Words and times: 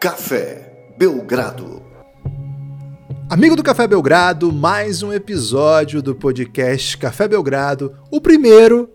Café 0.00 0.94
Belgrado. 0.96 1.82
Amigo 3.28 3.54
do 3.54 3.62
Café 3.62 3.86
Belgrado, 3.86 4.50
mais 4.50 5.02
um 5.02 5.12
episódio 5.12 6.00
do 6.00 6.14
podcast 6.14 6.96
Café 6.96 7.28
Belgrado, 7.28 7.94
o 8.10 8.18
primeiro 8.18 8.88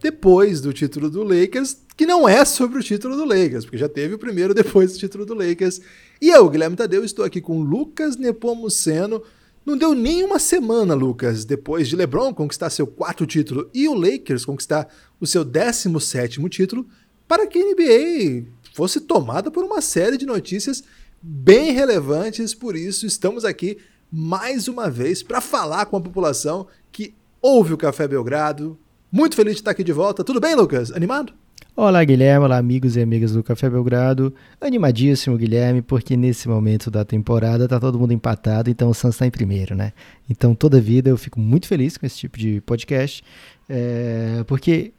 depois 0.00 0.62
do 0.62 0.72
título 0.72 1.10
do 1.10 1.22
Lakers, 1.22 1.76
que 1.94 2.06
não 2.06 2.26
é 2.26 2.42
sobre 2.46 2.78
o 2.78 2.82
título 2.82 3.16
do 3.18 3.26
Lakers, 3.26 3.66
porque 3.66 3.76
já 3.76 3.86
teve 3.86 4.14
o 4.14 4.18
primeiro 4.18 4.54
depois 4.54 4.94
do 4.94 4.98
título 4.98 5.26
do 5.26 5.34
Lakers. 5.34 5.82
E 6.22 6.30
eu, 6.30 6.48
Guilherme 6.48 6.74
Tadeu, 6.74 7.04
estou 7.04 7.26
aqui 7.26 7.42
com 7.42 7.60
Lucas 7.60 8.16
Nepomuceno. 8.16 9.22
Não 9.62 9.76
deu 9.76 9.94
nem 9.94 10.24
uma 10.24 10.38
semana, 10.38 10.94
Lucas, 10.94 11.44
depois 11.44 11.86
de 11.86 11.96
LeBron 11.96 12.32
conquistar 12.32 12.70
seu 12.70 12.86
quarto 12.86 13.26
título 13.26 13.68
e 13.74 13.86
o 13.86 13.94
Lakers 13.94 14.46
conquistar 14.46 14.88
o 15.20 15.26
seu 15.26 15.44
17 15.44 16.40
título, 16.48 16.86
para 17.28 17.46
que 17.46 17.58
a 17.58 17.62
NBA 17.62 18.55
fosse 18.76 19.00
tomada 19.00 19.50
por 19.50 19.64
uma 19.64 19.80
série 19.80 20.18
de 20.18 20.26
notícias 20.26 20.84
bem 21.22 21.72
relevantes. 21.72 22.52
Por 22.52 22.76
isso, 22.76 23.06
estamos 23.06 23.42
aqui 23.42 23.78
mais 24.12 24.68
uma 24.68 24.90
vez 24.90 25.22
para 25.22 25.40
falar 25.40 25.86
com 25.86 25.96
a 25.96 26.00
população 26.00 26.66
que 26.92 27.14
ouve 27.40 27.72
o 27.72 27.78
Café 27.78 28.06
Belgrado. 28.06 28.78
Muito 29.10 29.34
feliz 29.34 29.54
de 29.54 29.60
estar 29.60 29.70
aqui 29.70 29.82
de 29.82 29.94
volta. 29.94 30.22
Tudo 30.22 30.40
bem, 30.40 30.54
Lucas? 30.54 30.92
Animado? 30.92 31.32
Olá, 31.74 32.04
Guilherme. 32.04 32.44
Olá, 32.44 32.58
amigos 32.58 32.96
e 32.96 33.00
amigas 33.00 33.32
do 33.32 33.42
Café 33.42 33.70
Belgrado. 33.70 34.34
Animadíssimo, 34.60 35.38
Guilherme, 35.38 35.80
porque 35.80 36.14
nesse 36.14 36.46
momento 36.46 36.90
da 36.90 37.02
temporada 37.02 37.66
tá 37.66 37.80
todo 37.80 37.98
mundo 37.98 38.12
empatado, 38.12 38.68
então 38.68 38.90
o 38.90 38.94
Santos 38.94 39.16
está 39.16 39.26
em 39.26 39.30
primeiro, 39.30 39.74
né? 39.74 39.94
Então, 40.28 40.54
toda 40.54 40.78
vida 40.78 41.08
eu 41.08 41.16
fico 41.16 41.40
muito 41.40 41.66
feliz 41.66 41.96
com 41.96 42.04
esse 42.04 42.18
tipo 42.18 42.38
de 42.38 42.60
podcast, 42.60 43.24
é, 43.70 44.44
porque 44.46 44.92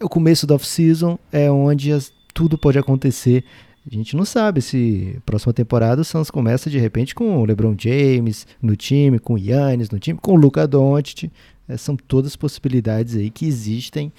o 0.00 0.08
começo 0.08 0.46
da 0.46 0.54
off-season 0.54 1.18
é 1.30 1.50
onde 1.50 1.92
as, 1.92 2.10
tudo 2.38 2.56
pode 2.56 2.78
acontecer. 2.78 3.42
A 3.84 3.92
gente 3.92 4.14
não 4.14 4.24
sabe 4.24 4.62
se 4.62 5.18
próxima 5.26 5.52
temporada 5.52 6.02
o 6.02 6.04
Santos 6.04 6.30
começa 6.30 6.70
de 6.70 6.78
repente 6.78 7.12
com 7.12 7.36
o 7.36 7.44
LeBron 7.44 7.74
James 7.76 8.46
no 8.62 8.76
time, 8.76 9.18
com 9.18 9.34
o 9.34 9.38
Yannis 9.38 9.90
no 9.90 9.98
time, 9.98 10.20
com 10.22 10.34
o 10.34 10.36
Luca 10.36 10.64
Doncic. 10.64 11.32
É, 11.66 11.76
são 11.76 11.96
todas 11.96 12.36
possibilidades 12.36 13.16
aí 13.16 13.28
que 13.28 13.44
existem 13.44 14.12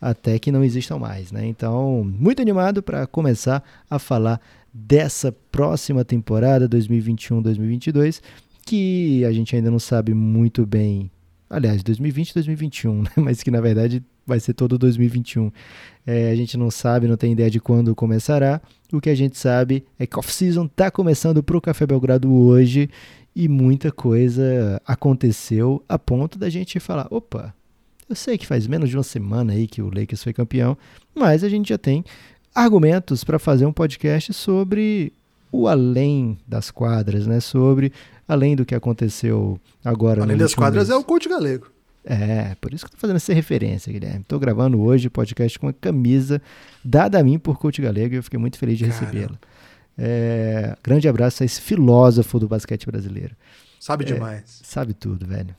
até 0.00 0.38
que 0.38 0.52
não 0.52 0.62
existam 0.62 0.98
mais, 0.98 1.32
né? 1.32 1.44
Então, 1.44 2.04
muito 2.04 2.40
animado 2.40 2.80
para 2.80 3.08
começar 3.08 3.60
a 3.90 3.98
falar 3.98 4.40
dessa 4.72 5.32
próxima 5.50 6.04
temporada 6.04 6.68
2021-2022, 6.68 8.20
que 8.64 9.24
a 9.24 9.32
gente 9.32 9.56
ainda 9.56 9.70
não 9.70 9.80
sabe 9.80 10.14
muito 10.14 10.64
bem 10.64 11.10
aliás, 11.50 11.82
2020 11.82 12.30
e 12.30 12.34
2021, 12.34 13.02
né? 13.02 13.10
mas 13.16 13.42
que 13.42 13.50
na 13.50 13.60
verdade 13.60 14.02
vai 14.26 14.40
ser 14.40 14.54
todo 14.54 14.78
2021. 14.78 15.50
É, 16.06 16.30
a 16.30 16.34
gente 16.34 16.56
não 16.56 16.70
sabe, 16.70 17.08
não 17.08 17.16
tem 17.16 17.32
ideia 17.32 17.50
de 17.50 17.60
quando 17.60 17.94
começará. 17.94 18.60
O 18.92 19.00
que 19.00 19.10
a 19.10 19.14
gente 19.14 19.38
sabe 19.38 19.84
é 19.98 20.06
que 20.06 20.18
off-season 20.18 20.66
está 20.66 20.90
começando 20.90 21.42
para 21.42 21.56
o 21.56 21.60
Café 21.60 21.86
Belgrado 21.86 22.32
hoje 22.32 22.88
e 23.34 23.48
muita 23.48 23.90
coisa 23.90 24.80
aconteceu 24.86 25.82
a 25.88 25.98
ponto 25.98 26.38
da 26.38 26.48
gente 26.48 26.78
falar: 26.78 27.06
opa, 27.10 27.54
eu 28.08 28.14
sei 28.14 28.38
que 28.38 28.46
faz 28.46 28.66
menos 28.66 28.90
de 28.90 28.96
uma 28.96 29.02
semana 29.02 29.52
aí 29.52 29.66
que 29.66 29.82
o 29.82 29.90
Lakers 29.92 30.22
foi 30.22 30.32
campeão, 30.32 30.76
mas 31.14 31.42
a 31.42 31.48
gente 31.48 31.68
já 31.68 31.78
tem 31.78 32.04
argumentos 32.54 33.24
para 33.24 33.38
fazer 33.38 33.66
um 33.66 33.72
podcast 33.72 34.32
sobre 34.32 35.12
o 35.50 35.66
além 35.66 36.38
das 36.46 36.70
quadras, 36.70 37.26
né? 37.26 37.40
Sobre 37.40 37.92
além 38.28 38.54
do 38.54 38.64
que 38.64 38.74
aconteceu 38.74 39.58
agora. 39.84 40.22
Além 40.22 40.36
das 40.36 40.54
quadras 40.54 40.88
mês. 40.88 40.96
é 40.96 41.00
o 41.00 41.04
coach 41.04 41.28
galego. 41.28 41.73
É, 42.04 42.54
por 42.60 42.74
isso 42.74 42.84
que 42.84 42.90
eu 42.90 42.94
tô 42.94 43.00
fazendo 43.00 43.16
essa 43.16 43.32
referência, 43.32 43.92
Guilherme. 43.92 44.20
Estou 44.20 44.38
gravando 44.38 44.80
hoje 44.80 45.08
o 45.08 45.10
podcast 45.10 45.58
com 45.58 45.68
a 45.68 45.72
camisa 45.72 46.40
dada 46.84 47.18
a 47.18 47.24
mim 47.24 47.38
por 47.38 47.58
Coach 47.58 47.80
Galego 47.80 48.14
e 48.14 48.18
eu 48.18 48.22
fiquei 48.22 48.38
muito 48.38 48.58
feliz 48.58 48.76
de 48.76 48.84
recebê-la. 48.84 49.38
É, 49.96 50.76
grande 50.82 51.08
abraço 51.08 51.42
a 51.42 51.46
esse 51.46 51.60
filósofo 51.60 52.38
do 52.38 52.46
basquete 52.46 52.86
brasileiro. 52.86 53.34
Sabe 53.80 54.04
é, 54.04 54.08
demais. 54.08 54.60
Sabe 54.62 54.92
tudo, 54.92 55.26
velho. 55.26 55.54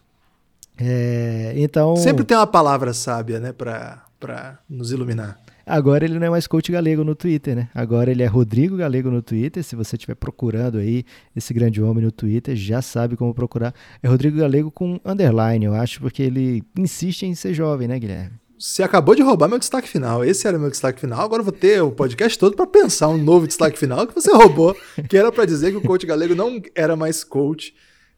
É, 0.78 1.54
então. 1.56 1.96
Sempre 1.96 2.24
tem 2.24 2.38
uma 2.38 2.46
palavra 2.46 2.94
sábia, 2.94 3.40
né, 3.40 3.52
para 3.52 4.60
nos 4.70 4.92
iluminar. 4.92 5.40
Agora 5.66 6.06
ele 6.06 6.20
não 6.20 6.28
é 6.28 6.30
mais 6.30 6.46
coach 6.46 6.72
galego 6.72 7.04
no 7.04 7.16
Twitter, 7.16 7.56
né? 7.56 7.70
Agora 7.74 8.12
ele 8.12 8.22
é 8.22 8.28
Rodrigo 8.28 8.78
Galego 8.78 9.10
no 9.10 9.22
Twitter. 9.22 9.64
Se 9.64 9.76
você 9.76 9.96
estiver 9.96 10.16
procurando 10.16 10.78
aí 10.78 11.04
esse 11.36 11.54
grande 11.54 11.82
homem 11.82 12.04
no 12.04 12.12
Twitter, 12.12 12.56
já 12.56 12.82
sabe 12.82 13.18
como 13.18 13.34
procurar. 13.34 13.74
É 14.04 14.08
Rodrigo 14.08 14.38
Galego 14.38 14.70
com 14.70 15.00
underline, 15.04 15.66
eu 15.66 15.74
acho, 15.74 16.00
porque 16.00 16.22
ele 16.22 16.62
insiste 16.78 17.24
em 17.24 17.34
ser 17.34 17.54
jovem, 17.54 17.88
né, 17.88 17.98
Guilherme? 17.98 18.34
Você 18.58 18.84
acabou 18.84 19.16
de 19.16 19.22
roubar 19.22 19.50
meu 19.50 19.60
destaque 19.60 19.88
final. 19.88 20.24
Esse 20.24 20.48
era 20.48 20.58
meu 20.58 20.70
destaque 20.70 21.00
final. 21.00 21.20
Agora 21.22 21.42
eu 21.42 21.46
vou 21.46 21.54
ter 21.54 21.82
o 21.82 21.92
podcast 21.92 22.38
todo 22.40 22.56
para 22.56 22.66
pensar 22.66 23.10
um 23.10 23.18
novo 23.18 23.48
destaque 23.48 23.78
final 23.78 24.08
que 24.08 24.16
você 24.16 24.32
roubou, 24.32 24.76
que 25.10 25.18
era 25.18 25.32
para 25.32 25.46
dizer 25.46 25.72
que 25.72 25.78
o 25.78 25.82
coach 25.82 26.06
galego 26.06 26.34
não 26.34 26.62
era 26.74 26.96
mais 26.96 27.24
coach, 27.24 27.76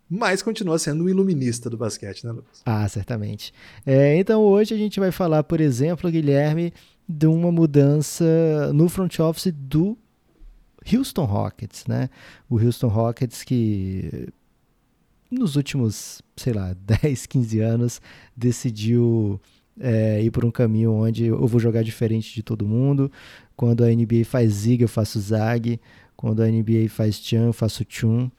mas 0.10 0.44
continua 0.44 0.78
sendo 0.78 1.06
um 1.06 1.10
iluminista 1.10 1.70
do 1.70 1.78
basquete, 1.78 2.24
né, 2.24 2.32
Lucas? 2.32 2.62
Ah, 2.66 2.88
certamente. 2.88 3.52
É, 3.86 4.16
então 4.18 4.42
hoje 4.42 4.74
a 4.74 4.78
gente 4.78 5.00
vai 5.00 5.12
falar, 5.12 5.44
por 5.44 5.60
exemplo, 5.60 6.10
Guilherme, 6.10 6.72
de 7.08 7.28
uma 7.28 7.52
mudança 7.52 8.26
no 8.74 8.90
front 8.90 9.20
office 9.20 9.54
do 9.56 9.98
Houston 10.92 11.26
Rockets, 11.26 11.86
né? 11.88 12.10
O 12.50 12.60
Houston 12.60 12.88
Rockets 12.88 13.44
que 13.44 14.30
nos 15.30 15.56
últimos, 15.56 16.22
sei 16.36 16.54
lá, 16.54 16.74
10, 17.02 17.26
15 17.26 17.60
anos 17.60 18.02
decidiu 18.36 19.40
é, 19.80 20.22
ir 20.22 20.32
por 20.32 20.44
um 20.44 20.52
caminho 20.52 20.92
onde 20.94 21.26
eu 21.26 21.48
vou 21.48 21.60
jogar 21.60 21.84
diferente 21.84 22.34
de 22.34 22.42
todo 22.42 22.68
mundo. 22.68 23.12
Quando 23.56 23.84
a 23.84 23.88
NBA 23.88 24.26
faz 24.26 24.52
zig, 24.54 24.82
eu 24.82 24.88
faço 24.88 25.20
zag. 25.20 25.80
Quando 26.16 26.42
a 26.42 26.48
NBA 26.48 26.90
faz 26.90 27.16
chan, 27.16 27.46
eu 27.46 27.54
faço 27.54 27.86
chun. 27.88 28.30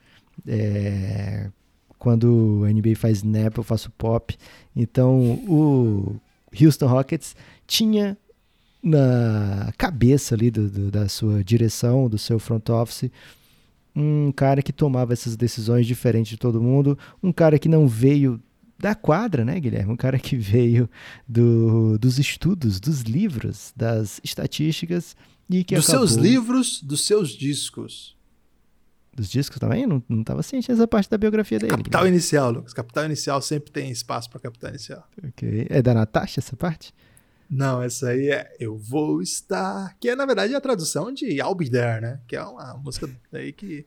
É, 0.47 1.49
quando 1.97 2.63
a 2.65 2.71
NBA 2.71 2.95
faz 2.95 3.17
snap, 3.17 3.57
eu 3.57 3.63
faço 3.63 3.91
pop. 3.91 4.35
Então, 4.75 5.33
o 5.47 6.15
Houston 6.59 6.87
Rockets 6.87 7.35
tinha 7.67 8.17
na 8.81 9.71
cabeça 9.77 10.35
ali 10.35 10.49
do, 10.49 10.69
do, 10.69 10.91
da 10.91 11.09
sua 11.09 11.43
direção, 11.43 12.09
do 12.09 12.17
seu 12.17 12.39
front 12.39 12.69
office, 12.69 13.11
um 13.95 14.31
cara 14.31 14.61
que 14.61 14.71
tomava 14.71 15.13
essas 15.13 15.35
decisões 15.35 15.85
diferentes 15.85 16.29
de 16.29 16.37
todo 16.37 16.61
mundo, 16.61 16.97
um 17.21 17.31
cara 17.31 17.59
que 17.59 17.67
não 17.67 17.87
veio 17.87 18.41
da 18.77 18.95
quadra, 18.95 19.43
né, 19.43 19.59
Guilherme? 19.59 19.91
Um 19.91 19.97
cara 19.97 20.17
que 20.17 20.35
veio 20.37 20.89
do, 21.27 21.97
dos 21.97 22.17
estudos, 22.17 22.79
dos 22.79 23.01
livros, 23.01 23.73
das 23.75 24.21
estatísticas 24.23 25.15
e 25.49 25.63
que 25.63 25.75
dos 25.75 25.89
acabou... 25.89 26.07
seus 26.07 26.19
livros, 26.19 26.81
dos 26.81 27.05
seus 27.05 27.31
discos. 27.31 28.17
Dos 29.13 29.29
discos 29.29 29.59
também? 29.59 29.85
Não, 29.85 30.01
não 30.07 30.23
tava 30.23 30.41
ciente 30.41 30.71
essa 30.71 30.87
parte 30.87 31.09
da 31.09 31.17
biografia 31.17 31.59
dele. 31.59 31.71
Capital 31.71 32.01
Guilherme. 32.01 32.17
inicial, 32.17 32.51
Lucas. 32.51 32.73
Capital 32.73 33.05
inicial 33.05 33.41
sempre 33.41 33.71
tem 33.71 33.91
espaço 33.91 34.29
para 34.29 34.39
capital 34.39 34.69
inicial. 34.69 35.05
Ok. 35.27 35.67
É 35.69 35.81
da 35.81 35.93
Natasha 35.93 36.39
essa 36.39 36.55
parte? 36.55 36.93
Não, 37.49 37.81
essa 37.81 38.09
aí 38.09 38.29
é 38.29 38.55
Eu 38.59 38.77
Vou 38.77 39.21
Estar, 39.21 39.95
que 39.99 40.09
é 40.09 40.15
na 40.15 40.25
verdade 40.25 40.53
a 40.53 40.61
tradução 40.61 41.11
de 41.11 41.25
I'll 41.39 41.55
Be 41.55 41.69
There, 41.69 41.99
né? 41.99 42.19
Que 42.27 42.35
é 42.35 42.43
uma 42.43 42.75
música 42.75 43.09
aí 43.33 43.51
que 43.51 43.85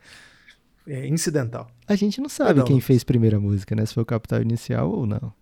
é 0.86 1.06
incidental. 1.06 1.70
A 1.86 1.94
gente 1.94 2.20
não 2.20 2.28
sabe 2.28 2.58
não, 2.58 2.66
quem 2.66 2.80
fez 2.80 3.04
primeira 3.04 3.38
música, 3.38 3.76
né? 3.76 3.86
Se 3.86 3.94
foi 3.94 4.02
o 4.02 4.06
Capital 4.06 4.42
Inicial 4.42 4.90
ou 4.90 5.06
não. 5.06 5.32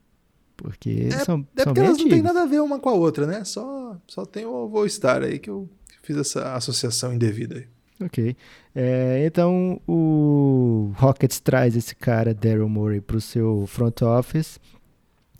Porque 0.55 1.09
é, 1.11 1.25
são, 1.25 1.47
é 1.57 1.63
são 1.63 1.73
porque 1.73 1.81
elas 1.81 1.93
antigos. 1.93 2.03
não 2.03 2.11
tem 2.11 2.23
nada 2.23 2.43
a 2.43 2.47
ver 2.47 2.61
uma 2.61 2.79
com 2.79 2.91
a 2.91 2.93
outra, 2.93 3.27
né? 3.27 3.43
Só, 3.45 3.97
só 4.07 4.27
tem 4.27 4.45
o 4.45 4.69
Vou 4.69 4.85
Estar 4.85 5.23
aí 5.23 5.39
que 5.39 5.49
eu 5.49 5.67
fiz 6.03 6.17
essa 6.17 6.55
associação 6.55 7.15
indevida 7.15 7.57
aí. 7.57 7.67
Ok. 8.05 8.37
É, 8.75 9.25
então 9.27 9.81
o 9.87 10.93
Rockets 10.97 11.41
traz 11.41 11.77
esse 11.77 11.95
cara, 11.95 12.35
Daryl 12.35 12.69
Morey, 12.69 13.01
para 13.01 13.17
o 13.17 13.21
seu 13.21 13.67
front 13.67 14.03
office 14.03 14.59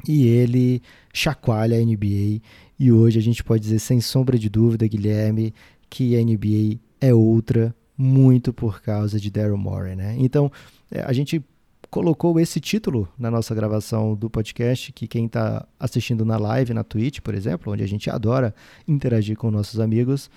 e 0.07 0.27
ele 0.27 0.83
chacoalha 1.13 1.77
a 1.79 1.85
NBA 1.85 2.41
e 2.81 2.91
hoje 2.91 3.19
a 3.19 3.23
gente 3.23 3.45
pode 3.45 3.63
dizer 3.63 3.79
sem 3.79 4.01
sombra 4.01 4.39
de 4.39 4.49
dúvida, 4.49 4.89
Guilherme, 4.89 5.53
que 5.91 6.17
a 6.17 6.25
NBA 6.25 6.81
é 6.99 7.13
outra 7.13 7.75
muito 7.95 8.55
por 8.55 8.81
causa 8.81 9.21
de 9.21 9.31
Daryl 9.31 9.59
Morey, 9.59 9.95
né? 9.95 10.17
Então, 10.19 10.51
é, 10.91 11.03
a 11.03 11.13
gente 11.13 11.45
colocou 11.91 12.41
esse 12.41 12.59
título 12.59 13.07
na 13.19 13.31
nossa 13.31 13.55
gravação 13.55 14.15
do 14.15 14.31
podcast, 14.31 14.95
que 14.95 15.07
quem 15.07 15.27
está 15.27 15.67
assistindo 15.79 16.25
na 16.25 16.39
live, 16.39 16.73
na 16.73 16.83
Twitch, 16.83 17.21
por 17.21 17.35
exemplo, 17.35 17.71
onde 17.71 17.85
a 17.85 17.87
gente 17.87 18.09
adora 18.09 18.55
interagir 18.89 19.37
com 19.37 19.51
nossos 19.51 19.79
amigos, 19.79 20.31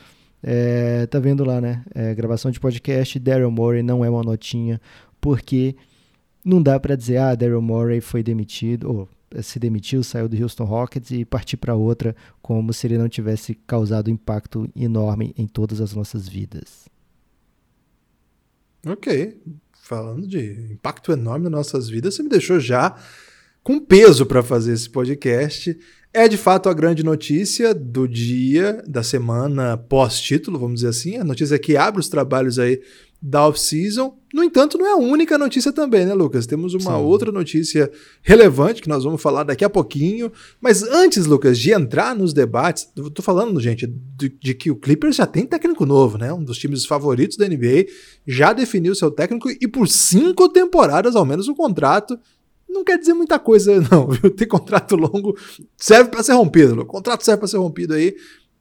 é, 0.44 1.06
tá 1.06 1.20
vendo 1.20 1.46
lá, 1.46 1.62
né? 1.62 1.82
É, 1.96 2.14
gravação 2.14 2.52
de 2.52 2.60
podcast, 2.60 3.18
Daryl 3.20 3.52
Morey 3.52 3.82
não 3.82 4.04
é 4.04 4.10
uma 4.10 4.22
notinha, 4.22 4.82
porque 5.22 5.78
não 6.44 6.62
dá 6.62 6.78
para 6.78 6.98
dizer, 6.98 7.20
ah, 7.20 7.36
Daryl 7.36 7.62
Morey 7.62 8.02
foi 8.02 8.22
demitido, 8.22 8.92
ou 8.92 9.10
se 9.42 9.58
demitiu, 9.60 10.04
saiu 10.04 10.30
do 10.30 10.42
Houston 10.42 10.66
Rockets 10.66 11.12
e 11.12 11.26
partir 11.26 11.58
para 11.58 11.76
outra, 11.76 12.16
como 12.42 12.74
se 12.74 12.86
ele 12.88 12.98
não 12.98 13.10
tivesse 13.10 13.56
causado 13.56 14.10
impacto 14.10 14.70
enorme 14.76 15.34
em 15.38 15.48
todas 15.48 15.82
as 15.82 15.94
nossas 15.94 16.28
vidas. 16.28 16.88
Ok. 18.86 19.42
Falando 19.82 20.28
de 20.28 20.72
impacto 20.72 21.12
enorme 21.12 21.46
nas 21.46 21.52
nossas 21.52 21.90
vidas, 21.90 22.16
você 22.16 22.24
me 22.24 22.30
deixou 22.30 22.60
já 22.60 22.96
com 23.64 23.80
peso 23.80 24.26
para 24.26 24.44
fazer 24.44 24.74
esse 24.74 24.90
podcast. 24.90 25.78
É 26.14 26.28
de 26.28 26.38
fato 26.38 26.70
a 26.70 26.74
grande 26.74 27.02
notícia 27.04 27.74
do 27.74 28.08
dia, 28.08 28.84
da 28.88 29.02
semana 29.02 29.78
pós-título, 29.78 30.60
vamos 30.60 30.76
dizer 30.76 30.90
assim. 30.90 31.18
A 31.18 31.24
notícia 31.24 31.58
que 31.58 31.76
abre 31.76 32.00
os 32.00 32.08
trabalhos 32.08 32.60
aí 32.60 32.82
da 33.26 33.48
off-season. 33.48 34.18
No 34.34 34.44
entanto, 34.44 34.78
não 34.78 34.86
é 34.86 34.92
a 34.92 34.98
única 34.98 35.38
notícia 35.38 35.72
também, 35.72 36.06
né, 36.06 36.14
Lucas? 36.14 36.46
Temos 36.46 36.74
uma 36.74 36.98
Sim. 36.98 37.04
outra 37.04 37.32
notícia 37.32 37.90
relevante 38.22 38.82
que 38.82 38.90
nós 38.90 39.06
vamos 39.06 39.22
falar 39.22 39.44
daqui 39.44 39.64
a 39.64 39.70
pouquinho. 39.70 40.30
Mas 40.60 40.84
antes, 40.84 41.26
Lucas, 41.26 41.58
de 41.58 41.72
entrar 41.72 42.14
nos 42.14 42.34
debates, 42.34 42.90
eu 42.98 43.10
tô 43.10 43.22
falando, 43.22 43.62
gente, 43.62 43.88
de, 43.88 44.28
de 44.28 44.54
que 44.54 44.70
o 44.70 44.76
Clippers 44.76 45.16
já 45.16 45.26
tem 45.26 45.46
técnico 45.46 45.86
novo, 45.86 46.18
né? 46.18 46.34
Um 46.34 46.44
dos 46.44 46.58
times 46.58 46.86
favoritos 46.86 47.38
da 47.38 47.48
NBA, 47.48 47.86
já 48.28 48.52
definiu 48.52 48.94
seu 48.94 49.10
técnico 49.10 49.50
e 49.50 49.68
por 49.70 49.88
cinco 49.88 50.50
temporadas, 50.50 51.16
ao 51.16 51.24
menos, 51.24 51.48
o 51.48 51.56
contrato. 51.56 52.20
Não 52.68 52.84
quer 52.84 52.98
dizer 52.98 53.14
muita 53.14 53.40
coisa, 53.40 53.80
não, 53.90 54.10
viu? 54.10 54.30
Ter 54.32 54.48
contrato 54.48 54.98
longo 54.98 55.38
serve 55.78 56.10
para 56.10 56.24
ser 56.24 56.34
rompido. 56.34 56.82
O 56.82 56.86
contrato 56.86 57.24
serve 57.24 57.40
para 57.40 57.48
ser 57.48 57.58
rompido 57.58 57.94
aí. 57.94 58.18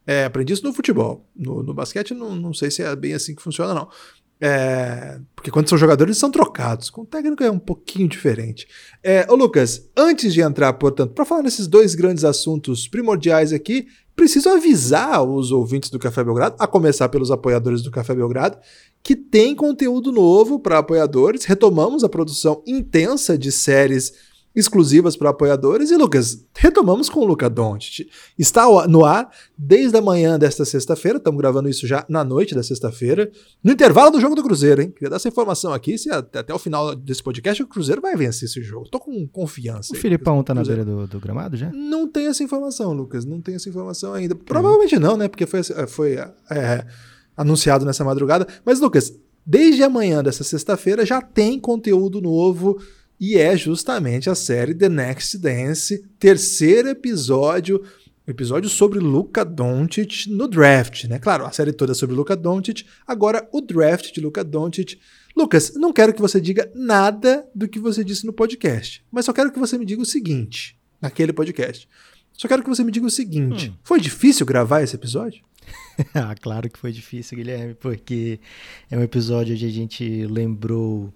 É, 0.06 0.24
aprendi 0.24 0.52
isso 0.52 0.64
no 0.64 0.72
futebol. 0.72 1.28
No, 1.34 1.62
no 1.64 1.74
basquete, 1.74 2.14
não, 2.14 2.34
não 2.36 2.54
sei 2.54 2.70
se 2.70 2.82
é 2.82 2.94
bem 2.94 3.14
assim 3.14 3.34
que 3.34 3.42
funciona, 3.42 3.74
não. 3.74 3.88
É, 4.44 5.20
porque 5.36 5.52
quando 5.52 5.68
são 5.68 5.78
jogadores, 5.78 6.10
eles 6.10 6.18
são 6.18 6.28
trocados. 6.28 6.90
Com 6.90 7.02
o 7.02 7.06
técnico 7.06 7.44
é 7.44 7.50
um 7.50 7.60
pouquinho 7.60 8.08
diferente. 8.08 8.66
É, 9.00 9.24
ô 9.30 9.36
Lucas, 9.36 9.88
antes 9.96 10.34
de 10.34 10.40
entrar, 10.40 10.72
portanto, 10.72 11.12
para 11.12 11.24
falar 11.24 11.44
nesses 11.44 11.68
dois 11.68 11.94
grandes 11.94 12.24
assuntos 12.24 12.88
primordiais 12.88 13.52
aqui, 13.52 13.86
preciso 14.16 14.48
avisar 14.48 15.22
os 15.22 15.52
ouvintes 15.52 15.90
do 15.90 15.98
Café 15.98 16.24
Belgrado, 16.24 16.56
a 16.58 16.66
começar 16.66 17.08
pelos 17.08 17.30
apoiadores 17.30 17.82
do 17.82 17.90
Café 17.92 18.16
Belgrado, 18.16 18.58
que 19.00 19.14
tem 19.14 19.54
conteúdo 19.54 20.10
novo 20.10 20.58
para 20.58 20.78
apoiadores. 20.78 21.44
Retomamos 21.44 22.02
a 22.02 22.08
produção 22.08 22.64
intensa 22.66 23.38
de 23.38 23.52
séries 23.52 24.12
exclusivas 24.54 25.16
para 25.16 25.30
apoiadores. 25.30 25.90
E, 25.90 25.96
Lucas, 25.96 26.44
retomamos 26.56 27.08
com 27.08 27.20
o 27.20 27.24
Luca 27.24 27.48
Doncic. 27.48 28.08
Está 28.38 28.66
no 28.86 29.04
ar 29.04 29.30
desde 29.56 29.96
a 29.96 30.02
manhã 30.02 30.38
desta 30.38 30.64
sexta-feira, 30.64 31.18
estamos 31.18 31.40
gravando 31.40 31.68
isso 31.68 31.86
já 31.86 32.04
na 32.08 32.22
noite 32.22 32.54
da 32.54 32.62
sexta-feira, 32.62 33.30
no 33.62 33.72
intervalo 33.72 34.10
do 34.10 34.20
jogo 34.20 34.34
do 34.34 34.42
Cruzeiro, 34.42 34.82
hein? 34.82 34.90
Queria 34.90 35.10
dar 35.10 35.16
essa 35.16 35.28
informação 35.28 35.72
aqui, 35.72 35.96
se 35.96 36.10
até, 36.10 36.40
até 36.40 36.54
o 36.54 36.58
final 36.58 36.94
desse 36.94 37.22
podcast 37.22 37.62
o 37.62 37.66
Cruzeiro 37.66 38.00
vai 38.00 38.16
vencer 38.16 38.48
esse 38.48 38.62
jogo. 38.62 38.88
Tô 38.88 39.00
com 39.00 39.26
confiança. 39.26 39.92
O 39.92 39.96
aí, 39.96 40.02
Filipão 40.02 40.38
Lucas. 40.38 40.46
tá 40.46 40.54
na 40.54 40.64
beira 40.64 40.84
do, 40.84 41.06
do 41.06 41.20
gramado 41.20 41.56
já? 41.56 41.70
Não 41.72 42.06
tem 42.08 42.26
essa 42.26 42.42
informação, 42.42 42.92
Lucas. 42.92 43.24
Não 43.24 43.40
tem 43.40 43.54
essa 43.54 43.68
informação 43.68 44.12
ainda. 44.12 44.34
Provavelmente 44.34 44.98
não, 44.98 45.16
né? 45.16 45.28
Porque 45.28 45.46
foi, 45.46 45.62
foi 45.62 46.14
é, 46.50 46.86
anunciado 47.36 47.84
nessa 47.84 48.04
madrugada. 48.04 48.46
Mas, 48.64 48.80
Lucas, 48.80 49.14
desde 49.44 49.82
amanhã 49.82 50.22
dessa 50.22 50.44
sexta-feira 50.44 51.04
já 51.04 51.20
tem 51.20 51.58
conteúdo 51.58 52.20
novo 52.20 52.78
e 53.22 53.36
é 53.36 53.56
justamente 53.56 54.28
a 54.28 54.34
série 54.34 54.74
The 54.74 54.88
Next 54.88 55.38
Dance, 55.38 56.04
terceiro 56.18 56.88
episódio, 56.88 57.80
episódio 58.26 58.68
sobre 58.68 58.98
Luka 58.98 59.44
Doncic 59.44 60.26
no 60.26 60.48
draft, 60.48 61.04
né? 61.04 61.20
Claro, 61.20 61.46
a 61.46 61.52
série 61.52 61.72
toda 61.72 61.92
é 61.92 61.94
sobre 61.94 62.16
Luka 62.16 62.34
Doncic, 62.34 62.84
agora 63.06 63.48
o 63.52 63.60
draft 63.60 64.12
de 64.12 64.20
Luka 64.20 64.42
Doncic. 64.42 64.98
Lucas, 65.36 65.72
não 65.76 65.92
quero 65.92 66.12
que 66.12 66.20
você 66.20 66.40
diga 66.40 66.68
nada 66.74 67.48
do 67.54 67.68
que 67.68 67.78
você 67.78 68.02
disse 68.02 68.26
no 68.26 68.32
podcast, 68.32 69.04
mas 69.08 69.24
só 69.24 69.32
quero 69.32 69.52
que 69.52 69.58
você 69.60 69.78
me 69.78 69.86
diga 69.86 70.02
o 70.02 70.06
seguinte, 70.06 70.76
naquele 71.00 71.32
podcast. 71.32 71.88
Só 72.32 72.48
quero 72.48 72.64
que 72.64 72.68
você 72.68 72.82
me 72.82 72.90
diga 72.90 73.06
o 73.06 73.10
seguinte: 73.10 73.70
Hum. 73.70 73.78
foi 73.84 74.00
difícil 74.00 74.44
gravar 74.44 74.82
esse 74.82 74.96
episódio? 74.96 75.44
ah, 76.12 76.34
claro 76.34 76.68
que 76.68 76.76
foi 76.76 76.90
difícil, 76.90 77.38
Guilherme, 77.38 77.74
porque 77.74 78.40
é 78.90 78.98
um 78.98 79.02
episódio 79.02 79.54
onde 79.54 79.64
a 79.64 79.70
gente 79.70 80.26
lembrou 80.26 81.14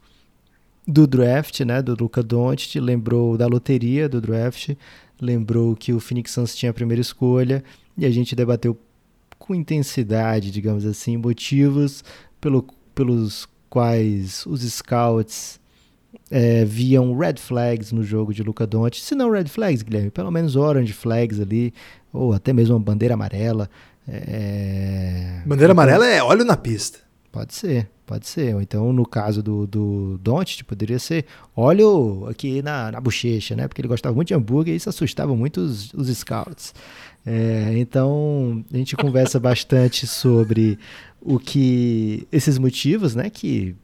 do 0.86 1.06
draft, 1.06 1.60
né, 1.60 1.82
do 1.82 1.96
Luca 1.98 2.22
Doncic, 2.22 2.76
lembrou 2.76 3.36
da 3.36 3.46
loteria 3.46 4.08
do 4.08 4.20
draft, 4.20 4.70
lembrou 5.20 5.74
que 5.74 5.92
o 5.92 5.98
Phoenix 5.98 6.30
Suns 6.30 6.54
tinha 6.54 6.70
a 6.70 6.74
primeira 6.74 7.00
escolha 7.00 7.64
e 7.98 8.06
a 8.06 8.10
gente 8.10 8.36
debateu 8.36 8.78
com 9.38 9.54
intensidade, 9.54 10.50
digamos 10.50 10.86
assim, 10.86 11.16
motivos 11.16 12.04
pelo, 12.40 12.64
pelos 12.94 13.48
quais 13.68 14.46
os 14.46 14.62
scouts 14.62 15.58
é, 16.30 16.64
viam 16.64 17.16
red 17.16 17.34
flags 17.36 17.92
no 17.92 18.02
jogo 18.02 18.32
de 18.32 18.42
Luca 18.42 18.66
Doncic, 18.66 19.00
se 19.00 19.14
não 19.14 19.30
red 19.30 19.46
flags, 19.46 19.82
Guilherme, 19.82 20.10
pelo 20.10 20.30
menos 20.30 20.56
orange 20.56 20.92
flags 20.92 21.40
ali, 21.40 21.74
ou 22.12 22.32
até 22.32 22.52
mesmo 22.52 22.74
uma 22.74 22.82
bandeira 22.82 23.14
amarela. 23.14 23.68
É... 24.08 25.42
Bandeira 25.44 25.72
amarela 25.72 26.06
é 26.06 26.22
óleo 26.22 26.44
na 26.44 26.56
pista. 26.56 27.05
Pode 27.36 27.54
ser, 27.54 27.86
pode 28.06 28.26
ser. 28.26 28.54
Ou 28.54 28.62
então, 28.62 28.94
no 28.94 29.04
caso 29.04 29.42
do, 29.42 29.66
do 29.66 30.18
Doncic, 30.22 30.64
poderia 30.64 30.98
ser 30.98 31.26
óleo 31.54 32.26
aqui 32.30 32.62
na, 32.62 32.90
na 32.90 32.98
bochecha, 32.98 33.54
né? 33.54 33.68
Porque 33.68 33.82
ele 33.82 33.88
gostava 33.88 34.14
muito 34.14 34.28
de 34.28 34.34
hambúrguer 34.34 34.72
e 34.72 34.78
isso 34.78 34.88
assustava 34.88 35.36
muito 35.36 35.60
os, 35.60 35.92
os 35.92 36.08
scouts. 36.16 36.74
É, 37.26 37.74
então, 37.76 38.64
a 38.72 38.76
gente 38.78 38.96
conversa 38.96 39.38
bastante 39.38 40.06
sobre 40.06 40.78
o 41.20 41.38
que... 41.38 42.26
Esses 42.32 42.56
motivos, 42.56 43.14
né? 43.14 43.28
Que 43.28 43.76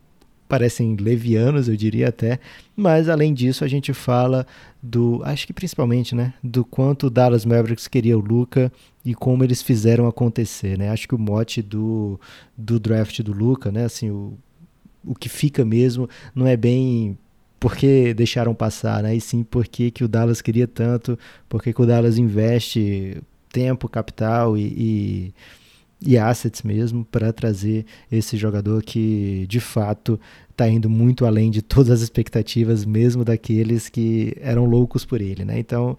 parecem 0.52 0.96
levianos, 0.96 1.66
eu 1.66 1.74
diria 1.74 2.10
até. 2.10 2.38
Mas, 2.76 3.08
além 3.08 3.32
disso, 3.32 3.64
a 3.64 3.68
gente 3.68 3.94
fala 3.94 4.46
do... 4.82 5.22
Acho 5.24 5.46
que 5.46 5.52
principalmente, 5.54 6.14
né? 6.14 6.34
Do 6.44 6.62
quanto 6.62 7.06
o 7.06 7.10
Dallas 7.10 7.46
Mavericks 7.46 7.88
queria 7.88 8.18
o 8.18 8.20
Luca 8.20 8.70
e 9.02 9.14
como 9.14 9.42
eles 9.42 9.62
fizeram 9.62 10.06
acontecer, 10.06 10.76
né? 10.76 10.90
Acho 10.90 11.08
que 11.08 11.14
o 11.14 11.18
mote 11.18 11.62
do, 11.62 12.20
do 12.54 12.78
draft 12.78 13.18
do 13.22 13.32
Luca, 13.32 13.72
né? 13.72 13.86
Assim, 13.86 14.10
o, 14.10 14.36
o 15.02 15.14
que 15.14 15.30
fica 15.30 15.64
mesmo 15.64 16.06
não 16.34 16.46
é 16.46 16.54
bem 16.54 17.16
porque 17.58 18.12
deixaram 18.12 18.54
passar, 18.54 19.02
né? 19.02 19.16
E 19.16 19.22
sim 19.22 19.42
porque 19.42 19.90
que 19.90 20.04
o 20.04 20.08
Dallas 20.08 20.42
queria 20.42 20.68
tanto, 20.68 21.18
porque 21.48 21.72
que 21.72 21.80
o 21.80 21.86
Dallas 21.86 22.18
investe 22.18 23.22
tempo, 23.50 23.88
capital 23.88 24.54
e, 24.58 24.64
e, 24.76 25.34
e 26.04 26.18
assets 26.18 26.62
mesmo 26.62 27.04
para 27.04 27.32
trazer 27.32 27.86
esse 28.10 28.36
jogador 28.36 28.82
que 28.82 29.46
de 29.48 29.60
fato 29.60 30.18
está 30.50 30.68
indo 30.68 30.88
muito 30.90 31.24
além 31.24 31.50
de 31.50 31.62
todas 31.62 31.90
as 31.90 32.00
expectativas, 32.00 32.84
mesmo 32.84 33.24
daqueles 33.24 33.88
que 33.88 34.36
eram 34.40 34.64
loucos 34.64 35.04
por 35.04 35.20
ele, 35.20 35.44
né? 35.44 35.58
Então 35.58 35.96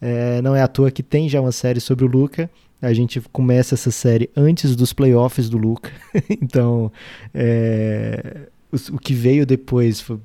é, 0.00 0.42
não 0.42 0.56
é 0.56 0.60
à 0.60 0.66
toa 0.66 0.90
que 0.90 1.02
tem 1.02 1.28
já 1.28 1.40
uma 1.40 1.52
série 1.52 1.80
sobre 1.80 2.04
o 2.04 2.08
Luca. 2.08 2.50
A 2.80 2.92
gente 2.92 3.20
começa 3.32 3.76
essa 3.76 3.92
série 3.92 4.28
antes 4.36 4.74
dos 4.74 4.92
playoffs 4.92 5.48
do 5.48 5.56
Luca. 5.56 5.92
então, 6.28 6.90
é, 7.32 8.48
o, 8.72 8.96
o, 8.96 8.98
que 8.98 9.14
veio 9.14 9.46
depois 9.46 10.00
foi 10.00 10.18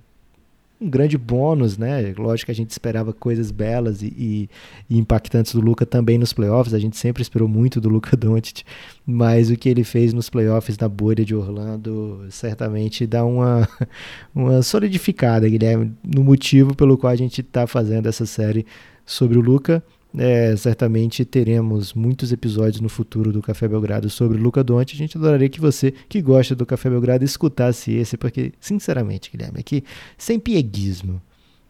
um 0.80 0.90
grande 0.90 1.18
bônus, 1.18 1.78
né? 1.78 2.14
Lógico 2.18 2.48
que 2.48 2.52
a 2.52 2.56
gente 2.56 2.70
esperava 2.70 3.12
coisas 3.12 3.52
belas 3.52 4.02
e, 4.02 4.08
e, 4.08 4.50
e, 4.90 4.98
impactantes 4.98 5.54
do 5.54 5.62
Luca 5.62 5.86
também 5.86 6.18
nos 6.18 6.34
playoffs. 6.34 6.74
A 6.74 6.80
gente 6.80 6.98
sempre 6.98 7.22
esperou 7.22 7.48
muito 7.48 7.82
do 7.82 7.90
Luca 7.90 8.16
Doncic, 8.18 8.64
mas 9.06 9.50
o 9.50 9.58
que 9.58 9.70
ele 9.70 9.84
fez 9.84 10.14
nos 10.14 10.30
playoffs 10.30 10.78
na 10.78 10.88
bolha 10.88 11.26
de 11.26 11.36
Orlando 11.36 12.26
certamente 12.30 13.08
dá 13.08 13.26
uma, 13.26 13.68
uma 14.34 14.62
solidificada, 14.62 15.50
Guilherme, 15.50 15.94
no 16.04 16.24
motivo 16.24 16.76
pelo 16.76 16.98
qual 16.98 17.12
a 17.12 17.16
gente 17.16 17.42
está 17.42 17.66
fazendo 17.66 18.08
essa 18.08 18.26
série 18.26 18.66
sobre 19.06 19.38
o 19.38 19.42
Luca. 19.42 19.84
É, 20.18 20.56
certamente 20.56 21.24
teremos 21.24 21.94
muitos 21.94 22.32
episódios 22.32 22.82
no 22.82 22.90
futuro 22.90 23.32
do 23.32 23.42
Café 23.42 23.68
Belgrado 23.68 24.10
sobre 24.10 24.38
Luca 24.38 24.64
Doncic. 24.64 24.96
A 24.96 24.98
gente 24.98 25.18
adoraria 25.18 25.48
que 25.48 25.62
você, 25.62 25.94
que 26.10 26.22
gosta 26.22 26.56
do 26.56 26.66
Café 26.66 26.90
Belgrado, 26.90 27.24
escutasse 27.24 27.94
esse, 27.94 28.18
porque, 28.18 28.52
sinceramente, 28.60 29.30
Guilherme, 29.32 29.60
aqui, 29.60 29.84
sem 30.18 30.40
pieguismo, 30.40 31.22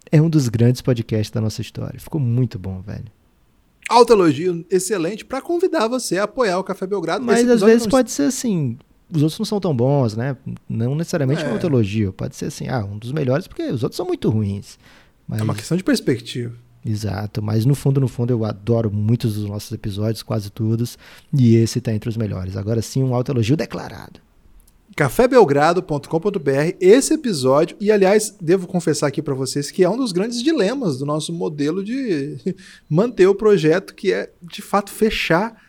é 0.10 0.22
um 0.22 0.30
dos 0.30 0.48
grandes 0.48 0.82
podcasts 0.82 1.30
da 1.30 1.42
nossa 1.42 1.62
história. 1.62 2.00
Ficou 2.00 2.22
muito 2.22 2.58
bom, 2.58 2.82
velho. 2.82 3.12
Alto 3.90 4.14
elogio, 4.14 4.66
excelente, 4.70 5.26
para 5.26 5.42
convidar 5.42 5.88
você 5.88 6.18
a 6.18 6.24
apoiar 6.24 6.58
o 6.58 6.64
Café 6.64 6.88
Belgrado. 6.88 7.26
Mas 7.26 7.48
às 7.50 7.62
vezes 7.62 7.84
não... 7.84 7.92
pode 7.92 8.12
ser 8.12 8.24
assim, 8.24 8.78
os 9.12 9.22
outros 9.22 9.40
não 9.40 9.46
são 9.46 9.60
tão 9.60 9.76
bons, 9.76 10.16
né? 10.16 10.38
Não 10.70 10.96
necessariamente 10.96 11.44
é. 11.44 11.48
um 11.48 11.54
alto 11.54 11.66
elogio. 11.66 12.14
Pode 12.14 12.36
ser 12.36 12.46
assim, 12.46 12.68
ah, 12.68 12.86
um 12.86 12.98
dos 12.98 13.12
melhores, 13.12 13.48
porque 13.48 13.64
os 13.64 13.84
outros 13.84 13.98
são 13.98 14.06
muito 14.06 14.30
ruins. 14.30 14.78
Mas... 15.28 15.42
É 15.42 15.44
uma 15.44 15.56
questão 15.56 15.78
de 15.78 15.84
perspectiva. 15.84 16.54
Exato, 16.88 17.42
mas 17.44 17.66
no 17.66 17.76
fundo, 17.76 18.00
no 18.00 18.08
fundo, 18.08 18.32
eu 18.32 18.46
adoro 18.46 18.90
muitos 18.90 19.36
dos 19.36 19.46
nossos 19.46 19.70
episódios, 19.74 20.24
quase 20.24 20.50
todos, 20.50 20.98
e 21.38 21.58
esse 21.58 21.80
está 21.80 21.94
entre 21.94 22.10
os 22.10 22.16
melhores. 22.16 22.56
Agora 22.56 22.82
sim, 22.82 23.04
um 23.04 23.14
alto 23.14 23.30
elogio 23.30 23.58
declarado. 23.58 24.22
cafébelgrado.com.br, 24.96 26.78
esse 26.80 27.14
episódio, 27.14 27.76
e 27.78 27.92
aliás, 27.92 28.34
devo 28.40 28.68
confessar 28.68 29.08
aqui 29.08 29.22
para 29.22 29.34
vocês 29.34 29.70
que 29.70 29.84
é 29.84 29.90
um 29.90 29.98
dos 29.98 30.14
grandes 30.14 30.42
dilemas 30.42 30.98
do 30.98 31.06
nosso 31.06 31.34
modelo 31.34 31.84
de 31.84 32.38
manter 32.90 33.28
o 33.28 33.36
projeto, 33.36 33.94
que 33.94 34.14
é 34.14 34.32
de 34.42 34.62
fato 34.62 34.90
fechar 34.90 35.67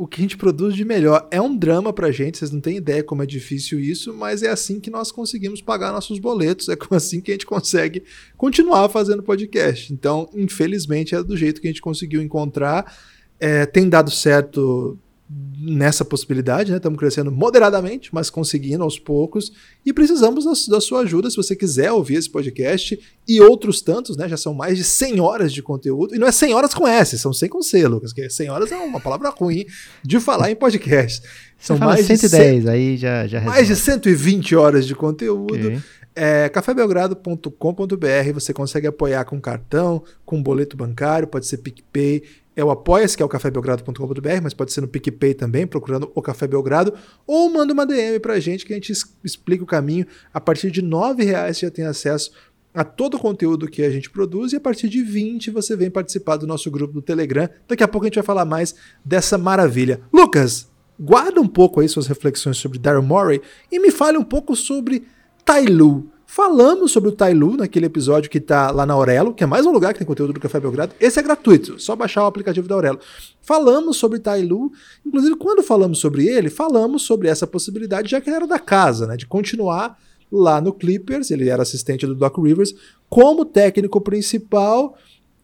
o 0.00 0.06
que 0.06 0.18
a 0.18 0.22
gente 0.22 0.38
produz 0.38 0.74
de 0.74 0.82
melhor. 0.82 1.28
É 1.30 1.38
um 1.42 1.54
drama 1.54 1.92
pra 1.92 2.10
gente, 2.10 2.38
vocês 2.38 2.50
não 2.50 2.58
têm 2.58 2.78
ideia 2.78 3.04
como 3.04 3.22
é 3.22 3.26
difícil 3.26 3.78
isso, 3.78 4.14
mas 4.14 4.42
é 4.42 4.48
assim 4.48 4.80
que 4.80 4.88
nós 4.88 5.12
conseguimos 5.12 5.60
pagar 5.60 5.92
nossos 5.92 6.18
boletos, 6.18 6.70
é 6.70 6.76
assim 6.96 7.20
que 7.20 7.30
a 7.30 7.34
gente 7.34 7.44
consegue 7.44 8.02
continuar 8.34 8.88
fazendo 8.88 9.22
podcast. 9.22 9.92
Então, 9.92 10.26
infelizmente, 10.32 11.14
é 11.14 11.22
do 11.22 11.36
jeito 11.36 11.60
que 11.60 11.66
a 11.66 11.70
gente 11.70 11.82
conseguiu 11.82 12.22
encontrar. 12.22 12.96
É, 13.38 13.66
tem 13.66 13.90
dado 13.90 14.10
certo 14.10 14.98
nessa 15.32 16.04
possibilidade, 16.04 16.70
né? 16.70 16.78
Estamos 16.78 16.98
crescendo 16.98 17.30
moderadamente, 17.30 18.12
mas 18.12 18.30
conseguindo 18.30 18.82
aos 18.82 18.98
poucos. 18.98 19.52
E 19.86 19.92
precisamos 19.92 20.44
da, 20.44 20.74
da, 20.74 20.80
sua 20.80 21.00
ajuda 21.02 21.30
se 21.30 21.36
você 21.36 21.54
quiser 21.54 21.92
ouvir 21.92 22.16
esse 22.16 22.28
podcast 22.28 22.98
e 23.28 23.40
outros 23.40 23.80
tantos, 23.80 24.16
né? 24.16 24.28
Já 24.28 24.36
são 24.36 24.52
mais 24.52 24.76
de 24.76 24.82
100 24.82 25.20
horas 25.20 25.52
de 25.52 25.62
conteúdo. 25.62 26.14
E 26.14 26.18
não 26.18 26.26
é 26.26 26.32
100 26.32 26.54
horas 26.54 26.74
com 26.74 26.88
S, 26.88 27.18
são 27.18 27.32
100 27.32 27.48
com 27.48 27.62
C, 27.62 27.86
Lucas, 27.86 28.12
porque 28.12 28.28
100 28.28 28.50
horas 28.50 28.72
é 28.72 28.76
uma 28.76 28.98
palavra 28.98 29.28
ruim 29.28 29.64
de 30.02 30.18
falar 30.18 30.50
em 30.50 30.56
podcast. 30.56 31.22
São 31.58 31.78
mais 31.78 32.06
110, 32.06 32.20
de 32.20 32.62
100, 32.62 32.68
aí 32.68 32.96
já, 32.96 33.26
já 33.26 33.40
Mais 33.42 33.68
de 33.68 33.76
120 33.76 34.56
horas 34.56 34.86
de 34.86 34.94
conteúdo. 34.94 35.54
Okay. 35.54 35.80
É, 36.14 36.48
cafébelgrado.com.br 36.48 38.32
você 38.34 38.52
consegue 38.52 38.86
apoiar 38.86 39.24
com 39.24 39.40
cartão, 39.40 40.02
com 40.24 40.42
boleto 40.42 40.76
bancário, 40.76 41.28
pode 41.28 41.46
ser 41.46 41.58
PicPay, 41.58 42.24
é 42.60 42.64
o 42.64 42.70
Apoia-se, 42.70 43.16
que 43.16 43.22
é 43.22 43.26
o 43.26 43.28
cafébelgrado.com.br, 43.28 44.40
mas 44.42 44.54
pode 44.54 44.72
ser 44.72 44.80
no 44.80 44.88
PicPay 44.88 45.34
também, 45.34 45.66
procurando 45.66 46.10
o 46.14 46.22
Café 46.22 46.46
Belgrado, 46.46 46.94
ou 47.26 47.50
manda 47.50 47.72
uma 47.72 47.86
DM 47.86 48.20
pra 48.20 48.38
gente 48.38 48.64
que 48.66 48.72
a 48.72 48.76
gente 48.76 48.92
explica 49.24 49.64
o 49.64 49.66
caminho. 49.66 50.06
A 50.32 50.40
partir 50.40 50.70
de 50.70 50.80
R$ 50.80 51.24
reais 51.24 51.58
você 51.58 51.66
já 51.66 51.70
tem 51.70 51.86
acesso 51.86 52.30
a 52.72 52.84
todo 52.84 53.14
o 53.14 53.18
conteúdo 53.18 53.66
que 53.68 53.82
a 53.82 53.90
gente 53.90 54.10
produz 54.10 54.52
e 54.52 54.56
a 54.56 54.60
partir 54.60 54.88
de 54.88 55.02
20 55.02 55.50
você 55.50 55.74
vem 55.74 55.90
participar 55.90 56.36
do 56.36 56.46
nosso 56.46 56.70
grupo 56.70 56.94
do 56.94 57.02
Telegram. 57.02 57.48
Daqui 57.66 57.82
a 57.82 57.88
pouco 57.88 58.04
a 58.04 58.08
gente 58.08 58.14
vai 58.16 58.24
falar 58.24 58.44
mais 58.44 58.74
dessa 59.04 59.36
maravilha. 59.36 60.00
Lucas, 60.12 60.68
guarda 60.98 61.40
um 61.40 61.48
pouco 61.48 61.80
aí 61.80 61.88
suas 61.88 62.06
reflexões 62.06 62.58
sobre 62.58 62.78
Daryl 62.78 63.02
Morey 63.02 63.40
e 63.72 63.80
me 63.80 63.90
fale 63.90 64.18
um 64.18 64.24
pouco 64.24 64.54
sobre 64.54 65.04
Tailu. 65.44 66.10
Falamos 66.32 66.92
sobre 66.92 67.08
o 67.08 67.12
Tailu 67.12 67.56
naquele 67.56 67.86
episódio 67.86 68.30
que 68.30 68.38
está 68.38 68.70
lá 68.70 68.86
na 68.86 68.94
Aurelo, 68.94 69.34
que 69.34 69.42
é 69.42 69.46
mais 69.48 69.66
um 69.66 69.72
lugar 69.72 69.92
que 69.92 69.98
tem 69.98 70.06
conteúdo 70.06 70.32
do 70.32 70.38
Café 70.38 70.60
Belgrado. 70.60 70.94
Esse 71.00 71.18
é 71.18 71.22
gratuito, 71.24 71.76
só 71.80 71.96
baixar 71.96 72.22
o 72.22 72.26
aplicativo 72.26 72.68
da 72.68 72.76
Aurelo. 72.76 73.00
Falamos 73.42 73.96
sobre 73.96 74.20
Tailu, 74.20 74.70
inclusive 75.04 75.34
quando 75.34 75.60
falamos 75.60 75.98
sobre 75.98 76.28
ele, 76.28 76.48
falamos 76.48 77.02
sobre 77.02 77.26
essa 77.26 77.48
possibilidade, 77.48 78.12
já 78.12 78.20
que 78.20 78.30
ele 78.30 78.36
era 78.36 78.46
da 78.46 78.60
casa, 78.60 79.08
né, 79.08 79.16
de 79.16 79.26
continuar 79.26 79.98
lá 80.30 80.60
no 80.60 80.72
Clippers, 80.72 81.32
ele 81.32 81.48
era 81.48 81.62
assistente 81.62 82.06
do 82.06 82.14
Doc 82.14 82.38
Rivers, 82.38 82.76
como 83.08 83.44
técnico 83.44 84.00
principal. 84.00 84.96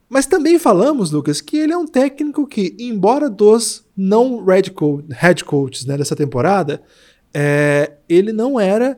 Mas 0.09 0.27
também 0.27 0.57
falamos, 0.57 1.11
Lucas, 1.11 1.41
que 1.41 1.57
ele 1.57 1.73
é 1.73 1.77
um 1.77 1.89
técnico 1.89 2.47
que, 2.47 2.77
embora 2.79 3.29
dos 3.29 3.85
não 3.97 4.45
head, 4.45 5.43
coaches 5.43 5.85
né, 5.85 5.99
dessa 5.99 6.15
temporada, 6.15 6.81
é, 7.35 7.95
ele 8.09 8.33
não 8.33 8.61
era 8.61 8.97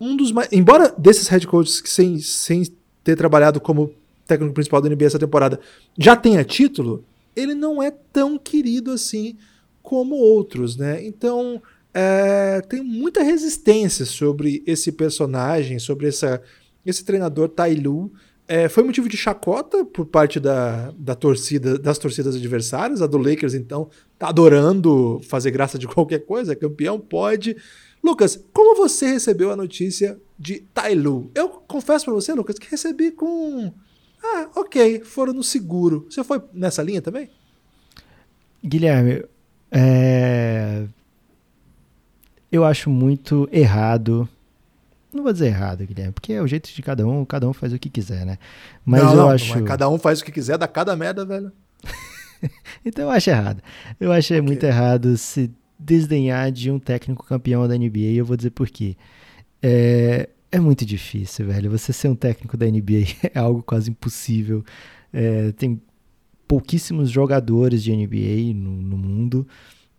um 0.00 0.16
dos 0.16 0.32
mais. 0.32 0.48
Embora 0.50 0.92
desses 0.96 1.28
head 1.28 1.46
coaches 1.46 1.80
que 1.80 1.90
sem, 1.90 2.18
sem 2.18 2.62
ter 3.04 3.16
trabalhado 3.16 3.60
como 3.60 3.92
técnico 4.26 4.54
principal 4.54 4.80
da 4.80 4.88
NBA 4.88 5.06
essa 5.06 5.18
temporada 5.18 5.60
já 5.98 6.16
tenha 6.16 6.42
título, 6.44 7.04
ele 7.34 7.54
não 7.54 7.82
é 7.82 7.90
tão 7.90 8.38
querido 8.38 8.90
assim 8.92 9.36
como 9.82 10.14
outros, 10.14 10.76
né? 10.76 11.04
Então 11.04 11.60
é, 11.92 12.60
tem 12.62 12.82
muita 12.82 13.22
resistência 13.22 14.04
sobre 14.06 14.62
esse 14.66 14.92
personagem, 14.92 15.78
sobre 15.78 16.08
essa, 16.08 16.40
esse 16.86 17.04
treinador 17.04 17.48
Tai 17.48 17.74
Lu. 17.74 18.12
É, 18.46 18.68
foi 18.68 18.82
motivo 18.82 19.08
de 19.08 19.16
chacota 19.16 19.84
por 19.84 20.06
parte 20.06 20.40
da, 20.40 20.92
da 20.96 21.14
torcida, 21.14 21.78
das 21.78 21.98
torcidas 21.98 22.34
adversárias. 22.34 23.02
A 23.02 23.06
do 23.06 23.18
Lakers, 23.18 23.54
então, 23.54 23.88
tá 24.18 24.28
adorando 24.28 25.20
fazer 25.24 25.50
graça 25.50 25.78
de 25.78 25.86
qualquer 25.88 26.20
coisa. 26.20 26.56
Campeão 26.56 26.98
pode. 26.98 27.56
Lucas, 28.02 28.42
como 28.52 28.76
você 28.76 29.12
recebeu 29.12 29.50
a 29.50 29.56
notícia 29.56 30.18
de 30.38 30.60
Tailu? 30.72 31.30
Eu 31.34 31.48
confesso 31.48 32.06
para 32.06 32.14
você, 32.14 32.32
Lucas, 32.32 32.58
que 32.58 32.70
recebi 32.70 33.10
com. 33.10 33.72
Ah, 34.22 34.48
ok, 34.56 35.00
foram 35.04 35.32
no 35.32 35.42
seguro. 35.42 36.06
Você 36.08 36.24
foi 36.24 36.42
nessa 36.52 36.82
linha 36.82 37.02
também? 37.02 37.30
Guilherme, 38.64 39.24
é... 39.70 40.86
eu 42.50 42.64
acho 42.64 42.90
muito 42.90 43.48
errado. 43.52 44.28
Não 45.12 45.22
vou 45.22 45.32
dizer 45.32 45.46
errado, 45.46 45.84
Guilherme, 45.84 46.12
porque 46.12 46.32
é 46.32 46.42
o 46.42 46.46
jeito 46.46 46.72
de 46.72 46.82
cada 46.82 47.06
um, 47.06 47.24
cada 47.24 47.48
um 47.48 47.52
faz 47.52 47.72
o 47.72 47.78
que 47.78 47.90
quiser, 47.90 48.24
né? 48.24 48.38
Mas 48.84 49.02
não, 49.02 49.10
eu 49.10 49.16
não, 49.16 49.30
acho. 49.30 49.58
É 49.58 49.62
cada 49.62 49.88
um 49.88 49.98
faz 49.98 50.20
o 50.20 50.24
que 50.24 50.32
quiser, 50.32 50.56
dá 50.56 50.68
cada 50.68 50.94
merda, 50.94 51.24
velho. 51.24 51.52
então 52.84 53.04
eu 53.04 53.10
acho 53.10 53.28
errado. 53.28 53.62
Eu 53.98 54.12
achei 54.12 54.38
okay. 54.38 54.46
muito 54.46 54.64
errado 54.64 55.16
se 55.16 55.50
desdenhar 55.80 56.52
de 56.52 56.70
um 56.70 56.78
técnico 56.78 57.24
campeão 57.24 57.66
da 57.66 57.76
NBA 57.76 57.98
e 57.98 58.16
eu 58.18 58.24
vou 58.24 58.36
dizer 58.36 58.50
por 58.50 58.68
quê. 58.68 58.96
É, 59.62 60.28
é 60.52 60.60
muito 60.60 60.84
difícil, 60.84 61.46
velho. 61.46 61.70
Você 61.70 61.92
ser 61.92 62.08
um 62.08 62.14
técnico 62.14 62.56
da 62.56 62.66
NBA 62.66 63.06
é 63.34 63.38
algo 63.38 63.62
quase 63.62 63.90
impossível. 63.90 64.64
É, 65.12 65.52
tem 65.52 65.80
pouquíssimos 66.46 67.10
jogadores 67.10 67.82
de 67.82 67.94
NBA 67.94 68.54
no, 68.54 68.70
no, 68.70 68.98
mundo 68.98 69.46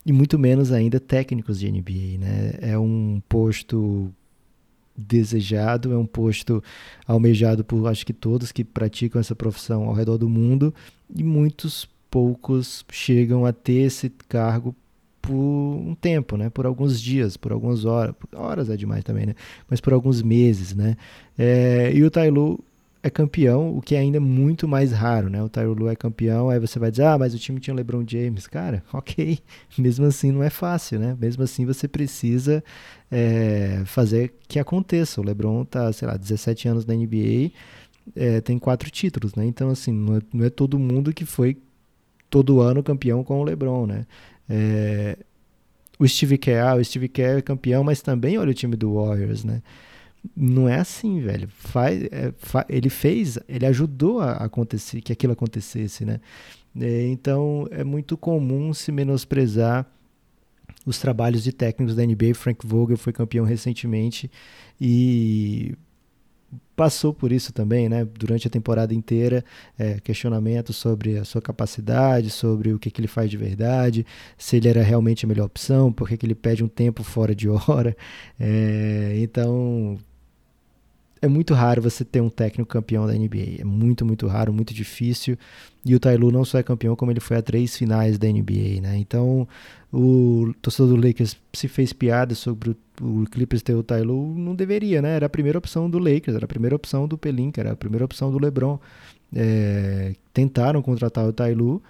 e 0.05 0.11
muito 0.11 0.38
menos 0.38 0.71
ainda 0.71 1.00
técnicos 1.00 1.59
de 1.59 1.71
NBA, 1.71 2.17
né? 2.19 2.53
É 2.61 2.77
um 2.77 3.21
posto 3.27 4.13
desejado, 4.95 5.93
é 5.93 5.97
um 5.97 6.05
posto 6.05 6.61
almejado 7.07 7.63
por 7.63 7.88
acho 7.88 8.05
que 8.05 8.13
todos 8.13 8.51
que 8.51 8.63
praticam 8.63 9.19
essa 9.19 9.35
profissão 9.35 9.83
ao 9.83 9.93
redor 9.93 10.17
do 10.17 10.29
mundo 10.29 10.73
e 11.15 11.23
muitos 11.23 11.88
poucos 12.09 12.85
chegam 12.91 13.45
a 13.45 13.53
ter 13.53 13.83
esse 13.83 14.09
cargo 14.09 14.75
por 15.22 15.36
um 15.36 15.96
tempo, 15.96 16.36
né? 16.36 16.50
Por 16.50 16.66
alguns 16.66 17.00
dias, 17.00 17.38
por 17.38 17.51
algumas 17.51 17.86
horas, 17.86 18.16
horas 18.34 18.70
é 18.70 18.75
demais 18.75 19.04
também, 19.04 19.25
né? 19.25 19.36
Mas 19.70 19.80
por 19.80 19.94
alguns 19.94 20.22
meses, 20.22 20.75
né? 20.75 20.98
É, 21.38 21.92
e 21.94 22.04
o 22.04 22.10
Tailu 22.10 22.63
é 23.04 23.10
campeão, 23.10 23.75
o 23.78 23.82
que 23.82 23.96
é 23.96 24.00
ainda 24.00 24.20
muito 24.20 24.68
mais 24.68 24.92
raro, 24.92 25.30
né? 25.30 25.42
O 25.44 25.50
Tailu 25.50 25.90
é 25.90 25.96
campeão, 25.96 26.50
aí 26.50 26.60
você 26.60 26.78
vai 26.78 26.92
dizer, 26.92 27.04
ah, 27.04 27.18
mas 27.18 27.34
o 27.34 27.40
time 27.40 27.60
tinha 27.60 27.75
LeBron 27.75 28.04
James, 28.08 28.48
cara, 28.48 28.84
ok. 28.94 29.40
Mesmo 29.78 30.06
assim 30.06 30.32
não 30.32 30.44
é 30.44 30.50
fácil, 30.50 31.00
né? 31.00 31.18
Mesmo 31.20 31.44
assim 31.44 31.66
você 31.66 31.88
precisa 31.88 32.63
é, 33.12 33.84
fazer 33.86 34.34
que 34.48 34.60
aconteça. 34.60 35.22
O 35.22 35.24
LeBron 35.24 35.66
tá, 35.66 35.92
sei 35.94 36.08
lá, 36.08 36.18
17 36.18 36.68
anos 36.68 36.86
na 36.86 36.94
NBA, 36.94 37.51
é, 38.16 38.42
tem 38.42 38.58
quatro 38.60 38.90
títulos, 38.90 39.36
né? 39.36 39.46
Então 39.46 39.70
assim, 39.70 39.92
não 39.92 40.18
é, 40.18 40.22
não 40.34 40.46
é 40.46 40.50
todo 40.50 40.78
mundo 40.80 41.13
que 41.13 41.25
foi 41.25 41.58
todo 42.30 42.62
ano 42.62 42.82
campeão 42.82 43.24
com 43.24 43.40
o 43.40 43.44
LeBron, 43.44 43.86
né? 43.86 44.06
É, 44.51 45.17
o 45.98 46.08
Steve 46.08 46.38
Kerr, 46.38 46.67
ah, 46.67 46.75
o 46.75 46.84
Steve 46.84 47.08
Kerr 47.08 47.38
é 47.38 47.41
campeão, 47.41 47.84
mas 47.84 48.01
também 48.01 48.38
olha 48.38 48.51
o 48.51 48.53
time 48.53 48.75
do 48.75 48.96
Warriors, 48.96 49.46
né? 49.46 49.62
Não 50.36 50.67
é 50.67 50.79
assim, 50.79 51.22
velho. 51.22 51.48
Faz, 51.50 52.03
é, 52.12 52.34
fa, 52.38 52.65
ele 52.67 52.89
fez, 52.89 53.39
ele 53.48 53.65
ajudou 53.65 54.20
a 54.20 54.34
acontecer, 54.34 55.01
que 55.01 55.13
aquilo 55.13 55.34
acontecesse, 55.34 56.03
né? 56.03 56.20
É, 56.79 57.08
então 57.08 57.67
é 57.72 57.84
muito 57.84 58.17
comum 58.17 58.74
se 58.74 58.91
menosprezar 58.91 59.86
os 60.86 60.98
trabalhos 61.00 61.43
de 61.43 61.53
técnicos 61.53 61.96
da 61.96 62.05
NBA. 62.05 62.34
Frank 62.36 62.65
Vogel 62.65 62.98
foi 62.98 63.13
campeão 63.13 63.46
recentemente 63.46 64.29
e 64.79 65.75
passou 66.75 67.13
por 67.13 67.31
isso 67.31 67.53
também, 67.53 67.88
né? 67.88 68.05
Durante 68.05 68.48
a 68.48 68.50
temporada 68.50 68.93
inteira, 68.93 69.43
é, 69.77 70.00
questionamentos 70.00 70.75
sobre 70.75 71.17
a 71.17 71.24
sua 71.24 71.41
capacidade, 71.41 72.29
sobre 72.29 72.74
o 72.74 72.79
que, 72.79 72.89
que, 72.89 73.00
ele 73.00 73.08
faz 73.08 73.29
de 73.29 73.38
verdade, 73.38 74.05
se 74.38 74.58
ele 74.58 74.67
era 74.67 74.81
realmente 74.81 75.25
a 75.25 75.27
melhor 75.27 75.46
opção, 75.46 75.91
por 75.91 76.10
que 76.10 76.25
ele 76.25 76.36
pede 76.36 76.63
um 76.63 76.67
tempo 76.67 77.03
fora 77.03 77.36
de 77.36 77.48
hora. 77.50 77.96
É, 78.39 79.15
então, 79.17 79.98
é 81.22 81.28
muito 81.28 81.54
raro 81.54 81.82
você 81.82 82.04
ter 82.04 82.20
um 82.20 82.30
técnico 82.30 82.70
campeão 82.72 83.06
da 83.06 83.13
NBA. 83.13 83.60
É 83.60 83.63
muito, 83.63 84.04
muito 84.04 84.25
raro, 84.28 84.51
muito 84.51 84.74
difícil. 84.74 85.38
E 85.86 85.94
o 85.94 86.00
Tailu 86.00 86.32
não 86.32 86.44
só 86.44 86.58
é 86.58 86.63
campeão, 86.63 86.96
como 86.96 87.12
ele 87.12 87.20
foi 87.20 87.38
a 87.38 87.42
três 87.42 87.78
finais 87.78 88.18
da 88.18 88.28
NBA, 88.28 88.82
né? 88.82 88.98
Então, 88.98 89.48
o 89.94 90.51
torcedor 90.62 90.96
do 90.96 91.08
Lakers 91.08 91.38
se 91.54 91.68
fez 91.68 91.94
piada 91.94 92.34
sobre 92.34 92.72
o, 92.72 92.75
o 93.22 93.25
Clippers 93.30 93.62
ter 93.62 93.75
o 93.75 93.84
Tailu, 93.84 94.34
não 94.36 94.56
deveria, 94.56 95.01
né? 95.01 95.16
Era 95.16 95.28
a 95.28 95.30
primeira 95.30 95.60
opção 95.60 95.88
do 95.88 96.00
Lakers, 96.00 96.36
era 96.36 96.46
a 96.46 96.48
primeira 96.48 96.75
opção 96.75 97.08
do 97.08 97.18
Pelinka, 97.18 97.62
era 97.62 97.72
a 97.74 97.75
primeira 97.75 98.04
opção 98.06 98.32
do 98.32 98.40
LeBron. 98.40 98.80
É, 99.34 100.16
tentaram 100.34 100.82
contratar 100.82 101.25
o 101.28 101.34
Tailu, 101.34 101.82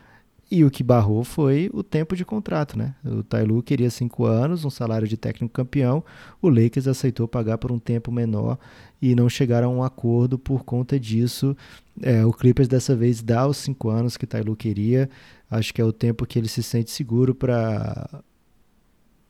e 0.51 0.65
o 0.65 0.70
que 0.70 0.84
barrou 0.84 1.24
foi 1.24 1.70
o 1.74 1.81
tempo 1.81 2.13
de 2.13 2.25
contrato, 2.25 2.77
né? 2.77 2.93
O 3.05 3.24
Tailu 3.24 3.63
queria 3.63 3.89
cinco 3.89 4.25
anos, 4.25 4.65
um 4.65 4.70
salário 4.70 5.08
de 5.08 5.15
técnico 5.15 5.53
campeão. 5.53 6.03
O 6.41 6.50
Lakers 6.50 6.88
aceitou 6.88 7.25
pagar 7.25 7.58
por 7.58 7.72
um 7.72 7.79
tempo 7.79 8.12
menor 8.12 8.60
e 9.01 9.15
não 9.15 9.29
chegaram 9.29 9.70
a 9.70 9.75
um 9.77 9.81
acordo 9.81 10.38
por 10.38 10.65
conta 10.65 11.00
disso. 11.00 11.55
É, 12.01 12.25
o 12.25 12.34
Clippers 12.34 12.67
dessa 12.67 12.93
vez 12.93 13.24
dá 13.24 13.48
os 13.48 13.55
cinco 13.55 13.89
anos 13.89 14.17
que 14.17 14.27
Tailu 14.27 14.53
queria. 14.53 15.10
Acho 15.50 15.74
que 15.74 15.79
é 15.79 15.86
o 15.86 15.93
tempo 15.93 16.25
que 16.25 16.38
ele 16.38 16.50
se 16.50 16.62
sente 16.62 16.91
seguro 16.91 17.34
para 17.34 18.22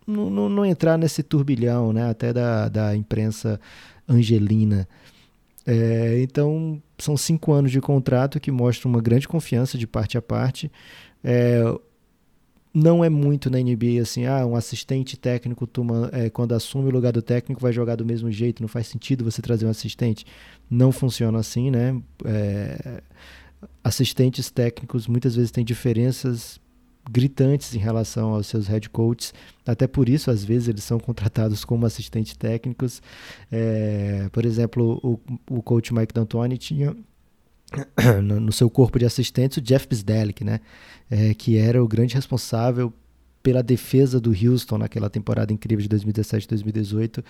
não, 0.07 0.65
entrar 0.65 0.97
nesse 0.97 1.21
turbilhão, 1.21 1.93
né? 1.93 2.09
Até 2.09 2.33
da, 2.33 2.67
da 2.67 2.95
imprensa 2.95 3.61
angelina. 4.09 4.87
É, 5.65 6.19
então, 6.21 6.81
são 6.97 7.15
cinco 7.15 7.51
anos 7.51 7.71
de 7.71 7.79
contrato 7.79 8.39
que 8.39 8.51
mostram 8.51 8.91
uma 8.91 9.01
grande 9.01 9.27
confiança 9.27 9.77
de 9.77 9.85
parte 9.85 10.17
a 10.17 10.21
parte. 10.21 10.71
É, 11.23 11.63
não 12.73 13.03
é 13.03 13.09
muito 13.09 13.49
na 13.49 13.59
NBA 13.59 14.01
assim, 14.01 14.25
ah, 14.25 14.45
um 14.45 14.55
assistente 14.55 15.17
técnico 15.17 15.67
toma, 15.67 16.09
é, 16.13 16.29
quando 16.29 16.53
assume 16.53 16.87
o 16.87 16.91
lugar 16.91 17.11
do 17.11 17.21
técnico 17.21 17.61
vai 17.61 17.73
jogar 17.73 17.95
do 17.95 18.05
mesmo 18.05 18.31
jeito, 18.31 18.61
não 18.61 18.67
faz 18.67 18.87
sentido 18.87 19.23
você 19.23 19.41
trazer 19.41 19.65
um 19.65 19.69
assistente. 19.69 20.25
Não 20.69 20.91
funciona 20.91 21.37
assim, 21.39 21.69
né? 21.69 22.01
É, 22.25 23.01
assistentes 23.83 24.49
técnicos 24.49 25.07
muitas 25.07 25.35
vezes 25.35 25.51
têm 25.51 25.65
diferenças 25.65 26.59
gritantes 27.09 27.73
em 27.75 27.79
relação 27.79 28.33
aos 28.33 28.47
seus 28.47 28.67
head 28.67 28.89
coaches. 28.89 29.33
Até 29.65 29.87
por 29.87 30.07
isso, 30.07 30.31
às 30.31 30.43
vezes, 30.43 30.67
eles 30.67 30.83
são 30.83 30.99
contratados 30.99 31.65
como 31.65 31.85
assistentes 31.85 32.35
técnicos. 32.37 33.01
É, 33.51 34.29
por 34.31 34.45
exemplo, 34.45 34.99
o, 35.03 35.19
o 35.57 35.61
coach 35.61 35.93
Mike 35.93 36.13
D'Antoni 36.13 36.57
tinha 36.57 36.95
no 38.21 38.51
seu 38.51 38.69
corpo 38.69 38.99
de 38.99 39.05
assistentes 39.05 39.57
o 39.57 39.61
Jeff 39.61 39.87
Bisdelic, 39.87 40.43
né? 40.43 40.59
É, 41.09 41.33
que 41.33 41.57
era 41.57 41.83
o 41.83 41.87
grande 41.87 42.15
responsável 42.15 42.93
pela 43.41 43.63
defesa 43.63 44.19
do 44.19 44.31
Houston 44.31 44.77
naquela 44.77 45.09
temporada 45.09 45.51
incrível 45.51 45.85
de 45.85 45.89
2017-2018. 45.89 47.23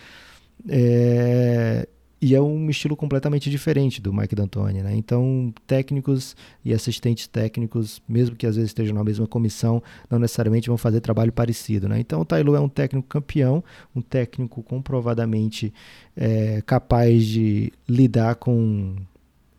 É, 0.67 1.88
e 2.21 2.36
é 2.36 2.41
um 2.41 2.69
estilo 2.69 2.95
completamente 2.95 3.50
diferente 3.50 4.00
do 4.00 4.13
Mike 4.13 4.36
D'Antoni, 4.36 4.83
né? 4.83 4.95
Então, 4.95 5.51
técnicos 5.65 6.36
e 6.63 6.71
assistentes 6.71 7.25
técnicos, 7.25 8.00
mesmo 8.07 8.36
que 8.36 8.45
às 8.45 8.55
vezes 8.55 8.69
estejam 8.69 8.93
na 8.93 9.03
mesma 9.03 9.25
comissão, 9.25 9.81
não 10.07 10.19
necessariamente 10.19 10.67
vão 10.67 10.77
fazer 10.77 11.01
trabalho 11.01 11.33
parecido, 11.33 11.89
né? 11.89 12.00
Então, 12.00 12.21
o 12.21 12.25
Tailu 12.25 12.55
é 12.55 12.60
um 12.60 12.69
técnico 12.69 13.07
campeão, 13.07 13.63
um 13.95 14.01
técnico 14.03 14.62
comprovadamente 14.62 15.74
é, 16.15 16.62
capaz 16.63 17.25
de 17.25 17.74
lidar 17.89 18.36
com 18.36 18.95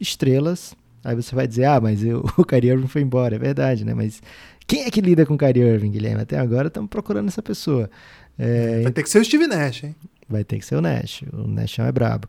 estrelas. 0.02 0.75
Aí 1.04 1.16
você 1.16 1.35
vai 1.35 1.47
dizer, 1.47 1.64
ah, 1.64 1.80
mas 1.80 2.04
eu, 2.04 2.25
o 2.37 2.44
Kyrie 2.44 2.71
Irving 2.71 2.88
foi 2.88 3.02
embora. 3.02 3.37
É 3.37 3.38
verdade, 3.38 3.85
né? 3.85 3.94
Mas 3.94 4.23
quem 4.66 4.85
é 4.85 4.90
que 4.90 5.00
lida 5.00 5.25
com 5.25 5.35
o 5.35 5.38
Kyrie 5.38 5.62
Irving, 5.62 5.90
Guilherme? 5.90 6.23
Até 6.23 6.38
agora 6.38 6.68
estamos 6.68 6.90
procurando 6.90 7.28
essa 7.28 7.42
pessoa. 7.42 7.90
É, 8.38 8.82
vai 8.82 8.92
ter 8.92 9.02
que 9.02 9.11
ser 9.11 9.21
o 9.21 9.25
Steve 9.25 9.47
Nash, 9.47 9.85
hein? 9.85 9.97
Vai 10.28 10.44
ter 10.44 10.59
que 10.59 10.64
ser 10.64 10.76
o 10.76 10.80
Nash. 10.80 11.23
O 11.32 11.47
Nash 11.47 11.78
é 11.78 11.92
brabo. 11.92 12.28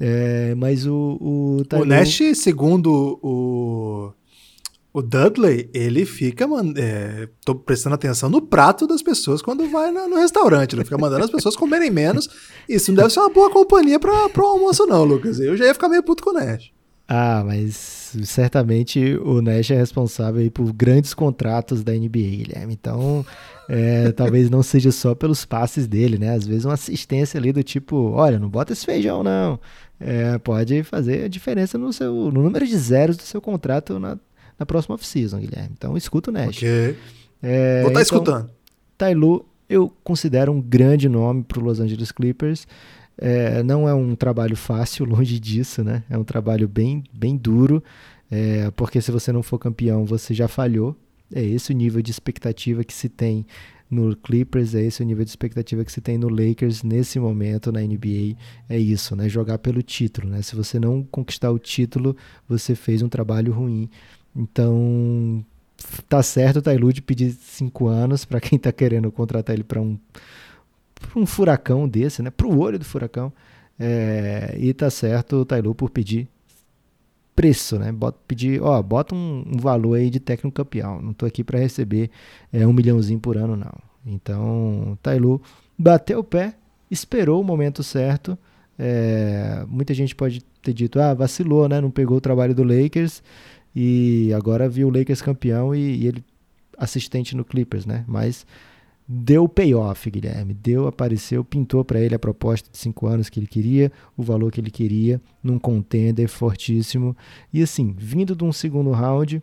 É, 0.00 0.54
mas 0.54 0.86
o. 0.86 1.18
O, 1.20 1.62
o 1.80 1.84
Nash, 1.84 2.20
segundo 2.34 3.18
o. 3.22 4.12
O 4.94 5.00
Dudley, 5.00 5.70
ele 5.72 6.04
fica. 6.04 6.46
É, 6.76 7.28
tô 7.44 7.54
prestando 7.54 7.94
atenção 7.94 8.28
no 8.28 8.42
prato 8.42 8.86
das 8.86 9.02
pessoas 9.02 9.40
quando 9.40 9.68
vai 9.68 9.90
no, 9.90 10.08
no 10.08 10.16
restaurante. 10.16 10.74
Ele 10.74 10.84
fica 10.84 10.98
mandando 10.98 11.24
as 11.24 11.30
pessoas 11.30 11.56
comerem 11.56 11.90
menos. 11.90 12.28
Isso 12.68 12.90
não 12.90 12.96
deve 12.96 13.10
ser 13.10 13.20
uma 13.20 13.30
boa 13.30 13.50
companhia 13.50 13.98
para 13.98 14.12
o 14.12 14.46
almoço, 14.46 14.86
não, 14.86 15.04
Lucas. 15.04 15.40
Eu 15.40 15.56
já 15.56 15.64
ia 15.64 15.74
ficar 15.74 15.88
meio 15.88 16.02
puto 16.02 16.22
com 16.22 16.30
o 16.30 16.34
Nash. 16.34 16.70
Ah, 17.08 17.42
mas 17.44 18.16
certamente 18.24 19.16
o 19.16 19.42
Nash 19.42 19.70
é 19.70 19.76
responsável 19.76 20.48
por 20.50 20.72
grandes 20.72 21.12
contratos 21.12 21.82
da 21.82 21.92
NBA, 21.92 22.08
Guilherme. 22.08 22.72
Então, 22.72 23.24
é, 23.68 24.12
talvez 24.16 24.48
não 24.48 24.62
seja 24.62 24.90
só 24.90 25.14
pelos 25.14 25.44
passes 25.44 25.86
dele, 25.86 26.16
né? 26.18 26.34
Às 26.34 26.46
vezes 26.46 26.64
uma 26.64 26.74
assistência 26.74 27.38
ali 27.38 27.52
do 27.52 27.62
tipo, 27.62 28.12
olha, 28.12 28.38
não 28.38 28.48
bota 28.48 28.72
esse 28.72 28.86
feijão 28.86 29.22
não. 29.22 29.58
É, 30.00 30.38
pode 30.38 30.82
fazer 30.82 31.24
a 31.24 31.28
diferença 31.28 31.76
no, 31.76 31.92
seu, 31.92 32.12
no 32.32 32.42
número 32.42 32.66
de 32.66 32.76
zeros 32.76 33.16
do 33.16 33.22
seu 33.22 33.40
contrato 33.40 33.98
na, 33.98 34.18
na 34.58 34.66
próxima 34.66 34.94
off-season, 34.94 35.38
Guilherme. 35.38 35.70
Então, 35.76 35.96
escuta 35.96 36.30
o 36.30 36.32
Nash. 36.32 36.56
Ok. 36.56 36.96
É, 37.42 37.82
Vou 37.82 37.90
estar 37.90 38.00
tá 38.00 38.02
então, 38.02 38.02
escutando. 38.02 38.50
Tailu, 38.96 39.44
eu 39.68 39.92
considero 40.04 40.52
um 40.52 40.60
grande 40.60 41.08
nome 41.08 41.42
para 41.42 41.58
o 41.58 41.62
Los 41.62 41.80
Angeles 41.80 42.12
Clippers. 42.12 42.66
É, 43.24 43.62
não 43.62 43.88
é 43.88 43.94
um 43.94 44.16
trabalho 44.16 44.56
fácil, 44.56 45.04
longe 45.06 45.38
disso, 45.38 45.84
né? 45.84 46.02
É 46.10 46.18
um 46.18 46.24
trabalho 46.24 46.66
bem, 46.66 47.04
bem 47.12 47.36
duro, 47.36 47.82
é, 48.28 48.68
porque 48.72 49.00
se 49.00 49.12
você 49.12 49.30
não 49.30 49.44
for 49.44 49.60
campeão, 49.60 50.04
você 50.04 50.34
já 50.34 50.48
falhou. 50.48 50.96
É 51.32 51.40
esse 51.40 51.70
o 51.70 51.74
nível 51.74 52.02
de 52.02 52.10
expectativa 52.10 52.82
que 52.82 52.92
se 52.92 53.08
tem 53.08 53.46
no 53.88 54.16
Clippers, 54.16 54.74
é 54.74 54.82
esse 54.82 55.02
o 55.02 55.06
nível 55.06 55.24
de 55.24 55.30
expectativa 55.30 55.84
que 55.84 55.92
se 55.92 56.00
tem 56.00 56.18
no 56.18 56.28
Lakers 56.28 56.82
nesse 56.82 57.20
momento 57.20 57.70
na 57.70 57.80
NBA. 57.80 58.36
É 58.68 58.76
isso, 58.76 59.14
né? 59.14 59.28
Jogar 59.28 59.58
pelo 59.58 59.82
título, 59.82 60.28
né? 60.28 60.42
Se 60.42 60.56
você 60.56 60.80
não 60.80 61.04
conquistar 61.04 61.50
o 61.52 61.58
título, 61.58 62.16
você 62.48 62.74
fez 62.74 63.02
um 63.02 63.08
trabalho 63.08 63.52
ruim. 63.52 63.88
Então, 64.34 65.44
tá 66.08 66.22
certo 66.22 66.56
o 66.56 66.62
Tailud 66.62 67.00
pedir 67.02 67.30
cinco 67.32 67.86
anos 67.86 68.24
para 68.24 68.40
quem 68.40 68.58
tá 68.58 68.72
querendo 68.72 69.12
contratar 69.12 69.54
ele 69.54 69.64
para 69.64 69.80
um 69.80 69.96
para 71.02 71.20
um 71.20 71.26
furacão 71.26 71.88
desse, 71.88 72.22
né? 72.22 72.30
Para 72.30 72.46
o 72.46 72.58
olho 72.58 72.78
do 72.78 72.84
furacão. 72.84 73.32
É, 73.78 74.54
e 74.58 74.72
tá 74.72 74.90
certo 74.90 75.36
o 75.36 75.44
Tailu 75.44 75.74
por 75.74 75.90
pedir 75.90 76.28
preço, 77.34 77.78
né? 77.78 77.90
Bota, 77.90 78.18
pedir, 78.26 78.62
ó, 78.62 78.80
bota 78.82 79.14
um, 79.14 79.44
um 79.46 79.58
valor 79.58 79.94
aí 79.96 80.10
de 80.10 80.20
técnico 80.20 80.54
campeão. 80.54 81.00
Não 81.00 81.12
tô 81.12 81.26
aqui 81.26 81.42
para 81.42 81.58
receber 81.58 82.10
é, 82.52 82.66
um 82.66 82.72
milhãozinho 82.72 83.18
por 83.18 83.36
ano, 83.36 83.56
não. 83.56 83.72
Então, 84.06 84.98
Tailu 85.02 85.40
bateu 85.78 86.20
o 86.20 86.24
pé, 86.24 86.54
esperou 86.90 87.40
o 87.40 87.44
momento 87.44 87.82
certo. 87.82 88.36
É, 88.78 89.64
muita 89.68 89.94
gente 89.94 90.14
pode 90.14 90.42
ter 90.62 90.72
dito, 90.72 91.00
ah, 91.00 91.14
vacilou, 91.14 91.68
né? 91.68 91.80
Não 91.80 91.90
pegou 91.90 92.18
o 92.18 92.20
trabalho 92.20 92.54
do 92.54 92.62
Lakers 92.62 93.22
e 93.74 94.32
agora 94.34 94.68
viu 94.68 94.88
o 94.88 94.96
Lakers 94.96 95.22
campeão 95.22 95.74
e, 95.74 96.02
e 96.02 96.06
ele 96.06 96.24
assistente 96.76 97.36
no 97.36 97.44
Clippers, 97.44 97.86
né? 97.86 98.04
Mas 98.06 98.46
deu 99.14 99.46
payoff, 99.46 100.10
Guilherme. 100.10 100.54
Deu, 100.54 100.86
apareceu, 100.86 101.44
pintou 101.44 101.84
para 101.84 102.00
ele 102.00 102.14
a 102.14 102.18
proposta 102.18 102.70
de 102.70 102.78
cinco 102.78 103.06
anos 103.06 103.28
que 103.28 103.38
ele 103.38 103.46
queria, 103.46 103.92
o 104.16 104.22
valor 104.22 104.50
que 104.50 104.58
ele 104.58 104.70
queria, 104.70 105.20
num 105.42 105.58
contender 105.58 106.26
fortíssimo. 106.28 107.14
E 107.52 107.62
assim, 107.62 107.94
vindo 107.96 108.34
de 108.34 108.42
um 108.42 108.52
segundo 108.52 108.90
round, 108.90 109.42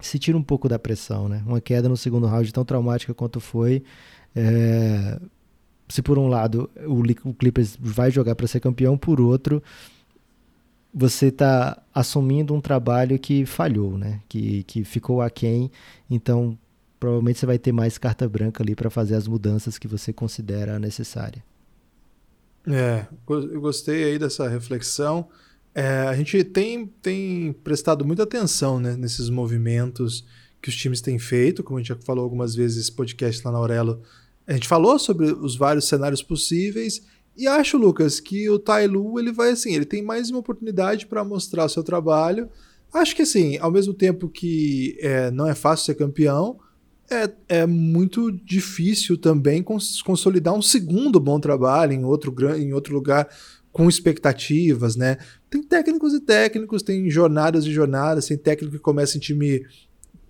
se 0.00 0.18
tira 0.18 0.36
um 0.36 0.42
pouco 0.42 0.68
da 0.68 0.78
pressão, 0.78 1.28
né? 1.28 1.40
Uma 1.46 1.60
queda 1.60 1.88
no 1.88 1.96
segundo 1.96 2.26
round 2.26 2.52
tão 2.52 2.64
traumática 2.64 3.14
quanto 3.14 3.38
foi. 3.38 3.84
É... 4.34 5.20
Se 5.88 6.02
por 6.02 6.18
um 6.18 6.26
lado 6.26 6.68
o 6.86 7.34
Clippers 7.34 7.76
vai 7.80 8.10
jogar 8.10 8.34
para 8.34 8.46
ser 8.46 8.60
campeão, 8.60 8.98
por 8.98 9.20
outro 9.20 9.62
você 10.92 11.26
está 11.26 11.80
assumindo 11.94 12.52
um 12.52 12.60
trabalho 12.60 13.16
que 13.20 13.46
falhou, 13.46 13.96
né? 13.96 14.20
Que, 14.28 14.64
que 14.64 14.82
ficou 14.82 15.22
aquém. 15.22 15.70
Então 16.10 16.58
provavelmente 17.00 17.38
você 17.38 17.46
vai 17.46 17.58
ter 17.58 17.72
mais 17.72 17.96
carta 17.96 18.28
branca 18.28 18.62
ali 18.62 18.76
para 18.76 18.90
fazer 18.90 19.14
as 19.14 19.26
mudanças 19.26 19.78
que 19.78 19.88
você 19.88 20.12
considera 20.12 20.78
necessária. 20.78 21.42
É, 22.68 23.06
eu 23.26 23.60
gostei 23.60 24.04
aí 24.04 24.18
dessa 24.18 24.46
reflexão. 24.46 25.26
É, 25.74 26.02
a 26.02 26.14
gente 26.14 26.44
tem, 26.44 26.86
tem 26.86 27.52
prestado 27.64 28.04
muita 28.04 28.24
atenção 28.24 28.78
né, 28.78 28.96
nesses 28.96 29.30
movimentos 29.30 30.26
que 30.60 30.68
os 30.68 30.76
times 30.76 31.00
têm 31.00 31.18
feito, 31.18 31.64
como 31.64 31.78
a 31.78 31.80
gente 31.80 31.88
já 31.88 31.96
falou 31.96 32.22
algumas 32.22 32.54
vezes 32.54 32.76
nesse 32.76 32.92
podcast 32.92 33.42
lá 33.46 33.50
na 33.50 33.58
Aurelo. 33.58 34.02
A 34.46 34.52
gente 34.52 34.68
falou 34.68 34.98
sobre 34.98 35.32
os 35.32 35.56
vários 35.56 35.88
cenários 35.88 36.22
possíveis 36.22 37.02
e 37.34 37.46
acho, 37.46 37.78
Lucas, 37.78 38.20
que 38.20 38.50
o 38.50 38.58
Tailu 38.58 39.18
ele 39.18 39.32
vai 39.32 39.50
assim, 39.50 39.74
ele 39.74 39.86
tem 39.86 40.02
mais 40.02 40.28
uma 40.28 40.40
oportunidade 40.40 41.06
para 41.06 41.24
mostrar 41.24 41.64
o 41.64 41.68
seu 41.68 41.82
trabalho. 41.82 42.50
Acho 42.92 43.16
que 43.16 43.22
assim, 43.22 43.56
ao 43.58 43.70
mesmo 43.70 43.94
tempo 43.94 44.28
que 44.28 44.98
é, 45.00 45.30
não 45.30 45.46
é 45.46 45.54
fácil 45.54 45.86
ser 45.86 45.94
campeão, 45.94 46.58
é, 47.10 47.30
é 47.48 47.66
muito 47.66 48.30
difícil 48.30 49.18
também 49.18 49.62
cons 49.62 50.00
consolidar 50.00 50.54
um 50.54 50.62
segundo 50.62 51.18
bom 51.18 51.40
trabalho 51.40 51.92
em 51.92 52.04
outro, 52.04 52.34
em 52.56 52.72
outro 52.72 52.94
lugar 52.94 53.28
com 53.72 53.88
expectativas, 53.88 54.96
né? 54.96 55.18
Tem 55.48 55.62
técnicos 55.62 56.14
e 56.14 56.20
técnicos, 56.20 56.82
tem 56.82 57.10
jornadas 57.10 57.64
e 57.64 57.72
jornadas, 57.72 58.26
tem 58.26 58.36
técnico 58.36 58.76
que 58.76 58.82
começa 58.82 59.16
em 59.16 59.20
time 59.20 59.64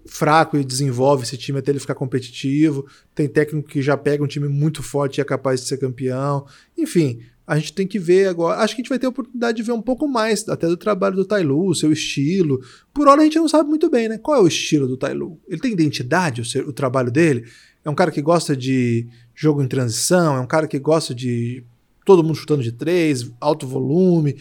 fraco 0.07 0.57
e 0.57 0.65
desenvolve 0.65 1.25
esse 1.25 1.37
time 1.37 1.59
até 1.59 1.71
ele 1.71 1.79
ficar 1.79 1.95
competitivo, 1.95 2.87
tem 3.15 3.29
técnico 3.29 3.69
que 3.69 3.83
já 3.83 3.97
pega 3.97 4.25
um 4.25 4.27
time 4.27 4.49
muito 4.49 4.83
forte 4.83 5.19
e 5.19 5.21
é 5.21 5.25
capaz 5.25 5.61
de 5.61 5.69
ser 5.69 5.79
campeão. 5.79 6.47
Enfim, 6.77 7.21
a 7.51 7.59
gente 7.59 7.73
tem 7.73 7.85
que 7.85 7.99
ver 7.99 8.29
agora. 8.29 8.61
Acho 8.61 8.77
que 8.77 8.81
a 8.81 8.85
gente 8.85 8.89
vai 8.89 8.99
ter 9.01 9.07
a 9.07 9.09
oportunidade 9.09 9.57
de 9.57 9.65
ver 9.65 9.73
um 9.73 9.83
pouco 9.83 10.07
mais 10.07 10.49
até 10.49 10.69
do 10.69 10.77
trabalho 10.77 11.17
do 11.17 11.25
Tailu, 11.25 11.75
seu 11.75 11.91
estilo. 11.91 12.61
Por 12.95 13.09
hora 13.09 13.23
a 13.23 13.25
gente 13.25 13.39
não 13.41 13.49
sabe 13.49 13.69
muito 13.69 13.91
bem, 13.91 14.09
né? 14.09 14.19
Qual 14.19 14.37
é 14.39 14.41
o 14.41 14.47
estilo 14.47 14.87
do 14.87 14.97
Tailu? 14.97 15.37
Ele 15.49 15.61
tem 15.61 15.73
identidade, 15.73 16.41
o, 16.41 16.45
seu, 16.45 16.69
o 16.69 16.73
trabalho 16.73 17.11
dele? 17.11 17.45
É 17.85 17.91
um 17.91 17.95
cara 17.95 18.13
que 18.13 18.23
gosta 18.23 18.57
de 18.57 19.09
jogo 19.35 19.61
em 19.61 19.67
transição, 19.67 20.37
é 20.37 20.41
um 20.41 20.47
cara 20.47 20.69
que 20.69 20.79
gosta 20.79 21.13
de 21.13 21.65
todo 22.05 22.23
mundo 22.23 22.37
chutando 22.37 22.63
de 22.63 22.71
três, 22.71 23.29
alto 23.41 23.67
volume. 23.67 24.37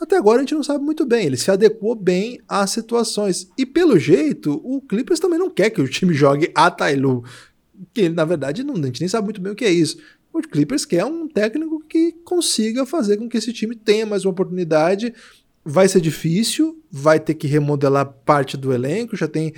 Até 0.00 0.16
agora 0.16 0.38
a 0.38 0.42
gente 0.42 0.54
não 0.54 0.62
sabe 0.62 0.84
muito 0.84 1.04
bem. 1.04 1.26
Ele 1.26 1.36
se 1.36 1.50
adequou 1.50 1.96
bem 1.96 2.38
às 2.46 2.70
situações. 2.70 3.50
E 3.58 3.66
pelo 3.66 3.98
jeito, 3.98 4.60
o 4.62 4.80
Clippers 4.80 5.18
também 5.18 5.40
não 5.40 5.50
quer 5.50 5.70
que 5.70 5.82
o 5.82 5.88
time 5.88 6.14
jogue 6.14 6.52
a 6.54 6.70
Tailu. 6.70 7.24
Que 7.92 8.02
ele, 8.02 8.14
na 8.14 8.24
verdade, 8.24 8.62
não, 8.62 8.74
a 8.74 8.86
gente 8.86 9.00
nem 9.00 9.08
sabe 9.08 9.24
muito 9.24 9.40
bem 9.40 9.52
o 9.52 9.56
que 9.56 9.64
é 9.64 9.72
isso. 9.72 9.98
O 10.34 10.42
Clippers 10.42 10.84
quer 10.84 11.04
um 11.04 11.28
técnico 11.28 11.80
que 11.88 12.10
consiga 12.24 12.84
fazer 12.84 13.16
com 13.18 13.28
que 13.28 13.36
esse 13.36 13.52
time 13.52 13.76
tenha 13.76 14.04
mais 14.04 14.24
uma 14.24 14.32
oportunidade. 14.32 15.14
Vai 15.64 15.88
ser 15.88 16.00
difícil, 16.00 16.82
vai 16.90 17.20
ter 17.20 17.34
que 17.34 17.46
remodelar 17.46 18.04
parte 18.24 18.56
do 18.56 18.72
elenco, 18.72 19.16
já 19.16 19.28
tem, 19.28 19.54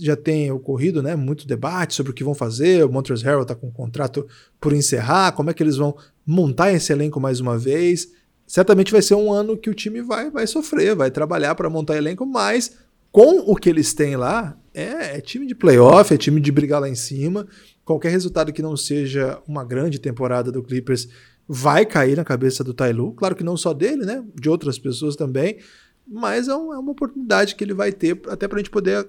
já 0.00 0.14
tem 0.14 0.52
ocorrido 0.52 1.02
né, 1.02 1.16
muito 1.16 1.44
debate 1.44 1.94
sobre 1.94 2.12
o 2.12 2.14
que 2.14 2.22
vão 2.22 2.36
fazer. 2.36 2.84
O 2.84 2.92
Montrezl 2.92 3.24
Harrell 3.24 3.42
está 3.42 3.56
com 3.56 3.66
um 3.66 3.72
contrato 3.72 4.24
por 4.60 4.72
encerrar, 4.72 5.32
como 5.32 5.50
é 5.50 5.54
que 5.54 5.60
eles 5.60 5.76
vão 5.76 5.96
montar 6.24 6.72
esse 6.72 6.92
elenco 6.92 7.18
mais 7.18 7.40
uma 7.40 7.58
vez. 7.58 8.12
Certamente 8.46 8.92
vai 8.92 9.02
ser 9.02 9.16
um 9.16 9.32
ano 9.32 9.56
que 9.56 9.70
o 9.70 9.74
time 9.74 10.02
vai, 10.02 10.30
vai 10.30 10.46
sofrer, 10.46 10.94
vai 10.94 11.10
trabalhar 11.10 11.56
para 11.56 11.68
montar 11.68 11.96
elenco, 11.96 12.24
mas 12.24 12.76
com 13.10 13.40
o 13.40 13.56
que 13.56 13.68
eles 13.68 13.92
têm 13.92 14.14
lá, 14.14 14.56
é, 14.72 15.16
é 15.16 15.20
time 15.20 15.48
de 15.48 15.54
playoff, 15.56 16.14
é 16.14 16.16
time 16.16 16.40
de 16.40 16.52
brigar 16.52 16.80
lá 16.80 16.88
em 16.88 16.94
cima 16.94 17.46
qualquer 17.84 18.10
resultado 18.10 18.52
que 18.52 18.62
não 18.62 18.76
seja 18.76 19.40
uma 19.46 19.64
grande 19.64 19.98
temporada 19.98 20.50
do 20.50 20.62
Clippers 20.62 21.08
vai 21.48 21.84
cair 21.84 22.16
na 22.16 22.24
cabeça 22.24 22.62
do 22.62 22.72
Tailu. 22.72 23.12
Claro 23.12 23.34
que 23.34 23.44
não 23.44 23.56
só 23.56 23.72
dele, 23.72 24.04
né? 24.04 24.24
De 24.34 24.48
outras 24.48 24.78
pessoas 24.78 25.16
também. 25.16 25.58
Mas 26.06 26.48
é, 26.48 26.54
um, 26.54 26.72
é 26.72 26.78
uma 26.78 26.92
oportunidade 26.92 27.54
que 27.54 27.64
ele 27.64 27.74
vai 27.74 27.92
ter 27.92 28.20
até 28.28 28.46
para 28.48 28.56
a 28.56 28.60
gente 28.60 28.70
poder 28.70 29.08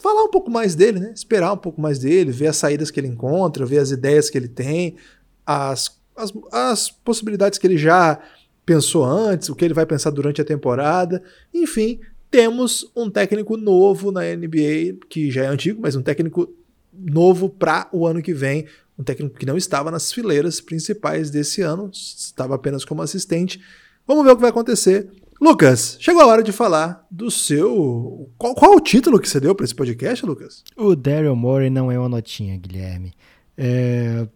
falar 0.00 0.24
um 0.24 0.30
pouco 0.30 0.50
mais 0.50 0.74
dele, 0.74 1.00
né? 1.00 1.12
Esperar 1.14 1.52
um 1.52 1.56
pouco 1.56 1.80
mais 1.80 1.98
dele, 1.98 2.30
ver 2.30 2.48
as 2.48 2.56
saídas 2.56 2.90
que 2.90 3.00
ele 3.00 3.08
encontra, 3.08 3.64
ver 3.64 3.78
as 3.78 3.90
ideias 3.90 4.28
que 4.28 4.36
ele 4.36 4.48
tem, 4.48 4.96
as, 5.44 5.98
as, 6.16 6.32
as 6.52 6.90
possibilidades 6.90 7.58
que 7.58 7.66
ele 7.66 7.78
já 7.78 8.20
pensou 8.64 9.04
antes, 9.04 9.48
o 9.48 9.54
que 9.54 9.64
ele 9.64 9.74
vai 9.74 9.86
pensar 9.86 10.10
durante 10.10 10.40
a 10.40 10.44
temporada. 10.44 11.22
Enfim, 11.54 12.00
temos 12.30 12.90
um 12.94 13.08
técnico 13.08 13.56
novo 13.56 14.10
na 14.10 14.22
NBA, 14.22 14.98
que 15.08 15.30
já 15.30 15.44
é 15.44 15.46
antigo, 15.46 15.80
mas 15.80 15.94
um 15.94 16.02
técnico 16.02 16.52
novo 16.98 17.48
para 17.48 17.88
o 17.92 18.06
ano 18.06 18.22
que 18.22 18.34
vem. 18.34 18.66
Um 18.98 19.04
técnico 19.04 19.38
que 19.38 19.46
não 19.46 19.56
estava 19.56 19.90
nas 19.90 20.12
fileiras 20.12 20.60
principais 20.60 21.30
desse 21.30 21.60
ano, 21.60 21.90
estava 21.92 22.54
apenas 22.54 22.84
como 22.84 23.02
assistente. 23.02 23.60
Vamos 24.06 24.24
ver 24.24 24.30
o 24.30 24.36
que 24.36 24.40
vai 24.42 24.50
acontecer. 24.50 25.10
Lucas, 25.40 25.98
chegou 26.00 26.22
a 26.22 26.26
hora 26.26 26.42
de 26.42 26.50
falar 26.50 27.06
do 27.10 27.30
seu. 27.30 28.30
Qual, 28.38 28.54
qual 28.54 28.74
o 28.74 28.80
título 28.80 29.20
que 29.20 29.28
você 29.28 29.38
deu 29.38 29.54
para 29.54 29.64
esse 29.64 29.74
podcast, 29.74 30.24
Lucas? 30.24 30.64
O 30.76 30.96
Daryl 30.96 31.36
Morey 31.36 31.68
não 31.68 31.92
é 31.92 31.98
uma 31.98 32.08
notinha, 32.08 32.56
Guilherme. 32.56 33.12
É 33.56 34.26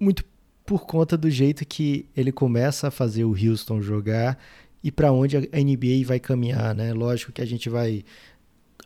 muito 0.00 0.24
por 0.64 0.84
conta 0.84 1.16
do 1.16 1.30
jeito 1.30 1.64
que 1.64 2.08
ele 2.16 2.32
começa 2.32 2.88
a 2.88 2.90
fazer 2.90 3.24
o 3.24 3.30
Houston 3.30 3.80
jogar 3.80 4.38
e 4.82 4.90
para 4.90 5.12
onde 5.12 5.36
a 5.36 5.40
NBA 5.40 6.04
vai 6.04 6.18
caminhar, 6.18 6.74
né? 6.74 6.92
Lógico 6.92 7.32
que 7.32 7.42
a 7.42 7.46
gente 7.46 7.68
vai. 7.68 8.04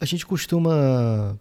A 0.01 0.05
gente 0.05 0.27
costuma 0.27 1.39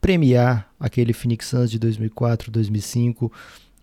premiar 0.00 0.70
aquele 0.78 1.12
Phoenix 1.12 1.46
Suns 1.46 1.70
de 1.70 1.78
2004, 1.78 2.50
2005 2.50 3.32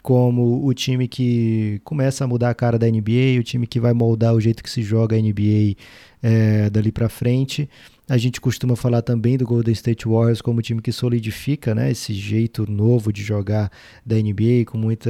como 0.04 0.68
o 0.68 0.74
time 0.74 1.08
que 1.08 1.80
começa 1.86 2.26
a 2.26 2.28
mudar 2.28 2.50
a 2.50 2.54
cara 2.54 2.78
da 2.78 2.86
NBA, 2.86 3.40
o 3.40 3.44
time 3.44 3.66
que 3.66 3.80
vai 3.80 3.94
moldar 3.94 4.36
o 4.36 4.42
jeito 4.42 4.62
que 4.62 4.70
se 4.70 4.84
joga 4.84 5.16
a 5.16 5.20
NBA 5.20 5.78
é, 6.22 6.70
dali 6.70 6.92
para 6.92 7.08
frente. 7.08 7.70
A 8.10 8.18
gente 8.18 8.42
costuma 8.42 8.76
falar 8.76 9.02
também 9.02 9.38
do 9.38 9.46
Golden 9.46 9.72
State 9.72 10.06
Warriors 10.06 10.42
como 10.42 10.60
o 10.60 10.62
time 10.62 10.82
que 10.82 10.92
solidifica 10.92 11.74
né, 11.74 11.90
esse 11.90 12.14
jeito 12.14 12.70
novo 12.70 13.14
de 13.14 13.24
jogar 13.24 13.72
da 14.06 14.18
NBA 14.18 14.66
com 14.68 14.78
muita 14.78 15.10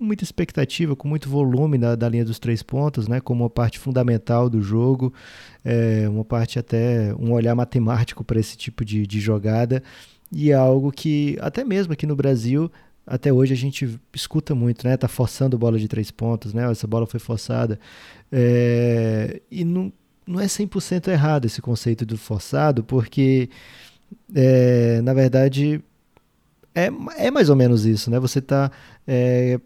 muita 0.00 0.24
expectativa, 0.24 0.96
com 0.96 1.06
muito 1.08 1.28
volume 1.28 1.78
da, 1.78 1.94
da 1.94 2.08
linha 2.08 2.24
dos 2.24 2.38
três 2.38 2.62
pontos, 2.62 3.06
né, 3.08 3.20
como 3.20 3.44
uma 3.44 3.50
parte 3.50 3.78
fundamental 3.78 4.50
do 4.50 4.60
jogo, 4.60 5.12
é, 5.64 6.08
uma 6.08 6.24
parte 6.24 6.58
até 6.58 7.14
um 7.18 7.32
olhar 7.32 7.54
matemático 7.54 8.24
para 8.24 8.40
esse 8.40 8.56
tipo 8.56 8.84
de, 8.84 9.06
de 9.06 9.20
jogada 9.20 9.82
e 10.32 10.50
é 10.50 10.54
algo 10.54 10.90
que 10.90 11.38
até 11.40 11.64
mesmo 11.64 11.92
aqui 11.92 12.06
no 12.06 12.16
Brasil 12.16 12.70
até 13.06 13.32
hoje 13.32 13.52
a 13.52 13.56
gente 13.56 14.00
escuta 14.14 14.54
muito, 14.54 14.86
né? 14.86 14.96
Tá 14.96 15.08
forçando 15.08 15.58
bola 15.58 15.78
de 15.78 15.86
três 15.86 16.10
pontos, 16.10 16.54
né? 16.54 16.70
Essa 16.70 16.86
bola 16.86 17.06
foi 17.06 17.20
forçada. 17.20 17.78
É, 18.32 19.42
e 19.50 19.64
não, 19.64 19.92
não 20.26 20.40
é 20.40 20.46
100% 20.46 21.08
errado 21.08 21.44
esse 21.44 21.60
conceito 21.60 22.06
do 22.06 22.16
forçado, 22.16 22.82
porque, 22.82 23.50
é, 24.34 25.02
na 25.02 25.12
verdade, 25.12 25.82
é, 26.74 26.90
é 27.18 27.30
mais 27.30 27.50
ou 27.50 27.56
menos 27.56 27.84
isso, 27.84 28.10
né? 28.10 28.18
Você 28.18 28.38
está 28.38 28.70
é, 29.06 29.60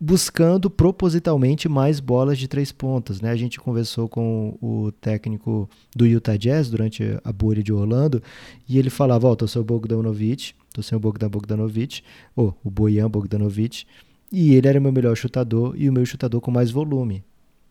buscando 0.00 0.70
propositalmente 0.70 1.68
mais 1.68 2.00
bolas 2.00 2.38
de 2.38 2.48
três 2.48 2.72
pontos, 2.72 3.20
né? 3.20 3.30
A 3.30 3.36
gente 3.36 3.60
conversou 3.60 4.08
com 4.08 4.56
o 4.60 4.90
técnico 4.92 5.68
do 5.94 6.06
Utah 6.06 6.38
Jazz 6.38 6.70
durante 6.70 7.04
a 7.22 7.30
bolha 7.30 7.62
de 7.62 7.70
Orlando 7.70 8.22
e 8.66 8.78
ele 8.78 8.88
falava, 8.88 9.28
ó, 9.28 9.32
oh, 9.32 9.36
tô 9.36 9.46
seu 9.46 9.62
Bogdanovic, 9.62 10.54
tô 10.72 10.82
sem 10.82 10.96
o 10.96 11.00
Bogdan 11.00 11.28
Bogdanovic, 11.28 12.02
ou 12.34 12.56
o 12.64 12.70
Bojan 12.70 13.10
Bogdanovic, 13.10 13.84
e 14.32 14.54
ele 14.54 14.68
era 14.68 14.80
meu 14.80 14.92
melhor 14.92 15.14
chutador 15.14 15.74
e 15.76 15.90
o 15.90 15.92
meu 15.92 16.06
chutador 16.06 16.40
com 16.40 16.50
mais 16.50 16.70
volume. 16.70 17.22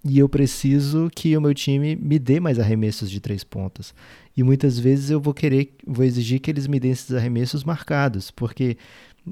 E 0.04 0.20
eu 0.20 0.30
preciso 0.30 1.10
que 1.14 1.36
o 1.36 1.42
meu 1.42 1.54
time 1.54 1.96
me 1.96 2.20
dê 2.20 2.40
mais 2.40 2.58
arremessos 2.58 3.10
de 3.12 3.20
três 3.20 3.44
pontas. 3.44 3.94
E 4.38 4.44
muitas 4.44 4.80
vezes 4.80 5.10
eu 5.10 5.20
vou 5.20 5.34
querer, 5.34 5.76
vou 5.86 6.06
exigir 6.06 6.40
que 6.40 6.50
eles 6.50 6.68
me 6.68 6.80
deem 6.80 6.94
esses 6.94 7.12
arremessos 7.14 7.66
marcados, 7.66 8.32
porque 8.32 8.78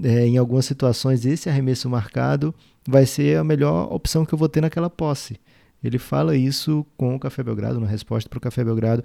é, 0.04 0.26
em 0.26 0.38
algumas 0.38 0.66
situações 0.66 1.26
esse 1.26 1.50
arremesso 1.50 1.90
marcado 1.90 2.54
vai 2.88 3.06
ser 3.06 3.38
a 3.38 3.44
melhor 3.44 3.92
opção 3.92 4.26
que 4.26 4.34
eu 4.34 4.38
vou 4.38 4.48
ter 4.48 4.62
naquela 4.62 4.90
posse. 4.90 5.38
Ele 5.84 6.00
fala 6.00 6.36
isso 6.36 6.86
com 6.96 7.16
o 7.16 7.20
Café 7.20 7.44
Belgrado, 7.44 7.80
na 7.80 7.88
resposta 7.88 8.30
para 8.30 8.38
o 8.38 8.42
Café 8.42 8.64
Belgrado, 8.64 9.04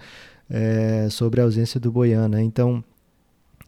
é, 0.48 1.08
sobre 1.10 1.40
a 1.40 1.44
ausência 1.44 1.78
do 1.78 1.90
Boiana. 1.90 2.36
Né? 2.36 2.42
Então, 2.42 2.82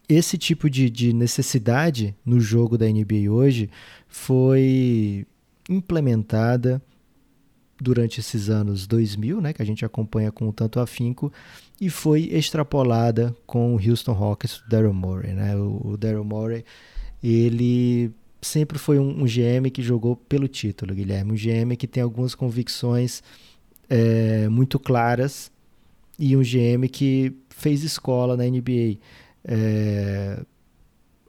esse 0.07 0.37
tipo 0.37 0.69
de, 0.69 0.89
de 0.89 1.13
necessidade 1.13 2.15
no 2.25 2.39
jogo 2.39 2.77
da 2.77 2.87
NBA 2.87 3.29
hoje 3.29 3.69
foi 4.07 5.27
implementada 5.69 6.81
durante 7.79 8.19
esses 8.21 8.49
anos 8.49 8.87
2000, 8.87 9.41
né, 9.41 9.51
que 9.51 9.61
a 9.61 9.65
gente 9.65 9.83
acompanha 9.83 10.31
com 10.31 10.49
tanto 10.51 10.79
afinco, 10.79 11.31
e 11.79 11.89
foi 11.89 12.29
extrapolada 12.31 13.35
com 13.45 13.75
o 13.75 13.79
Houston 13.79 14.13
Rockets 14.13 14.61
do 14.61 14.69
Daryl 14.69 14.93
Morey. 14.93 15.33
Né? 15.33 15.55
O, 15.57 15.89
o 15.89 15.97
Daryl 15.97 16.23
Morey, 16.23 16.63
ele 17.21 18.13
sempre 18.45 18.77
foi 18.77 18.99
um, 18.99 19.23
um, 19.23 19.25
GM 19.25 19.69
que 19.71 19.81
jogou 19.81 20.15
pelo 20.15 20.47
título, 20.47 20.93
Guilherme. 20.93 21.31
Um 21.31 21.35
GM 21.35 21.75
que 21.75 21.87
tem 21.87 22.01
algumas 22.01 22.35
convicções 22.35 23.23
é, 23.89 24.47
muito 24.49 24.79
claras 24.79 25.51
e 26.17 26.35
um 26.35 26.41
GM 26.41 26.87
que 26.91 27.33
fez 27.49 27.83
escola 27.83 28.37
na 28.37 28.43
NBA. 28.45 28.97
É, 29.43 30.43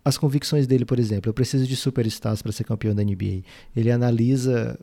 as 0.05 0.17
convicções 0.17 0.67
dele, 0.67 0.85
por 0.85 0.99
exemplo, 0.99 1.29
eu 1.29 1.35
preciso 1.35 1.67
de 1.67 1.75
superstars 1.75 2.41
para 2.41 2.53
ser 2.53 2.65
campeão 2.65 2.95
da 2.95 3.03
NBA. 3.03 3.43
Ele 3.75 3.91
analisa 3.91 4.79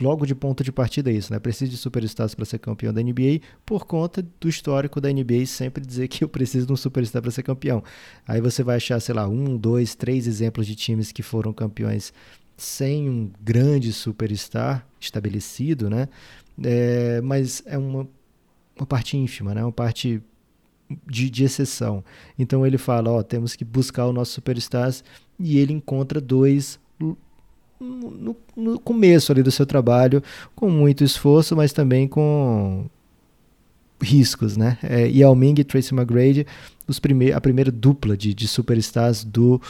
logo 0.00 0.26
de 0.26 0.34
ponto 0.34 0.62
de 0.62 0.70
partida 0.70 1.10
isso, 1.10 1.32
né? 1.32 1.38
Preciso 1.38 1.70
de 1.70 1.76
superstars 1.76 2.34
para 2.34 2.44
ser 2.44 2.58
campeão 2.58 2.92
da 2.92 3.02
NBA 3.02 3.40
por 3.64 3.86
conta 3.86 4.24
do 4.40 4.48
histórico 4.48 5.00
da 5.00 5.10
NBA 5.10 5.46
sempre 5.46 5.84
dizer 5.84 6.08
que 6.08 6.22
eu 6.24 6.28
preciso 6.28 6.66
de 6.66 6.72
um 6.72 6.76
superstar 6.76 7.22
para 7.22 7.30
ser 7.30 7.42
campeão. 7.42 7.82
Aí 8.26 8.40
você 8.40 8.62
vai 8.62 8.76
achar, 8.76 9.00
sei 9.00 9.14
lá, 9.14 9.26
um, 9.28 9.56
dois, 9.56 9.94
três 9.94 10.26
exemplos 10.26 10.66
de 10.66 10.74
times 10.74 11.12
que 11.12 11.22
foram 11.22 11.52
campeões 11.52 12.12
sem 12.56 13.08
um 13.08 13.30
grande 13.40 13.92
superstar 13.92 14.86
estabelecido, 15.00 15.90
né? 15.90 16.08
É, 16.62 17.20
mas 17.20 17.62
é 17.66 17.76
uma, 17.76 18.08
uma 18.76 18.86
parte 18.86 19.16
ínfima, 19.16 19.54
né? 19.54 19.62
Uma 19.62 19.72
parte 19.72 20.22
de, 21.06 21.30
de 21.30 21.44
exceção. 21.44 22.04
Então 22.38 22.66
ele 22.66 22.78
fala, 22.78 23.10
ó, 23.10 23.22
temos 23.22 23.56
que 23.56 23.64
buscar 23.64 24.06
o 24.06 24.12
nosso 24.12 24.32
superstars 24.32 25.02
e 25.38 25.58
ele 25.58 25.72
encontra 25.72 26.20
dois 26.20 26.78
no, 27.80 28.36
no, 28.56 28.78
começo 28.78 29.32
ali 29.32 29.42
do 29.42 29.50
seu 29.50 29.66
trabalho, 29.66 30.22
com 30.54 30.70
muito 30.70 31.04
esforço, 31.04 31.54
mas 31.54 31.72
também 31.72 32.08
com 32.08 32.86
riscos, 34.00 34.56
né? 34.56 34.78
É, 34.82 35.08
Yao 35.08 35.34
Ming 35.34 35.54
e 35.58 35.64
Tracy 35.64 35.94
McGrady, 35.94 36.46
os 36.86 36.98
prime 36.98 37.32
a 37.32 37.40
primeira 37.40 37.70
dupla 37.70 38.16
de, 38.16 38.34
de 38.34 38.46
superstars 38.46 39.24
do 39.24 39.60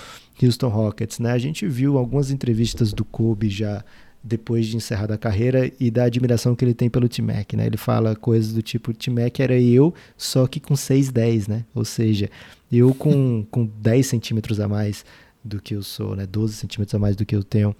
Houston 0.43 0.69
Rockets, 0.69 1.19
né? 1.19 1.33
A 1.33 1.39
gente 1.39 1.67
viu 1.67 1.97
algumas 1.97 2.31
entrevistas 2.31 2.93
do 2.93 3.05
Kobe 3.05 3.49
já 3.49 3.85
depois 4.23 4.67
de 4.67 4.77
encerrar 4.77 5.13
a 5.13 5.19
carreira 5.19 5.71
e 5.79 5.89
da 5.89 6.05
admiração 6.05 6.57
que 6.57 6.65
ele 6.65 6.75
tem 6.75 6.91
pelo 6.91 7.09
T-Mac, 7.09 7.53
né? 7.55 7.67
Ele 7.67 7.77
fala 7.77 8.17
coisas 8.17 8.53
do 8.53 8.61
tipo, 8.61 8.93
T-Mac 8.93 9.39
era 9.39 9.59
eu, 9.59 9.95
só 10.17 10.47
que 10.49 10.59
com 10.59 10.75
6'10", 10.75 11.49
né? 11.49 11.65
Ou 11.73 11.85
seja, 11.85 12.29
eu 12.71 12.93
com, 12.93 13.47
com 13.51 13.65
10 13.65 14.07
centímetros 14.07 14.59
a 14.59 14.67
mais 14.67 15.05
do 15.45 15.63
que 15.63 15.77
eu 15.77 15.83
sou, 15.83 16.17
né? 16.17 16.27
12 16.27 16.55
centímetros 16.55 16.95
a 16.95 16.99
mais 16.99 17.15
do 17.15 17.25
que 17.25 17.37
eu 17.37 17.45
tenho 17.45 17.75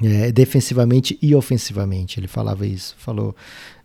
é, 0.00 0.32
defensivamente 0.32 1.18
e 1.20 1.34
ofensivamente. 1.34 2.20
Ele 2.20 2.28
falava 2.28 2.66
isso. 2.66 2.94
Falou. 2.98 3.34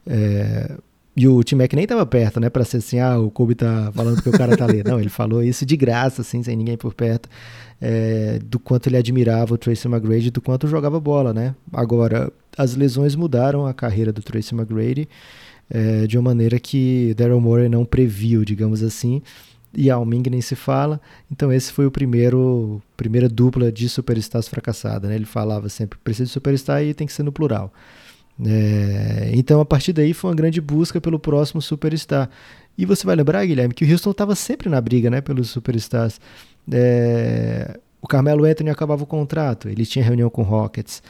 É, 0.06 0.78
e 1.16 1.28
o 1.28 1.44
T-Mac 1.44 1.74
nem 1.74 1.84
estava 1.84 2.06
perto, 2.06 2.40
né? 2.40 2.50
Para 2.50 2.64
ser 2.64 2.78
assim, 2.78 3.00
ah, 3.00 3.18
o 3.18 3.32
Kobe 3.32 3.56
tá 3.56 3.92
falando 3.94 4.22
que 4.22 4.30
o 4.30 4.32
cara 4.32 4.56
tá 4.56 4.66
ali. 4.66 4.84
Não, 4.84 5.00
ele 5.00 5.10
falou 5.10 5.44
isso 5.44 5.66
de 5.66 5.76
graça, 5.76 6.22
assim, 6.22 6.44
sem 6.44 6.56
ninguém 6.56 6.78
por 6.78 6.94
perto, 6.94 7.28
é, 7.82 8.40
do 8.46 8.60
quanto 8.60 8.88
ele 8.88 8.98
admirava 8.98 9.56
o 9.56 9.58
Tracy 9.58 9.88
McGrady, 9.88 10.30
do 10.30 10.42
quanto 10.42 10.68
jogava 10.68 11.00
bola, 11.00 11.34
né? 11.34 11.56
Agora, 11.74 12.32
as 12.56 12.76
lesões 12.76 13.16
mudaram 13.16 13.66
a 13.66 13.74
carreira 13.74 14.14
do 14.14 14.22
Tracy 14.22 14.54
McGrady 14.54 15.10
é, 15.70 16.06
de 16.06 16.18
uma 16.20 16.30
maneira 16.30 16.60
que 16.60 17.16
Daryl 17.18 17.42
Morey 17.42 17.68
não 17.68 17.84
previu, 17.84 18.46
digamos 18.46 18.84
assim 18.84 19.22
Yao 19.78 20.06
Ming 20.06 20.24
nem 20.30 20.42
se 20.42 20.56
fala. 20.56 21.00
Então 21.32 21.52
esse 21.52 21.72
foi 21.72 21.86
o 21.86 21.92
primeiro 21.92 22.82
primeira 22.96 23.30
dupla 23.30 23.72
de 23.72 23.88
superstars 23.88 24.48
fracassada. 24.48 25.08
Né? 25.08 25.16
Ele 25.16 25.26
falava 25.26 25.70
sempre 25.70 26.00
precisa 26.04 26.26
de 26.26 26.32
superstar 26.32 26.84
e 26.84 26.94
tem 26.94 27.06
que 27.06 27.14
ser 27.14 27.24
no 27.24 27.32
plural. 27.32 27.72
É, 28.46 29.32
então 29.34 29.60
a 29.60 29.66
partir 29.66 29.94
daí 29.94 30.14
foi 30.14 30.30
uma 30.30 30.36
grande 30.36 30.62
busca 30.62 31.02
pelo 31.02 31.20
próximo 31.20 31.62
superstar. 31.62 32.30
E 32.78 32.86
você 32.86 33.06
vai 33.06 33.16
lembrar, 33.16 33.46
Guilherme, 33.46 33.74
que 33.74 33.84
o 33.84 33.92
Houston 33.92 34.12
estava 34.12 34.36
sempre 34.36 34.70
na 34.70 34.80
briga 34.80 35.10
né, 35.10 35.20
pelos 35.22 35.50
superstars. 35.50 36.20
É, 36.72 37.80
o 38.02 38.08
Carmelo 38.08 38.46
Anthony 38.46 38.70
acabava 38.70 39.04
o 39.04 39.08
contrato, 39.08 39.68
ele 39.68 39.86
tinha 39.86 40.06
reunião 40.06 40.30
com 40.30 40.42
o 40.42 40.46
Rockets. 40.46 41.02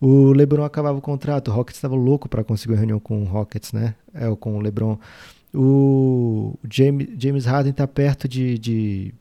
O 0.00 0.32
LeBron 0.32 0.62
acabava 0.62 0.96
o 0.98 1.00
contrato, 1.00 1.48
o 1.50 1.54
Rockets 1.54 1.78
estava 1.78 1.96
louco 1.96 2.28
para 2.28 2.44
conseguir 2.44 2.74
uma 2.74 2.78
reunião 2.78 3.00
com 3.00 3.22
o 3.22 3.24
Rockets, 3.24 3.72
né? 3.72 3.94
É, 4.14 4.32
com 4.36 4.56
o 4.56 4.60
LeBron. 4.60 4.98
O 5.54 6.54
James, 6.70 7.08
James 7.18 7.44
Harden 7.46 7.70
está 7.70 7.86
perto 7.86 8.28
de, 8.28 8.58
de, 8.58 9.14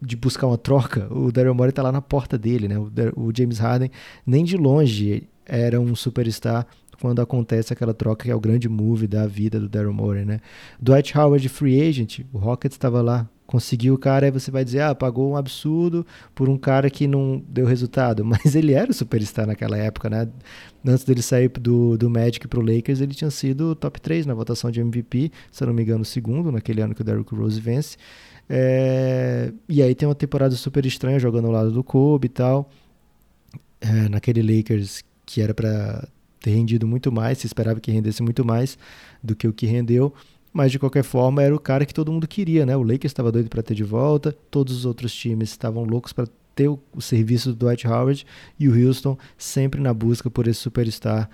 de, 0.00 0.16
buscar 0.16 0.46
uma 0.46 0.58
troca. 0.58 1.12
O 1.12 1.30
Daryl 1.30 1.54
Morey 1.54 1.70
está 1.70 1.82
lá 1.82 1.92
na 1.92 2.00
porta 2.00 2.38
dele, 2.38 2.68
né? 2.68 2.78
O, 2.78 2.90
o, 3.16 3.32
James 3.36 3.58
Harden 3.58 3.90
nem 4.26 4.44
de 4.44 4.56
longe 4.56 5.28
era 5.44 5.80
um 5.80 5.94
superstar 5.94 6.66
quando 7.00 7.20
acontece 7.20 7.72
aquela 7.72 7.94
troca 7.94 8.24
que 8.24 8.30
é 8.30 8.34
o 8.34 8.40
grande 8.40 8.68
move 8.68 9.06
da 9.06 9.26
vida 9.26 9.60
do 9.60 9.68
Daryl 9.68 9.92
Morey, 9.92 10.24
né? 10.24 10.40
Dwight 10.80 11.16
Howard, 11.16 11.48
free 11.48 11.80
agent, 11.80 12.20
o 12.32 12.38
Rockets 12.38 12.74
estava 12.74 13.00
lá, 13.00 13.28
conseguiu 13.48 13.94
o 13.94 13.98
cara, 13.98 14.26
aí 14.26 14.30
você 14.30 14.50
vai 14.50 14.62
dizer, 14.62 14.82
ah, 14.82 14.94
pagou 14.94 15.30
um 15.30 15.34
absurdo 15.34 16.06
por 16.34 16.50
um 16.50 16.58
cara 16.58 16.90
que 16.90 17.06
não 17.06 17.42
deu 17.48 17.64
resultado, 17.64 18.22
mas 18.22 18.54
ele 18.54 18.74
era 18.74 18.90
o 18.90 18.94
superstar 18.94 19.46
naquela 19.46 19.78
época, 19.78 20.10
né? 20.10 20.28
Antes 20.86 21.02
dele 21.02 21.22
sair 21.22 21.48
do, 21.48 21.96
do 21.96 22.10
Magic 22.10 22.46
pro 22.46 22.60
Lakers, 22.60 23.00
ele 23.00 23.14
tinha 23.14 23.30
sido 23.30 23.74
top 23.74 24.02
3 24.02 24.26
na 24.26 24.34
votação 24.34 24.70
de 24.70 24.80
MVP, 24.80 25.32
se 25.50 25.64
eu 25.64 25.66
não 25.66 25.74
me 25.74 25.82
engano, 25.82 26.04
segundo, 26.04 26.52
naquele 26.52 26.82
ano 26.82 26.94
que 26.94 27.00
o 27.00 27.04
Derrick 27.04 27.34
Rose 27.34 27.58
vence. 27.58 27.96
É, 28.50 29.50
e 29.66 29.82
aí 29.82 29.94
tem 29.94 30.06
uma 30.06 30.14
temporada 30.14 30.54
super 30.54 30.84
estranha 30.84 31.18
jogando 31.18 31.46
ao 31.46 31.52
lado 31.52 31.70
do 31.72 31.82
Kobe 31.82 32.26
e 32.26 32.28
tal. 32.28 32.70
É, 33.80 34.10
naquele 34.10 34.42
Lakers 34.42 35.02
que 35.24 35.40
era 35.40 35.54
para 35.54 36.06
ter 36.40 36.50
rendido 36.50 36.86
muito 36.86 37.10
mais, 37.10 37.38
se 37.38 37.46
esperava 37.46 37.80
que 37.80 37.90
rendesse 37.90 38.22
muito 38.22 38.44
mais 38.44 38.76
do 39.22 39.34
que 39.34 39.48
o 39.48 39.54
que 39.54 39.64
rendeu. 39.64 40.12
Mas 40.58 40.72
de 40.72 40.78
qualquer 40.80 41.04
forma 41.04 41.40
era 41.40 41.54
o 41.54 41.60
cara 41.60 41.86
que 41.86 41.94
todo 41.94 42.10
mundo 42.10 42.26
queria, 42.26 42.66
né? 42.66 42.76
O 42.76 42.82
Lakers 42.82 43.04
estava 43.12 43.30
doido 43.30 43.48
para 43.48 43.62
ter 43.62 43.76
de 43.76 43.84
volta, 43.84 44.36
todos 44.50 44.74
os 44.76 44.84
outros 44.84 45.14
times 45.14 45.50
estavam 45.50 45.84
loucos 45.84 46.12
para 46.12 46.26
ter 46.52 46.66
o, 46.66 46.80
o, 46.92 47.00
serviço 47.00 47.52
do 47.52 47.64
Dwight 47.64 47.86
Howard 47.86 48.26
e 48.58 48.68
o 48.68 48.74
Houston 48.74 49.16
sempre 49.36 49.80
na 49.80 49.94
busca 49.94 50.28
por 50.28 50.48
esse 50.48 50.58
superstar 50.58 51.30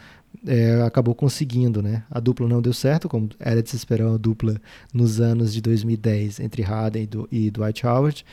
é, 0.46 0.82
acabou 0.82 1.14
conseguindo, 1.14 1.80
né? 1.80 2.04
A 2.10 2.20
dupla 2.20 2.46
não 2.46 2.60
deu 2.60 2.74
certo, 2.74 3.08
como 3.08 3.30
era 3.40 3.62
de 3.62 3.70
se 3.70 3.76
esperar 3.76 4.08
uma 4.08 4.18
dupla 4.18 4.60
nos 4.92 5.22
anos 5.22 5.54
de 5.54 5.62
2010 5.62 6.40
entre 6.40 6.60
Harden 6.60 7.08
e, 7.32 7.46
e 7.46 7.50
Dwight 7.50 7.86
Howard. 7.86 8.26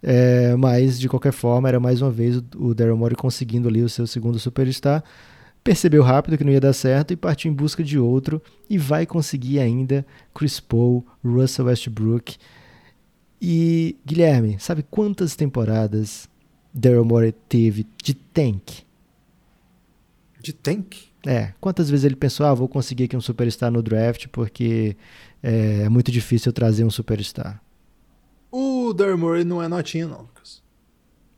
É, 0.00 0.54
mas 0.54 1.00
de 1.00 1.08
qualquer 1.08 1.32
forma 1.32 1.68
era 1.68 1.80
mais 1.80 2.00
uma 2.00 2.12
vez 2.12 2.36
o, 2.36 2.44
o 2.58 2.74
Daryl 2.76 2.96
Morey 2.96 3.16
conseguindo 3.16 3.66
ali 3.66 3.82
o 3.82 3.88
seu 3.88 4.06
segundo 4.06 4.38
superstar. 4.38 5.02
Percebeu 5.62 6.02
rápido 6.02 6.38
que 6.38 6.44
não 6.44 6.52
ia 6.52 6.60
dar 6.60 6.72
certo 6.72 7.12
e 7.12 7.16
partiu 7.16 7.50
em 7.50 7.54
busca 7.54 7.82
de 7.84 7.98
outro 7.98 8.40
e 8.70 8.78
vai 8.78 9.04
conseguir 9.04 9.58
ainda 9.58 10.06
Chris 10.34 10.60
Paul, 10.60 11.04
Russell 11.24 11.66
Westbrook. 11.66 12.36
E 13.40 13.96
Guilherme, 14.04 14.56
sabe 14.58 14.82
quantas 14.82 15.36
temporadas 15.36 16.28
Daryl 16.72 17.04
Morey 17.04 17.32
teve 17.32 17.86
de 18.02 18.14
tank? 18.14 18.82
De 20.40 20.52
tank? 20.52 21.08
É, 21.26 21.52
quantas 21.60 21.90
vezes 21.90 22.04
ele 22.04 22.16
pensou, 22.16 22.46
ah, 22.46 22.54
vou 22.54 22.68
conseguir 22.68 23.04
aqui 23.04 23.16
um 23.16 23.20
superstar 23.20 23.70
no 23.70 23.82
draft 23.82 24.28
porque 24.28 24.96
é, 25.42 25.82
é 25.82 25.88
muito 25.88 26.10
difícil 26.10 26.50
eu 26.50 26.54
trazer 26.54 26.84
um 26.84 26.90
superstar. 26.90 27.60
O 28.50 28.92
Daryl 28.94 29.18
Morey 29.18 29.44
não 29.44 29.62
é 29.62 29.68
notinha, 29.68 30.06
não, 30.06 30.22
Lucas. 30.22 30.62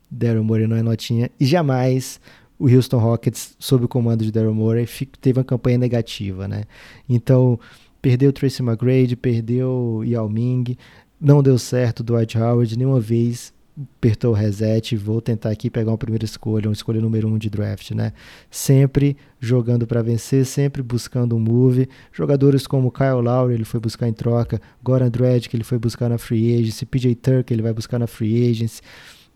Daryl 0.09 0.43
Morey 0.43 0.67
não 0.67 0.75
é 0.77 0.83
notinha 0.83 1.29
e 1.39 1.45
jamais 1.45 2.19
o 2.61 2.69
Houston 2.69 2.99
Rockets, 2.99 3.55
sob 3.57 3.85
o 3.85 3.87
comando 3.87 4.23
de 4.23 4.31
Daryl 4.31 4.53
Morey, 4.53 4.87
teve 5.19 5.39
uma 5.39 5.43
campanha 5.43 5.79
negativa, 5.79 6.47
né? 6.47 6.65
Então, 7.09 7.59
perdeu 7.99 8.31
Tracy 8.31 8.61
McGrady, 8.61 9.15
perdeu 9.15 10.03
Yao 10.05 10.29
Ming, 10.29 10.77
não 11.19 11.41
deu 11.41 11.57
certo 11.57 12.03
Dwight 12.03 12.37
Howard, 12.37 12.77
nenhuma 12.77 12.99
vez 12.99 13.51
apertou 13.97 14.31
o 14.31 14.35
reset, 14.35 14.95
vou 14.95 15.19
tentar 15.21 15.49
aqui 15.49 15.71
pegar 15.71 15.89
uma 15.89 15.97
primeira 15.97 16.23
escolha, 16.23 16.67
uma 16.67 16.73
escolha 16.73 17.01
número 17.01 17.27
um 17.27 17.35
de 17.35 17.49
draft, 17.49 17.91
né? 17.91 18.13
Sempre 18.51 19.17
jogando 19.39 19.87
para 19.87 20.03
vencer, 20.03 20.45
sempre 20.45 20.83
buscando 20.83 21.35
um 21.35 21.39
move. 21.39 21.89
Jogadores 22.11 22.67
como 22.67 22.91
Kyle 22.91 23.21
Lowry, 23.23 23.55
ele 23.55 23.65
foi 23.65 23.79
buscar 23.79 24.07
em 24.07 24.13
troca, 24.13 24.61
Goran 24.83 25.09
Dragic, 25.09 25.55
ele 25.55 25.63
foi 25.63 25.79
buscar 25.79 26.09
na 26.09 26.19
free 26.19 26.59
agency, 26.59 26.85
PJ 26.85 27.15
Tucker, 27.15 27.45
ele 27.49 27.63
vai 27.63 27.73
buscar 27.73 27.97
na 27.97 28.05
free 28.05 28.51
agency. 28.51 28.81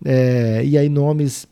É, 0.04 0.64
e 0.64 0.78
aí 0.78 0.90
nomes 0.90 1.48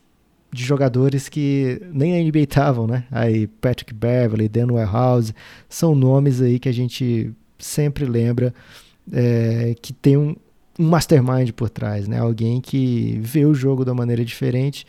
de 0.53 0.63
jogadores 0.63 1.27
que 1.27 1.81
nem 1.91 2.13
na 2.13 2.29
NBA 2.29 2.41
estavam, 2.41 2.85
né? 2.85 3.05
Aí 3.11 3.47
Patrick 3.47 3.93
Beverly, 3.93 4.47
Dan 4.47 4.71
Warehouse, 4.71 5.33
são 5.67 5.95
nomes 5.95 6.41
aí 6.41 6.59
que 6.59 6.69
a 6.69 6.71
gente 6.71 7.33
sempre 7.57 8.05
lembra 8.05 8.53
é, 9.11 9.75
que 9.81 9.91
tem 9.91 10.15
um, 10.15 10.35
um 10.77 10.87
mastermind 10.87 11.51
por 11.51 11.69
trás, 11.69 12.07
né? 12.07 12.19
Alguém 12.19 12.61
que 12.61 13.17
vê 13.21 13.45
o 13.45 13.53
jogo 13.53 13.83
da 13.83 13.93
maneira 13.93 14.23
diferente. 14.23 14.85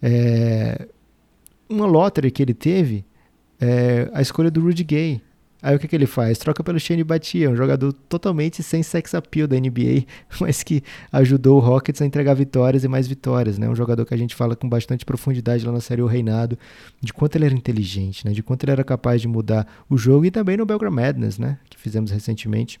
É, 0.00 0.86
uma 1.68 1.86
lottery 1.86 2.30
que 2.30 2.42
ele 2.42 2.54
teve, 2.54 3.04
é 3.60 4.08
a 4.12 4.22
escolha 4.22 4.50
do 4.50 4.60
Rudy 4.60 4.84
Gay. 4.84 5.20
Aí 5.62 5.76
o 5.76 5.78
que, 5.78 5.86
que 5.86 5.94
ele 5.94 6.06
faz? 6.06 6.38
Troca 6.38 6.64
pelo 6.64 6.80
Shane 6.80 7.04
Batia, 7.04 7.50
um 7.50 7.56
jogador 7.56 7.92
totalmente 7.92 8.62
sem 8.62 8.82
sex 8.82 9.14
appeal 9.14 9.46
da 9.46 9.58
NBA, 9.58 10.04
mas 10.40 10.62
que 10.62 10.82
ajudou 11.12 11.58
o 11.58 11.60
Rockets 11.60 12.00
a 12.00 12.06
entregar 12.06 12.34
vitórias 12.34 12.84
e 12.84 12.88
mais 12.88 13.06
vitórias, 13.06 13.58
né? 13.58 13.68
Um 13.68 13.76
jogador 13.76 14.04
que 14.06 14.14
a 14.14 14.16
gente 14.16 14.34
fala 14.34 14.56
com 14.56 14.68
bastante 14.68 15.04
profundidade 15.04 15.66
lá 15.66 15.72
na 15.72 15.80
série 15.80 16.02
O 16.02 16.06
Reinado, 16.06 16.58
de 17.00 17.12
quanto 17.12 17.36
ele 17.36 17.46
era 17.46 17.54
inteligente, 17.54 18.24
né? 18.24 18.32
De 18.32 18.42
quanto 18.42 18.64
ele 18.64 18.72
era 18.72 18.84
capaz 18.84 19.20
de 19.20 19.28
mudar 19.28 19.66
o 19.88 19.98
jogo 19.98 20.24
e 20.24 20.30
também 20.30 20.56
no 20.56 20.64
Belgram 20.64 20.90
Madness, 20.90 21.38
né? 21.38 21.58
Que 21.68 21.78
fizemos 21.78 22.10
recentemente 22.10 22.80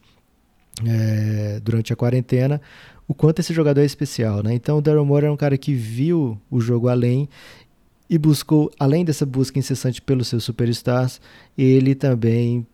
é, 0.86 1.60
durante 1.62 1.92
a 1.92 1.96
quarentena, 1.96 2.60
o 3.06 3.14
quanto 3.14 3.40
esse 3.40 3.52
jogador 3.52 3.80
é 3.80 3.84
especial, 3.84 4.42
né? 4.42 4.54
Então 4.54 4.78
o 4.78 4.80
Daryl 4.80 5.04
Morey 5.04 5.28
é 5.28 5.32
um 5.32 5.36
cara 5.36 5.58
que 5.58 5.74
viu 5.74 6.40
o 6.50 6.60
jogo 6.60 6.88
além 6.88 7.28
e 8.10 8.18
buscou, 8.18 8.72
além 8.76 9.04
dessa 9.04 9.24
busca 9.24 9.56
incessante 9.56 10.02
pelos 10.02 10.26
seus 10.26 10.42
superstars, 10.42 11.20
ele 11.56 11.94
também 11.94 12.66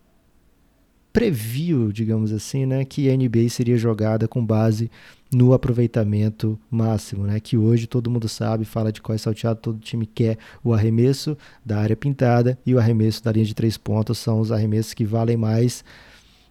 previu, 1.13 1.91
digamos 1.91 2.33
assim, 2.33 2.65
né, 2.65 2.83
que 2.83 3.07
a 3.07 3.15
NBA 3.15 3.47
seria 3.49 3.77
jogada 3.77 4.27
com 4.27 4.43
base 4.43 4.89
no 5.31 5.53
aproveitamento 5.53 6.59
máximo, 6.71 7.27
né, 7.27 7.39
que 7.39 7.55
hoje 7.55 7.85
todo 7.85 8.09
mundo 8.09 8.27
sabe, 8.27 8.65
fala 8.65 8.91
de 8.91 8.99
qual 8.99 9.13
é 9.15 9.17
salteado, 9.19 9.59
todo 9.61 9.79
time 9.79 10.07
quer 10.07 10.39
o 10.63 10.73
arremesso 10.73 11.37
da 11.63 11.79
área 11.79 11.95
pintada 11.95 12.57
e 12.65 12.73
o 12.73 12.79
arremesso 12.79 13.23
da 13.23 13.31
linha 13.31 13.45
de 13.45 13.53
três 13.53 13.77
pontos 13.77 14.17
são 14.17 14.39
os 14.39 14.51
arremessos 14.51 14.95
que 14.95 15.05
valem 15.05 15.37
mais. 15.37 15.83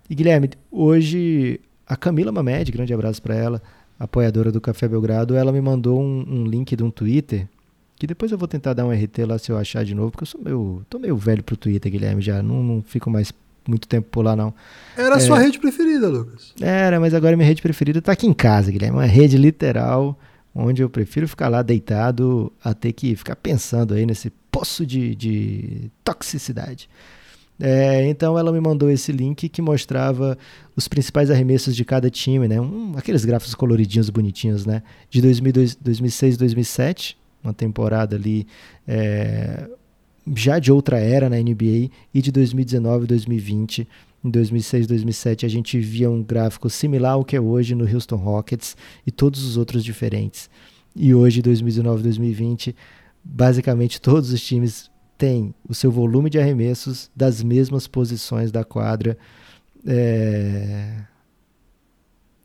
E 0.09 0.15
Guilherme, 0.15 0.51
hoje 0.71 1.61
a 1.87 1.97
Camila 1.97 2.31
Mamed, 2.31 2.71
grande 2.71 2.95
abraço 2.95 3.21
para 3.21 3.35
ela, 3.35 3.63
apoiadora 3.99 4.53
do 4.53 4.61
Café 4.61 4.87
Belgrado, 4.87 5.35
ela 5.35 5.51
me 5.51 5.61
mandou 5.61 6.01
um, 6.01 6.25
um, 6.29 6.45
link 6.45 6.77
de 6.77 6.85
um 6.85 6.91
Twitter, 6.91 7.49
que 7.97 8.07
depois 8.07 8.31
eu 8.31 8.39
vou 8.39 8.47
tentar 8.47 8.75
dar 8.75 8.85
um 8.85 8.93
RT 8.93 9.25
lá 9.27 9.39
se 9.39 9.51
eu 9.51 9.57
achar 9.57 9.85
de 9.85 9.95
novo, 9.95 10.11
porque 10.11 10.25
eu 10.25 10.27
sou 10.27 10.41
meio, 10.41 10.85
tô 10.89 10.99
meio 10.99 11.17
velho 11.17 11.43
pro 11.43 11.57
Twitter, 11.57 11.91
Guilherme, 11.91 12.21
já 12.21 12.43
não, 12.43 12.63
não 12.63 12.83
fico 12.83 13.11
mais 13.11 13.33
muito 13.67 13.89
tempo 13.89 14.09
por 14.11 14.25
lá 14.25 14.37
não. 14.37 14.55
Era 14.97 15.17
a 15.17 15.21
sua 15.21 15.41
é, 15.41 15.45
rede 15.45 15.59
preferida, 15.59 16.09
Lucas. 16.09 16.53
Era, 16.61 17.01
mas 17.01 17.15
agora 17.15 17.37
minha 17.37 17.49
rede 17.49 17.63
preferida 17.63 18.01
tá 18.01 18.13
aqui 18.13 18.27
em 18.27 18.33
casa, 18.33 18.71
Guilherme, 18.71 18.99
uma 18.99 19.07
rede 19.07 19.37
literal, 19.37 20.19
onde 20.55 20.83
eu 20.83 20.89
prefiro 20.89 21.27
ficar 21.27 21.49
lá 21.49 21.63
deitado 21.63 22.53
a 22.63 22.73
ter 22.75 22.93
que 22.93 23.17
ficar 23.17 23.37
pensando 23.37 23.95
aí 23.95 24.07
nesse 24.07 24.31
poço 24.51 24.87
de, 24.87 25.15
de 25.15 25.91
toxicidade. 26.05 26.89
É, 27.59 28.07
então 28.09 28.39
ela 28.39 28.53
me 28.53 28.61
mandou 28.61 28.91
esse 28.91 29.11
link 29.11 29.49
que 29.49 29.63
mostrava 29.63 30.37
os 30.77 30.87
principais 30.89 31.31
arremessos 31.31 31.75
de 31.75 31.85
cada 31.85 32.11
time, 32.11 32.47
né? 32.47 32.61
Um, 32.61 32.93
aqueles 32.97 33.25
gráficos 33.25 33.55
coloridinhos 33.55 34.11
bonitinhos, 34.11 34.67
né? 34.67 34.83
De 35.09 35.23
2002, 35.23 35.77
2006 35.77 36.37
2007, 36.37 37.17
uma 37.47 37.55
temporada 37.55 38.17
ali 38.17 38.47
é, 38.87 39.69
já 40.35 40.59
de 40.59 40.73
outra 40.73 40.99
era 40.99 41.29
na 41.31 41.37
NBA, 41.37 41.91
e 42.13 42.21
de 42.21 42.33
2019 42.33 43.07
2020. 43.07 43.89
Em 44.25 44.31
2006 44.31 44.87
2007 44.87 45.47
a 45.47 45.49
gente 45.49 45.79
via 45.79 46.11
um 46.11 46.23
gráfico 46.23 46.69
similar 46.69 47.13
ao 47.13 47.25
que 47.25 47.37
é 47.37 47.41
hoje 47.41 47.75
no 47.75 47.85
Houston 47.85 48.17
Rockets 48.17 48.77
e 49.07 49.13
todos 49.13 49.45
os 49.45 49.57
outros 49.57 49.85
diferentes. 49.85 50.51
E 50.95 51.15
hoje, 51.15 51.43
2019 51.43 52.03
2020, 52.03 52.75
basicamente 53.23 54.01
todos 54.01 54.33
os 54.33 54.41
times 54.41 54.91
tem 55.19 55.55
o 55.69 55.75
seu 55.75 55.91
volume 55.91 56.31
de 56.31 56.39
arremessos 56.39 57.11
das 57.15 57.43
mesmas 57.43 57.87
posições 57.87 58.51
da 58.51 58.65
quadra. 58.65 59.17
É... 59.87 61.01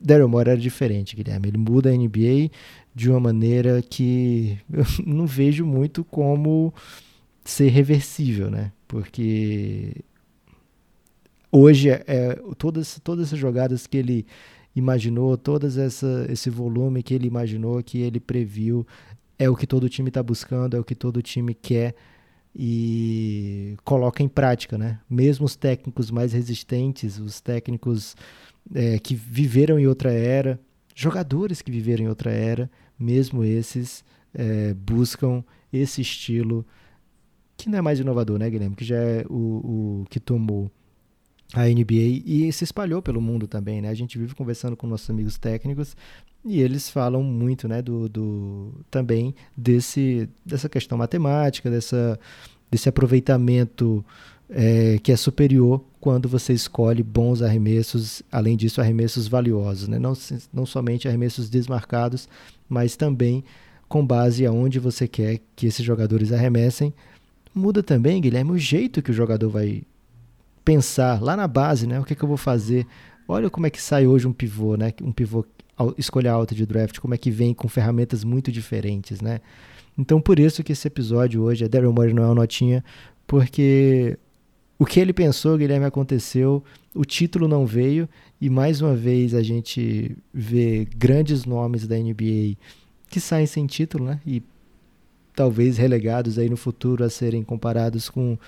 Daryl 0.02 0.28
Morey 0.28 0.52
era 0.52 0.60
diferente, 0.60 1.14
Guilherme. 1.14 1.48
Ele 1.48 1.58
muda 1.58 1.90
a 1.90 1.96
NBA 1.96 2.50
de 2.94 3.10
uma 3.10 3.20
maneira 3.20 3.80
que 3.82 4.58
eu 4.72 4.84
não 5.06 5.26
vejo 5.26 5.64
muito 5.64 6.04
como 6.04 6.74
ser 7.44 7.68
reversível, 7.68 8.50
né? 8.50 8.72
Porque 8.86 9.96
hoje 11.50 11.90
é, 11.90 12.04
é 12.06 12.38
todas, 12.58 13.00
todas 13.02 13.28
essas 13.28 13.38
jogadas 13.38 13.86
que 13.86 13.96
ele 13.96 14.26
imaginou, 14.74 15.36
todas 15.36 15.76
essa, 15.76 16.26
esse 16.28 16.50
volume 16.50 17.02
que 17.02 17.14
ele 17.14 17.26
imaginou, 17.26 17.82
que 17.82 17.98
ele 17.98 18.18
previu, 18.18 18.86
é 19.38 19.48
o 19.48 19.56
que 19.56 19.66
todo 19.66 19.88
time 19.88 20.08
está 20.08 20.22
buscando, 20.22 20.76
é 20.76 20.80
o 20.80 20.84
que 20.84 20.94
todo 20.94 21.22
time 21.22 21.54
quer 21.54 21.94
e 22.54 23.76
coloca 23.84 24.22
em 24.22 24.28
prática, 24.28 24.76
né? 24.76 25.00
Mesmo 25.08 25.46
os 25.46 25.56
técnicos 25.56 26.10
mais 26.10 26.32
resistentes, 26.32 27.18
os 27.18 27.40
técnicos 27.40 28.14
é, 28.74 28.98
que 28.98 29.14
viveram 29.14 29.78
em 29.78 29.86
outra 29.86 30.12
era, 30.12 30.60
jogadores 30.94 31.62
que 31.62 31.70
viveram 31.70 32.04
em 32.04 32.08
outra 32.08 32.30
era, 32.30 32.70
mesmo 32.98 33.42
esses 33.42 34.04
é, 34.34 34.74
buscam 34.74 35.42
esse 35.72 36.00
estilo 36.00 36.66
que 37.56 37.68
não 37.68 37.78
é 37.78 37.80
mais 37.80 38.00
inovador, 38.00 38.38
né, 38.38 38.50
Guilherme? 38.50 38.76
Que 38.76 38.84
já 38.84 38.96
é 38.96 39.24
o, 39.28 40.02
o 40.02 40.06
que 40.10 40.20
tomou 40.20 40.70
a 41.54 41.66
NBA 41.66 42.22
e 42.24 42.52
se 42.52 42.64
espalhou 42.64 43.02
pelo 43.02 43.20
mundo 43.20 43.46
também, 43.46 43.80
né? 43.80 43.88
A 43.88 43.94
gente 43.94 44.18
vive 44.18 44.34
conversando 44.34 44.76
com 44.76 44.86
nossos 44.86 45.08
amigos 45.08 45.38
técnicos 45.38 45.96
e 46.44 46.60
eles 46.60 46.90
falam 46.90 47.22
muito, 47.22 47.68
né, 47.68 47.80
do, 47.80 48.08
do 48.08 48.72
também 48.90 49.34
desse 49.56 50.28
dessa 50.44 50.68
questão 50.68 50.98
matemática, 50.98 51.70
dessa 51.70 52.18
desse 52.70 52.88
aproveitamento 52.88 54.04
é, 54.48 54.98
que 55.02 55.12
é 55.12 55.16
superior 55.16 55.82
quando 56.00 56.28
você 56.28 56.52
escolhe 56.52 57.02
bons 57.02 57.42
arremessos, 57.42 58.22
além 58.30 58.56
disso, 58.56 58.80
arremessos 58.80 59.28
valiosos, 59.28 59.88
né? 59.88 59.98
não, 59.98 60.14
não 60.52 60.66
somente 60.66 61.06
arremessos 61.06 61.48
desmarcados, 61.48 62.28
mas 62.68 62.96
também 62.96 63.44
com 63.88 64.04
base 64.04 64.44
aonde 64.44 64.78
você 64.78 65.06
quer 65.06 65.40
que 65.54 65.66
esses 65.66 65.84
jogadores 65.84 66.32
arremessem. 66.32 66.92
Muda 67.54 67.82
também, 67.82 68.20
Guilherme, 68.20 68.52
o 68.52 68.58
jeito 68.58 69.02
que 69.02 69.10
o 69.10 69.14
jogador 69.14 69.50
vai 69.50 69.82
pensar 70.64 71.22
lá 71.22 71.36
na 71.36 71.46
base, 71.46 71.86
né? 71.86 72.00
O 72.00 72.04
que, 72.04 72.14
que 72.14 72.22
eu 72.22 72.28
vou 72.28 72.38
fazer? 72.38 72.86
Olha 73.28 73.50
como 73.50 73.66
é 73.66 73.70
que 73.70 73.80
sai 73.80 74.06
hoje 74.06 74.26
um 74.26 74.32
pivô, 74.32 74.76
né? 74.76 74.92
Um 75.02 75.12
pivô 75.12 75.44
escolha 75.96 76.32
alta 76.32 76.54
de 76.54 76.66
draft, 76.66 76.98
como 76.98 77.14
é 77.14 77.18
que 77.18 77.30
vem 77.30 77.54
com 77.54 77.68
ferramentas 77.68 78.24
muito 78.24 78.52
diferentes, 78.52 79.20
né? 79.20 79.40
Então 79.96 80.20
por 80.20 80.38
isso 80.38 80.62
que 80.62 80.72
esse 80.72 80.86
episódio 80.86 81.42
hoje, 81.42 81.64
a 81.64 81.68
Daryl 81.68 81.92
Morey 81.92 82.14
não 82.14 82.22
é 82.22 82.26
uma 82.26 82.34
notinha, 82.34 82.84
porque 83.26 84.18
o 84.78 84.84
que 84.84 84.98
ele 84.98 85.12
pensou, 85.12 85.56
Guilherme, 85.56 85.86
aconteceu, 85.86 86.62
o 86.94 87.04
título 87.04 87.46
não 87.46 87.66
veio, 87.66 88.08
e 88.40 88.50
mais 88.50 88.80
uma 88.80 88.94
vez 88.94 89.34
a 89.34 89.42
gente 89.42 90.16
vê 90.32 90.88
grandes 90.96 91.44
nomes 91.44 91.86
da 91.86 91.96
NBA 91.96 92.56
que 93.08 93.20
saem 93.20 93.46
sem 93.46 93.66
título, 93.66 94.06
né? 94.06 94.20
E 94.26 94.42
talvez 95.34 95.78
relegados 95.78 96.38
aí 96.38 96.48
no 96.48 96.56
futuro 96.56 97.04
a 97.04 97.10
serem 97.10 97.42
comparados 97.42 98.08
com 98.10 98.38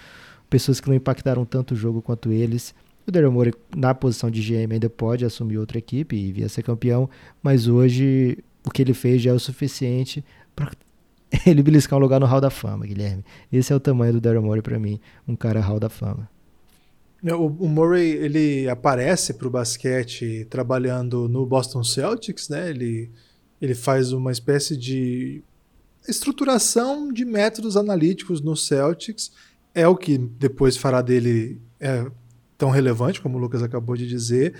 pessoas 0.50 0.80
que 0.80 0.88
não 0.88 0.96
impactaram 0.96 1.44
tanto 1.44 1.74
o 1.74 1.76
jogo 1.76 2.02
quanto 2.02 2.32
eles. 2.32 2.74
O 3.06 3.10
Daryl 3.10 3.30
Morey, 3.30 3.52
na 3.76 3.94
posição 3.94 4.30
de 4.30 4.40
GM, 4.40 4.72
ainda 4.72 4.88
pode 4.88 5.24
assumir 5.24 5.58
outra 5.58 5.78
equipe 5.78 6.16
e 6.16 6.32
vir 6.32 6.44
a 6.44 6.48
ser 6.48 6.62
campeão, 6.62 7.08
mas 7.42 7.68
hoje 7.68 8.38
o 8.66 8.70
que 8.70 8.80
ele 8.80 8.94
fez 8.94 9.20
já 9.20 9.30
é 9.30 9.34
o 9.34 9.38
suficiente 9.38 10.24
para 10.56 10.72
ele 11.46 11.62
beliscar 11.62 11.98
um 11.98 12.02
lugar 12.02 12.18
no 12.18 12.26
Hall 12.26 12.40
da 12.40 12.50
Fama, 12.50 12.86
Guilherme. 12.86 13.24
Esse 13.52 13.72
é 13.72 13.76
o 13.76 13.80
tamanho 13.80 14.14
do 14.14 14.20
Daryl 14.20 14.42
Morey 14.42 14.62
para 14.62 14.78
mim, 14.78 14.98
um 15.28 15.36
cara 15.36 15.60
Hall 15.60 15.78
da 15.78 15.88
Fama. 15.88 16.28
O, 17.22 17.46
o 17.66 17.94
ele 17.94 18.68
aparece 18.68 19.32
para 19.32 19.48
o 19.48 19.50
basquete 19.50 20.46
trabalhando 20.50 21.26
no 21.26 21.46
Boston 21.46 21.82
Celtics, 21.82 22.50
né? 22.50 22.68
Ele, 22.68 23.10
ele 23.60 23.74
faz 23.74 24.12
uma 24.12 24.30
espécie 24.30 24.76
de 24.76 25.42
estruturação 26.06 27.10
de 27.10 27.24
métodos 27.24 27.78
analíticos 27.78 28.42
no 28.42 28.54
Celtics. 28.54 29.32
É 29.74 29.88
o 29.88 29.96
que 29.96 30.18
depois 30.18 30.76
fará 30.76 31.00
dele 31.00 31.58
é, 31.80 32.06
tão 32.56 32.70
relevante, 32.70 33.20
como 33.20 33.36
o 33.36 33.40
Lucas 33.40 33.62
acabou 33.62 33.96
de 33.96 34.06
dizer. 34.06 34.54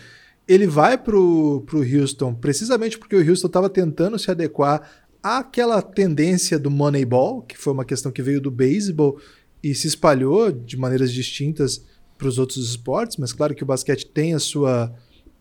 Ele 0.47 0.67
vai 0.67 0.99
para 0.99 1.17
o 1.17 1.65
Houston 1.73 2.35
precisamente 2.35 2.99
porque 2.99 3.17
o 3.17 3.31
Houston 3.31 3.47
estava 3.47 3.71
tentando 3.71 4.19
se 4.19 4.31
adequar 4.31 4.83
aquela 5.23 5.81
tendência 5.81 6.59
do 6.59 6.71
Moneyball, 6.71 7.41
que 7.43 7.57
foi 7.57 7.73
uma 7.73 7.85
questão 7.85 8.13
que 8.13 8.23
veio 8.23 8.41
do 8.41 8.51
beisebol 8.51 9.19
e 9.63 9.75
se 9.75 9.87
espalhou 9.87 10.53
de 10.53 10.77
maneiras 10.77 11.11
distintas 11.11 11.83
para 12.19 12.29
os 12.29 12.39
outros 12.39 12.69
esportes, 12.69 13.17
mas 13.17 13.33
claro 13.33 13.55
que 13.55 13.63
o 13.63 13.67
basquete 13.67 14.07
tem 14.07 14.35
a 14.35 14.39
sua, 14.39 14.95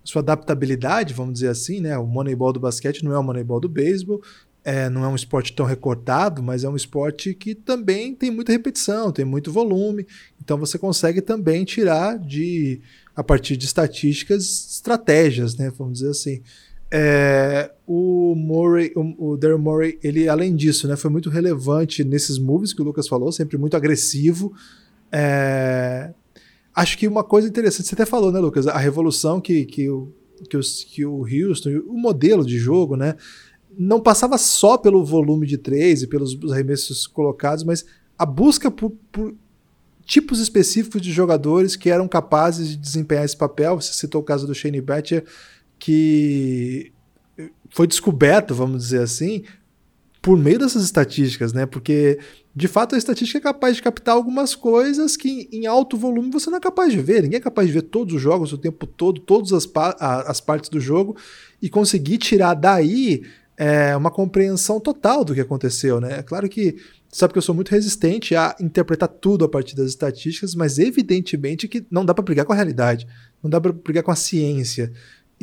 sua 0.03 0.21
adaptabilidade, 0.21 1.13
vamos 1.13 1.33
dizer 1.33 1.49
assim, 1.49 1.81
né? 1.81 1.97
O 1.97 2.07
Moneyball 2.07 2.53
do 2.53 2.59
basquete 2.59 3.03
não 3.03 3.13
é 3.13 3.19
o 3.19 3.23
Moneyball 3.23 3.59
do 3.59 3.67
beisebol, 3.67 4.21
é, 4.63 4.89
não 4.89 5.03
é 5.03 5.07
um 5.07 5.15
esporte 5.15 5.53
tão 5.53 5.65
recortado, 5.65 6.41
mas 6.41 6.63
é 6.63 6.69
um 6.69 6.75
esporte 6.75 7.33
que 7.33 7.53
também 7.53 8.15
tem 8.15 8.31
muita 8.31 8.51
repetição, 8.51 9.11
tem 9.11 9.25
muito 9.25 9.51
volume, 9.51 10.07
então 10.41 10.57
você 10.57 10.77
consegue 10.77 11.21
também 11.21 11.65
tirar 11.65 12.17
de 12.17 12.81
a 13.15 13.23
partir 13.23 13.57
de 13.57 13.65
estatísticas 13.65 14.71
estratégias, 14.71 15.55
né? 15.55 15.71
Vamos 15.77 15.99
dizer 15.99 16.09
assim. 16.09 16.41
É, 16.95 17.71
o 17.87 18.35
Murray, 18.35 18.91
o, 18.95 19.31
o 19.31 19.37
Daryl 19.37 19.57
Murray, 19.57 19.97
ele 20.03 20.29
além 20.29 20.55
disso, 20.55 20.87
né, 20.87 20.95
foi 20.95 21.09
muito 21.09 21.27
relevante 21.27 22.03
nesses 22.03 22.37
moves 22.37 22.71
que 22.71 22.83
o 22.83 22.85
Lucas 22.85 23.07
falou, 23.07 23.31
sempre 23.31 23.57
muito 23.57 23.75
agressivo. 23.75 24.53
É, 25.11 26.13
acho 26.75 26.95
que 26.97 27.07
uma 27.07 27.23
coisa 27.23 27.47
interessante, 27.47 27.87
você 27.87 27.95
até 27.95 28.05
falou, 28.05 28.31
né, 28.31 28.39
Lucas, 28.39 28.67
a 28.67 28.77
revolução 28.77 29.41
que, 29.41 29.65
que, 29.65 29.89
o, 29.89 30.13
que, 30.47 30.55
os, 30.55 30.83
que 30.83 31.03
o 31.03 31.23
Houston, 31.23 31.81
o 31.87 31.97
modelo 31.97 32.45
de 32.45 32.59
jogo, 32.59 32.95
né, 32.95 33.15
não 33.77 33.99
passava 33.99 34.37
só 34.37 34.77
pelo 34.77 35.03
volume 35.03 35.47
de 35.47 35.57
três 35.57 36.03
e 36.03 36.07
pelos 36.07 36.37
arremessos 36.51 37.07
colocados, 37.07 37.63
mas 37.63 37.85
a 38.17 38.25
busca 38.25 38.69
por, 38.69 38.91
por 39.11 39.33
tipos 40.05 40.39
específicos 40.39 41.01
de 41.01 41.11
jogadores 41.11 41.75
que 41.75 41.89
eram 41.89 42.07
capazes 42.07 42.69
de 42.69 42.77
desempenhar 42.77 43.25
esse 43.25 43.37
papel. 43.37 43.79
Você 43.79 43.93
citou 43.93 44.21
o 44.21 44.23
caso 44.23 44.45
do 44.45 44.53
Shane 44.53 44.81
Batcher 44.81 45.25
que 45.79 46.91
foi 47.69 47.87
descoberto, 47.87 48.53
vamos 48.53 48.83
dizer 48.83 49.01
assim, 49.01 49.43
por 50.21 50.37
meio 50.37 50.59
dessas 50.59 50.83
estatísticas, 50.83 51.51
né? 51.51 51.65
Porque 51.65 52.19
de 52.55 52.67
fato 52.67 52.95
a 52.95 52.97
estatística 52.97 53.39
é 53.39 53.41
capaz 53.41 53.75
de 53.75 53.81
captar 53.81 54.15
algumas 54.15 54.55
coisas 54.55 55.17
que 55.17 55.49
em 55.51 55.65
alto 55.65 55.97
volume 55.97 56.31
você 56.31 56.49
não 56.49 56.57
é 56.57 56.61
capaz 56.61 56.93
de 56.93 57.01
ver. 57.01 57.23
Ninguém 57.23 57.37
é 57.37 57.41
capaz 57.41 57.67
de 57.67 57.73
ver 57.73 57.81
todos 57.81 58.13
os 58.13 58.21
jogos 58.21 58.53
o 58.53 58.57
tempo 58.57 58.85
todo, 58.85 59.19
todas 59.19 59.51
as, 59.51 59.65
pa 59.65 59.89
as 60.27 60.39
partes 60.39 60.69
do 60.69 60.79
jogo 60.79 61.17
e 61.61 61.69
conseguir 61.69 62.19
tirar 62.19 62.53
daí 62.53 63.23
é, 63.57 63.95
uma 63.95 64.09
compreensão 64.09 64.79
total 64.79 65.23
do 65.23 65.33
que 65.33 65.41
aconteceu, 65.41 65.99
né? 66.01 66.19
É 66.19 66.23
claro 66.23 66.49
que 66.49 66.75
sabe 67.09 67.33
que 67.33 67.37
eu 67.37 67.43
sou 67.43 67.53
muito 67.53 67.69
resistente 67.69 68.35
a 68.35 68.55
interpretar 68.59 69.07
tudo 69.07 69.45
a 69.45 69.49
partir 69.49 69.75
das 69.75 69.87
estatísticas, 69.89 70.55
mas 70.55 70.79
evidentemente 70.79 71.67
que 71.67 71.85
não 71.89 72.03
dá 72.03 72.13
para 72.13 72.23
brigar 72.23 72.45
com 72.45 72.53
a 72.53 72.55
realidade, 72.55 73.07
não 73.41 73.49
dá 73.49 73.61
para 73.61 73.71
brigar 73.71 74.03
com 74.03 74.11
a 74.11 74.15
ciência. 74.15 74.91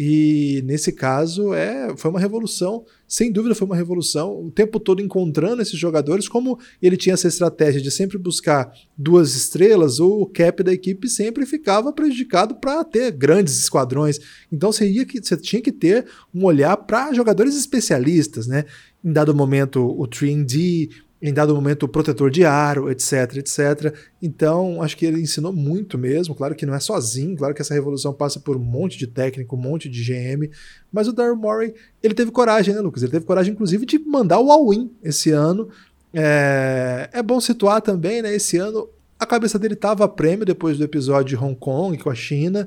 E 0.02 0.62
nesse 0.64 0.92
caso 0.92 1.52
é, 1.52 1.94
foi 1.94 2.10
uma 2.10 2.18
revolução, 2.18 2.86
sem 3.06 3.30
dúvida 3.30 3.54
foi 3.54 3.66
uma 3.66 3.76
revolução, 3.76 4.46
o 4.46 4.50
tempo 4.50 4.80
todo 4.80 5.02
encontrando 5.02 5.60
esses 5.60 5.78
jogadores, 5.78 6.26
como 6.26 6.58
ele 6.80 6.96
tinha 6.96 7.12
essa 7.12 7.28
estratégia 7.28 7.82
de 7.82 7.90
sempre 7.90 8.16
buscar 8.16 8.72
duas 8.96 9.34
estrelas, 9.34 10.00
o 10.00 10.24
cap 10.24 10.62
da 10.62 10.72
equipe 10.72 11.06
sempre 11.06 11.44
ficava 11.44 11.92
prejudicado 11.92 12.54
para 12.54 12.82
ter 12.82 13.10
grandes 13.10 13.58
esquadrões. 13.58 14.18
Então 14.50 14.72
você, 14.72 14.90
ia, 14.90 15.04
você 15.22 15.36
tinha 15.36 15.60
que 15.60 15.70
ter 15.70 16.06
um 16.34 16.46
olhar 16.46 16.78
para 16.78 17.12
jogadores 17.12 17.54
especialistas, 17.54 18.46
né? 18.46 18.64
Em 19.04 19.12
dado 19.12 19.34
momento 19.34 19.84
o 19.86 20.08
3D, 20.08 20.88
em 21.22 21.32
dado 21.32 21.54
momento 21.54 21.84
o 21.84 21.88
protetor 21.88 22.30
de 22.30 22.44
aro, 22.44 22.90
etc, 22.90 23.36
etc. 23.36 23.94
Então, 24.22 24.82
acho 24.82 24.96
que 24.96 25.04
ele 25.04 25.20
ensinou 25.20 25.52
muito 25.52 25.98
mesmo, 25.98 26.34
claro 26.34 26.54
que 26.54 26.64
não 26.64 26.74
é 26.74 26.80
sozinho, 26.80 27.36
claro 27.36 27.54
que 27.54 27.60
essa 27.60 27.74
revolução 27.74 28.12
passa 28.12 28.40
por 28.40 28.56
um 28.56 28.64
monte 28.64 28.96
de 28.96 29.06
técnico, 29.06 29.54
um 29.54 29.60
monte 29.60 29.88
de 29.88 30.02
GM, 30.02 30.50
mas 30.90 31.08
o 31.08 31.12
Daryl 31.12 31.36
Morey, 31.36 31.74
ele 32.02 32.14
teve 32.14 32.30
coragem, 32.30 32.74
né, 32.74 32.80
Lucas? 32.80 33.02
Ele 33.02 33.12
teve 33.12 33.26
coragem, 33.26 33.52
inclusive, 33.52 33.84
de 33.84 33.98
mandar 33.98 34.40
o 34.40 34.50
all-in 34.50 34.90
esse 35.02 35.30
ano. 35.30 35.68
É... 36.14 37.10
é 37.12 37.22
bom 37.22 37.40
situar 37.40 37.82
também, 37.82 38.22
né, 38.22 38.34
esse 38.34 38.56
ano 38.56 38.88
a 39.20 39.26
cabeça 39.26 39.58
dele 39.58 39.74
estava 39.74 40.06
a 40.06 40.08
prêmio 40.08 40.46
depois 40.46 40.78
do 40.78 40.84
episódio 40.84 41.36
de 41.36 41.44
Hong 41.44 41.54
Kong 41.54 41.98
com 41.98 42.08
a 42.08 42.14
China, 42.14 42.66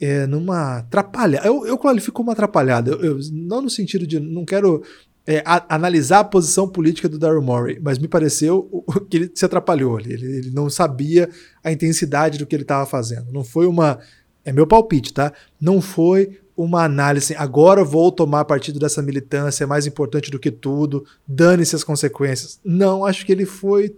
é, 0.00 0.26
numa 0.26 0.78
atrapalhada. 0.78 1.46
Eu, 1.46 1.64
eu 1.64 1.78
qualifico 1.78 2.16
como 2.16 2.32
atrapalhada, 2.32 2.90
eu, 2.90 3.00
eu, 3.00 3.18
não 3.30 3.62
no 3.62 3.70
sentido 3.70 4.04
de 4.04 4.18
não 4.18 4.44
quero 4.44 4.82
é, 5.26 5.42
a, 5.44 5.74
analisar 5.74 6.20
a 6.20 6.24
posição 6.24 6.68
política 6.68 7.08
do 7.08 7.18
Daryl 7.18 7.42
Morey, 7.42 7.78
mas 7.80 7.98
me 7.98 8.08
pareceu 8.08 8.84
que 9.08 9.16
ele 9.16 9.32
se 9.34 9.44
atrapalhou. 9.44 9.98
Ele, 10.00 10.14
ele 10.14 10.50
não 10.50 10.68
sabia 10.68 11.28
a 11.62 11.70
intensidade 11.70 12.38
do 12.38 12.46
que 12.46 12.54
ele 12.54 12.62
estava 12.62 12.86
fazendo. 12.86 13.32
Não 13.32 13.44
foi 13.44 13.66
uma. 13.66 13.98
É 14.44 14.52
meu 14.52 14.66
palpite, 14.66 15.12
tá? 15.12 15.32
Não 15.60 15.80
foi 15.80 16.40
uma 16.56 16.84
análise. 16.84 17.34
Agora 17.36 17.84
vou 17.84 18.10
tomar 18.10 18.44
partido 18.44 18.78
dessa 18.78 19.00
militância, 19.00 19.64
é 19.64 19.66
mais 19.66 19.86
importante 19.86 20.30
do 20.30 20.38
que 20.38 20.50
tudo, 20.50 21.04
dane-se 21.26 21.76
as 21.76 21.84
consequências. 21.84 22.60
Não, 22.64 23.04
acho 23.04 23.24
que 23.24 23.32
ele 23.32 23.46
foi 23.46 23.94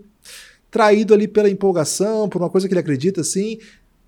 traído 0.71 1.15
ali 1.15 1.29
pela 1.29 1.49
empolgação, 1.49 2.29
por 2.29 2.43
uma 2.43 2.51
coisa 2.51 2.67
que 2.67 2.75
ele 2.75 2.81
acredita, 2.81 3.21
assim, 3.21 3.59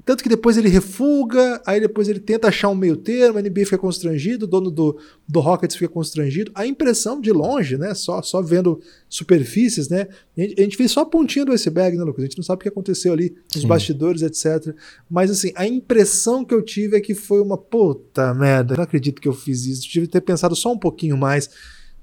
tanto 0.06 0.22
que 0.22 0.28
depois 0.28 0.56
ele 0.56 0.68
refuga, 0.68 1.60
aí 1.66 1.80
depois 1.80 2.08
ele 2.08 2.20
tenta 2.20 2.46
achar 2.46 2.68
um 2.68 2.76
meio 2.76 2.96
termo, 2.96 3.40
a 3.40 3.42
NBA 3.42 3.64
fica 3.64 3.76
constrangido, 3.76 4.44
o 4.44 4.48
dono 4.48 4.70
do, 4.70 4.96
do 5.26 5.40
Rockets 5.40 5.74
fica 5.74 5.92
constrangido. 5.92 6.52
A 6.54 6.64
impressão 6.64 7.20
de 7.20 7.32
longe, 7.32 7.76
né? 7.76 7.92
Só, 7.92 8.22
só 8.22 8.40
vendo 8.40 8.80
superfícies, 9.08 9.88
né? 9.88 10.06
A 10.38 10.40
gente, 10.40 10.60
a 10.60 10.62
gente 10.62 10.78
vê 10.78 10.86
só 10.86 11.00
a 11.00 11.06
pontinha 11.06 11.44
do 11.44 11.50
iceberg, 11.50 11.96
né, 11.96 12.04
Lucas? 12.04 12.22
A 12.22 12.26
gente 12.28 12.38
não 12.38 12.44
sabe 12.44 12.60
o 12.60 12.62
que 12.62 12.68
aconteceu 12.68 13.12
ali 13.12 13.34
Sim. 13.52 13.66
bastidores, 13.66 14.22
etc. 14.22 14.76
Mas 15.10 15.28
assim, 15.28 15.50
a 15.56 15.66
impressão 15.66 16.44
que 16.44 16.54
eu 16.54 16.62
tive 16.62 16.96
é 16.96 17.00
que 17.00 17.12
foi 17.12 17.40
uma 17.40 17.58
puta 17.58 18.32
merda. 18.32 18.76
Não 18.76 18.84
acredito 18.84 19.20
que 19.20 19.26
eu 19.26 19.34
fiz 19.34 19.66
isso. 19.66 19.88
Eu 19.88 19.90
tive 19.90 20.06
que 20.06 20.12
ter 20.12 20.20
pensado 20.20 20.54
só 20.54 20.72
um 20.72 20.78
pouquinho 20.78 21.16
mais. 21.16 21.50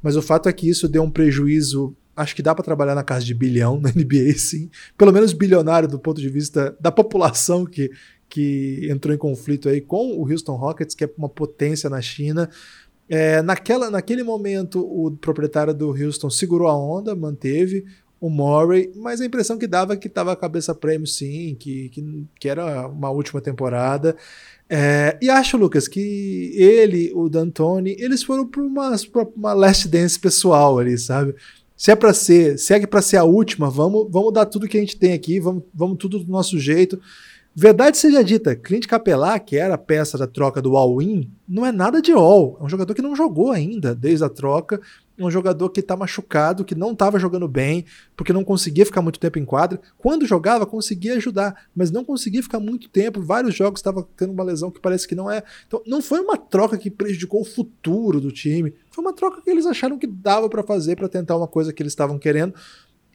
Mas 0.01 0.17
o 0.17 0.21
fato 0.21 0.49
é 0.49 0.51
que 0.51 0.67
isso 0.67 0.89
deu 0.89 1.03
um 1.03 1.09
prejuízo 1.09 1.95
acho 2.15 2.35
que 2.35 2.41
dá 2.41 2.53
para 2.53 2.63
trabalhar 2.63 2.95
na 2.95 3.03
casa 3.03 3.25
de 3.25 3.33
bilhão 3.33 3.79
na 3.79 3.89
NBA, 3.95 4.33
sim. 4.37 4.69
Pelo 4.97 5.11
menos 5.11 5.33
bilionário 5.33 5.87
do 5.87 5.99
ponto 5.99 6.21
de 6.21 6.29
vista 6.29 6.75
da 6.79 6.91
população 6.91 7.65
que, 7.65 7.91
que 8.29 8.87
entrou 8.89 9.13
em 9.13 9.17
conflito 9.17 9.69
aí 9.69 9.81
com 9.81 10.17
o 10.17 10.29
Houston 10.29 10.55
Rockets, 10.55 10.95
que 10.95 11.03
é 11.03 11.09
uma 11.17 11.29
potência 11.29 11.89
na 11.89 12.01
China. 12.01 12.49
É, 13.09 13.41
naquela, 13.41 13.89
naquele 13.89 14.23
momento, 14.23 14.79
o 14.79 15.11
proprietário 15.11 15.73
do 15.73 15.89
Houston 15.89 16.29
segurou 16.29 16.67
a 16.67 16.77
onda, 16.77 17.15
manteve 17.15 17.85
o 18.23 18.29
Murray, 18.29 18.89
mas 18.95 19.19
a 19.19 19.25
impressão 19.25 19.57
que 19.57 19.67
dava 19.67 19.93
é 19.93 19.97
que 19.97 20.07
estava 20.07 20.31
a 20.31 20.35
cabeça 20.35 20.73
prêmio, 20.73 21.05
sim, 21.05 21.57
que, 21.59 21.89
que, 21.89 22.25
que 22.39 22.47
era 22.47 22.87
uma 22.87 23.09
última 23.09 23.41
temporada. 23.41 24.15
É, 24.69 25.17
e 25.21 25.29
acho, 25.29 25.57
Lucas, 25.57 25.89
que 25.89 26.53
ele, 26.55 27.11
o 27.13 27.27
D'Antoni, 27.27 27.97
eles 27.99 28.23
foram 28.23 28.47
para 28.47 28.61
uma, 28.61 28.95
uma 29.35 29.53
last 29.53 29.89
dance 29.89 30.17
pessoal 30.17 30.79
ali, 30.79 30.97
sabe? 30.97 31.35
Se 31.83 31.91
é 31.91 31.97
para 31.97 32.13
ser, 32.13 32.57
se 32.57 32.73
é 32.73 32.87
para 32.87 33.01
ser 33.01 33.17
a 33.17 33.25
última, 33.25 33.69
vamos, 33.69 34.07
vamos 34.09 34.31
dar 34.31 34.45
tudo 34.45 34.69
que 34.69 34.77
a 34.77 34.79
gente 34.79 34.95
tem 34.95 35.11
aqui, 35.11 35.37
vamos, 35.37 35.63
vamos 35.73 35.97
tudo 35.97 36.17
do 36.17 36.31
nosso 36.31 36.57
jeito. 36.57 36.97
Verdade 37.53 37.97
seja 37.97 38.23
dita, 38.23 38.55
Clint 38.55 38.87
Capelá, 38.87 39.37
que 39.37 39.57
era 39.57 39.73
a 39.73 39.77
peça 39.77 40.17
da 40.17 40.25
troca 40.25 40.61
do 40.61 40.77
all-in, 40.77 41.29
não 41.45 41.65
é 41.65 41.73
nada 41.73 42.01
de 42.01 42.13
all. 42.13 42.57
É 42.61 42.63
um 42.63 42.69
jogador 42.69 42.93
que 42.93 43.01
não 43.01 43.17
jogou 43.17 43.51
ainda 43.51 43.93
desde 43.93 44.23
a 44.23 44.29
troca. 44.29 44.79
Um 45.17 45.29
jogador 45.29 45.69
que 45.69 45.79
está 45.79 45.95
machucado, 45.95 46.65
que 46.65 46.73
não 46.73 46.91
estava 46.91 47.19
jogando 47.19 47.47
bem, 47.47 47.85
porque 48.15 48.33
não 48.33 48.43
conseguia 48.43 48.85
ficar 48.85 49.01
muito 49.01 49.19
tempo 49.19 49.37
em 49.37 49.45
quadra. 49.45 49.79
Quando 49.97 50.25
jogava, 50.25 50.65
conseguia 50.65 51.15
ajudar, 51.15 51.67
mas 51.75 51.91
não 51.91 52.03
conseguia 52.03 52.41
ficar 52.41 52.59
muito 52.59 52.89
tempo. 52.89 53.21
Vários 53.21 53.53
jogos 53.53 53.79
estava 53.79 54.07
tendo 54.17 54.33
uma 54.33 54.43
lesão 54.43 54.71
que 54.71 54.79
parece 54.79 55.07
que 55.07 55.15
não 55.15 55.29
é. 55.29 55.43
Então, 55.67 55.81
não 55.85 56.01
foi 56.01 56.19
uma 56.19 56.37
troca 56.37 56.77
que 56.77 56.89
prejudicou 56.89 57.41
o 57.41 57.45
futuro 57.45 58.19
do 58.19 58.31
time. 58.31 58.73
Foi 58.89 59.03
uma 59.03 59.13
troca 59.13 59.41
que 59.41 59.49
eles 59.49 59.65
acharam 59.65 59.99
que 59.99 60.07
dava 60.07 60.49
para 60.49 60.63
fazer 60.63 60.95
para 60.95 61.09
tentar 61.09 61.37
uma 61.37 61.47
coisa 61.47 61.71
que 61.71 61.81
eles 61.83 61.93
estavam 61.93 62.17
querendo. 62.17 62.53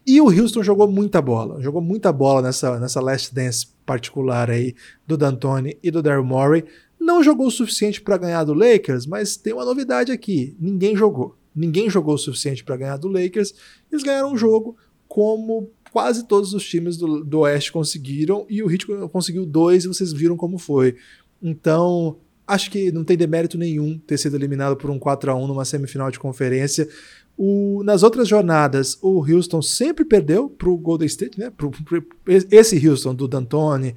E 0.07 0.23
o 0.23 0.31
Houston 0.31 0.63
jogou 0.63 0.91
muita 0.91 1.21
bola, 1.21 1.61
jogou 1.61 1.83
muita 1.83 2.11
bola 2.11 2.41
nessa, 2.41 2.81
nessa 2.81 2.99
last 2.99 3.35
dance 3.35 3.67
particular 3.85 4.51
aí 4.51 4.75
do 5.07 5.19
D'Antoni 5.19 5.79
e 5.83 5.91
do 5.91 6.03
Daryl 6.03 6.25
Morey. 6.25 6.65
Não 6.99 7.23
jogou 7.23 7.47
o 7.47 7.51
suficiente 7.51 8.01
para 8.01 8.17
ganhar 8.17 8.43
do 8.45 8.55
Lakers, 8.55 9.07
mas 9.07 9.37
tem 9.37 9.53
uma 9.53 9.65
novidade 9.65 10.11
aqui: 10.11 10.57
ninguém 10.59 10.97
jogou. 10.97 11.38
Ninguém 11.59 11.91
jogou 11.91 12.15
o 12.15 12.19
suficiente 12.19 12.63
para 12.63 12.77
ganhar 12.77 12.97
do 12.97 13.09
Lakers. 13.09 13.55
Eles 13.91 14.03
ganharam 14.03 14.33
um 14.33 14.37
jogo 14.37 14.77
como 15.09 15.71
quase 15.91 16.27
todos 16.27 16.53
os 16.55 16.65
times 16.65 16.97
do, 16.97 17.25
do 17.25 17.41
Oeste 17.41 17.73
conseguiram, 17.73 18.47
e 18.49 18.63
o 18.63 18.71
Heat 18.71 18.87
conseguiu 19.11 19.47
dois, 19.47 19.85
e 19.85 19.89
vocês 19.89 20.13
viram 20.13 20.37
como 20.37 20.59
foi. 20.59 20.97
Então, 21.43 22.19
acho 22.47 22.71
que 22.71 22.93
não 22.93 23.05
tem 23.05 23.17
demérito 23.17 23.57
nenhum 23.57 23.99
ter 23.99 24.19
sido 24.19 24.37
eliminado 24.37 24.77
por 24.77 24.91
um 24.91 24.99
4 24.99 25.31
a 25.31 25.35
1 25.35 25.47
numa 25.47 25.65
semifinal 25.65 26.11
de 26.11 26.19
conferência. 26.19 26.89
O, 27.37 27.83
nas 27.85 28.03
outras 28.03 28.29
jornadas, 28.29 28.99
o 29.01 29.21
Houston 29.21 29.63
sempre 29.63 30.05
perdeu 30.05 30.49
para 30.49 30.69
o 30.69 30.77
Golden 30.77 31.07
State, 31.07 31.39
né? 31.39 31.51
Pro, 31.51 31.71
pro, 31.71 32.05
esse 32.27 32.89
Houston 32.89 33.15
do 33.15 33.29
D'Antoni, 33.29 33.95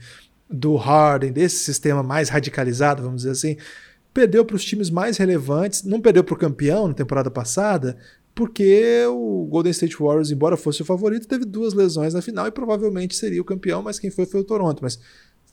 do 0.49 0.75
Harden, 0.75 1.31
desse 1.31 1.57
sistema 1.57 2.03
mais 2.03 2.29
radicalizado, 2.29 3.01
vamos 3.01 3.23
dizer 3.23 3.31
assim, 3.31 3.57
perdeu 4.13 4.43
para 4.45 4.55
os 4.55 4.63
times 4.63 4.89
mais 4.89 5.17
relevantes, 5.17 5.83
não 5.83 6.01
perdeu 6.01 6.23
para 6.23 6.33
o 6.33 6.37
campeão 6.37 6.87
na 6.87 6.93
temporada 6.93 7.31
passada, 7.31 7.97
porque 8.33 9.05
o 9.07 9.45
Golden 9.49 9.71
State 9.71 9.97
Warriors, 9.97 10.31
embora 10.31 10.55
fosse 10.57 10.81
o 10.81 10.85
favorito, 10.85 11.27
teve 11.27 11.45
duas 11.45 11.73
lesões 11.73 12.13
na 12.13 12.21
final 12.21 12.47
e 12.47 12.51
provavelmente 12.51 13.15
seria 13.15 13.41
o 13.41 13.45
campeão, 13.45 13.81
mas 13.81 13.99
quem 13.99 14.09
foi 14.09 14.25
foi 14.25 14.41
o 14.41 14.43
Toronto. 14.43 14.81
Mas 14.81 14.99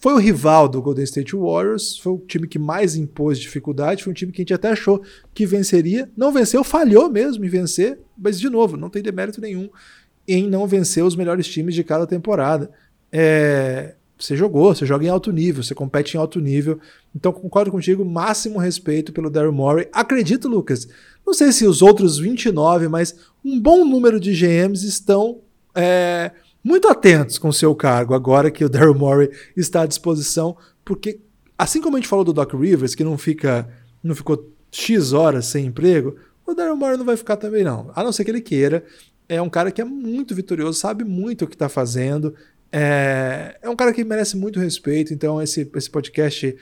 foi 0.01 0.13
o 0.13 0.19
rival 0.19 0.69
do 0.69 0.81
Golden 0.81 1.05
State 1.05 1.35
Warriors, 1.35 1.99
foi 1.99 2.13
o 2.13 2.19
time 2.19 2.47
que 2.47 2.59
mais 2.59 2.95
impôs 2.95 3.39
dificuldade, 3.39 4.05
foi 4.05 4.13
um 4.13 4.15
time 4.15 4.31
que 4.31 4.41
a 4.41 4.43
gente 4.43 4.55
até 4.55 4.71
achou 4.71 5.03
que 5.35 5.45
venceria. 5.45 6.09
Não 6.17 6.33
venceu, 6.33 6.63
falhou 6.63 7.11
mesmo 7.11 7.45
em 7.45 7.49
vencer, 7.49 7.99
mas 8.17 8.39
de 8.39 8.49
novo, 8.49 8.77
não 8.77 8.89
tem 8.89 9.03
demérito 9.03 9.41
nenhum 9.41 9.69
em 10.27 10.47
não 10.47 10.67
vencer 10.67 11.03
os 11.03 11.17
melhores 11.17 11.49
times 11.49 11.75
de 11.75 11.83
cada 11.83 12.07
temporada. 12.07 12.71
É, 13.11 13.95
você 14.19 14.37
jogou, 14.37 14.75
você 14.75 14.85
joga 14.85 15.05
em 15.05 15.09
alto 15.09 15.31
nível, 15.31 15.63
você 15.63 15.75
compete 15.75 16.15
em 16.15 16.19
alto 16.19 16.41
nível. 16.41 16.79
Então 17.15 17.33
concordo 17.33 17.71
contigo, 17.71 18.05
máximo 18.05 18.59
respeito 18.59 19.13
pelo 19.13 19.31
Daryl 19.31 19.53
Morey. 19.53 19.89
Acredito, 19.93 20.49
Lucas, 20.49 20.89
não 21.27 21.33
sei 21.33 21.53
se 21.53 21.67
os 21.67 21.83
outros 21.83 22.19
29, 22.19 22.89
mas 22.89 23.15
um 23.45 23.61
bom 23.61 23.85
número 23.85 24.19
de 24.19 24.33
GMs 24.33 24.87
estão. 24.87 25.41
É, 25.75 26.33
muito 26.63 26.89
atentos 26.89 27.39
com 27.39 27.49
o 27.49 27.53
seu 27.53 27.75
cargo 27.75 28.15
agora 28.15 28.51
que 28.51 28.65
o 28.65 28.69
Daryl 28.69 28.95
Morey 28.95 29.31
está 29.57 29.83
à 29.83 29.87
disposição, 29.87 30.57
porque 30.85 31.21
assim 31.57 31.81
como 31.81 31.97
a 31.97 32.01
gente 32.01 32.09
falou 32.09 32.25
do 32.25 32.33
Doc 32.33 32.53
Rivers, 32.53 32.95
que 32.95 33.05
não 33.05 33.17
fica 33.17 33.69
não 34.03 34.15
ficou 34.15 34.53
X 34.71 35.13
horas 35.13 35.47
sem 35.47 35.67
emprego, 35.67 36.17
o 36.47 36.55
Daryl 36.55 36.77
Morey 36.77 36.97
não 36.97 37.05
vai 37.05 37.17
ficar 37.17 37.37
também 37.37 37.65
não, 37.65 37.91
a 37.95 38.03
não 38.03 38.13
ser 38.13 38.25
que 38.25 38.31
ele 38.31 38.41
queira. 38.41 38.85
É 39.29 39.41
um 39.43 39.51
cara 39.51 39.71
que 39.71 39.81
é 39.81 39.85
muito 39.85 40.35
vitorioso, 40.35 40.79
sabe 40.79 41.05
muito 41.05 41.45
o 41.45 41.49
que 41.49 41.55
está 41.55 41.69
fazendo, 41.69 42.35
é, 42.71 43.57
é 43.63 43.69
um 43.69 43.77
cara 43.77 43.93
que 43.93 44.05
merece 44.05 44.37
muito 44.37 44.61
respeito, 44.61 45.13
então 45.13 45.41
esse, 45.41 45.69
esse 45.75 45.91
podcast 45.91 46.55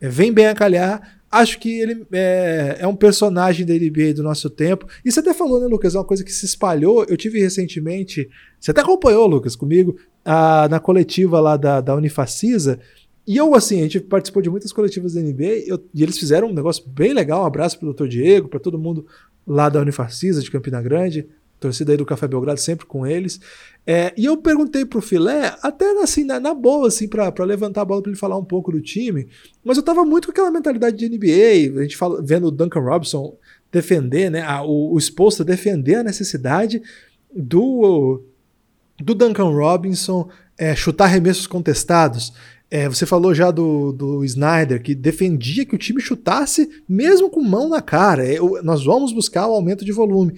é, 0.00 0.08
vem 0.08 0.32
bem 0.32 0.46
a 0.46 0.54
calhar. 0.54 1.20
Acho 1.30 1.58
que 1.58 1.80
ele 1.80 2.04
é, 2.12 2.78
é, 2.80 2.86
um 2.86 2.94
personagem 2.94 3.64
da 3.64 3.72
NBA 3.72 4.14
do 4.14 4.22
nosso 4.22 4.50
tempo. 4.50 4.86
E 5.04 5.10
você 5.10 5.20
até 5.20 5.32
falou, 5.32 5.60
né, 5.60 5.66
Lucas? 5.66 5.94
É 5.94 5.98
uma 5.98 6.04
coisa 6.04 6.22
que 6.22 6.32
se 6.32 6.44
espalhou. 6.44 7.06
Eu 7.08 7.16
tive 7.16 7.40
recentemente. 7.40 8.28
Você 8.60 8.70
até 8.70 8.82
acompanhou, 8.82 9.26
Lucas, 9.26 9.56
comigo, 9.56 9.96
a, 10.24 10.68
na 10.68 10.78
coletiva 10.78 11.40
lá 11.40 11.56
da, 11.56 11.80
da 11.80 11.94
Unifacisa. 11.94 12.78
E 13.26 13.36
eu, 13.36 13.54
assim, 13.54 13.78
a 13.78 13.82
gente 13.84 14.00
participou 14.00 14.42
de 14.42 14.50
muitas 14.50 14.72
coletivas 14.72 15.14
da 15.14 15.22
NBA 15.22 15.64
eu, 15.66 15.82
e 15.94 16.02
eles 16.02 16.18
fizeram 16.18 16.48
um 16.48 16.52
negócio 16.52 16.84
bem 16.86 17.14
legal. 17.14 17.44
Um 17.44 17.46
abraço 17.46 17.78
pro 17.78 17.94
Dr. 17.94 18.08
Diego, 18.08 18.48
para 18.48 18.60
todo 18.60 18.78
mundo 18.78 19.06
lá 19.46 19.70
da 19.70 19.80
Unifacisa, 19.80 20.42
de 20.42 20.50
Campina 20.50 20.82
Grande 20.82 21.26
torcida 21.62 21.92
aí 21.92 21.96
do 21.96 22.04
Café 22.04 22.28
Belgrado 22.28 22.60
sempre 22.60 22.84
com 22.84 23.06
eles. 23.06 23.40
É, 23.86 24.12
e 24.16 24.24
eu 24.24 24.36
perguntei 24.36 24.84
pro 24.84 25.00
Filé, 25.00 25.56
até 25.62 25.90
assim, 26.02 26.24
na, 26.24 26.38
na 26.38 26.54
boa, 26.54 26.88
assim, 26.88 27.08
pra, 27.08 27.32
levantar 27.44 27.82
a 27.82 27.84
bola 27.84 28.02
para 28.02 28.10
ele 28.10 28.18
falar 28.18 28.36
um 28.36 28.44
pouco 28.44 28.70
do 28.70 28.80
time, 28.80 29.28
mas 29.64 29.76
eu 29.76 29.82
tava 29.82 30.04
muito 30.04 30.26
com 30.26 30.32
aquela 30.32 30.50
mentalidade 30.50 30.96
de 30.96 31.08
NBA, 31.08 31.80
a 31.80 31.82
gente 31.82 31.96
fala, 31.96 32.22
vendo 32.22 32.46
o 32.46 32.50
Duncan 32.50 32.80
Robinson 32.80 33.36
defender, 33.72 34.30
né, 34.30 34.42
a, 34.42 34.62
o, 34.62 34.94
o 34.94 34.98
Spolster 34.98 35.44
defender 35.44 35.96
a 35.96 36.02
necessidade 36.04 36.80
do, 37.34 38.22
do 39.00 39.14
Duncan 39.14 39.50
Robinson 39.50 40.28
é, 40.56 40.76
chutar 40.76 41.06
remessos 41.06 41.46
contestados. 41.46 42.32
É, 42.70 42.88
você 42.88 43.04
falou 43.04 43.34
já 43.34 43.50
do, 43.50 43.92
do 43.92 44.24
Snyder, 44.24 44.80
que 44.80 44.94
defendia 44.94 45.66
que 45.66 45.74
o 45.74 45.78
time 45.78 46.00
chutasse 46.00 46.70
mesmo 46.88 47.28
com 47.28 47.42
mão 47.42 47.68
na 47.68 47.82
cara. 47.82 48.26
É, 48.26 48.38
nós 48.62 48.84
vamos 48.84 49.12
buscar 49.12 49.46
o 49.46 49.52
aumento 49.52 49.84
de 49.84 49.92
volume. 49.92 50.34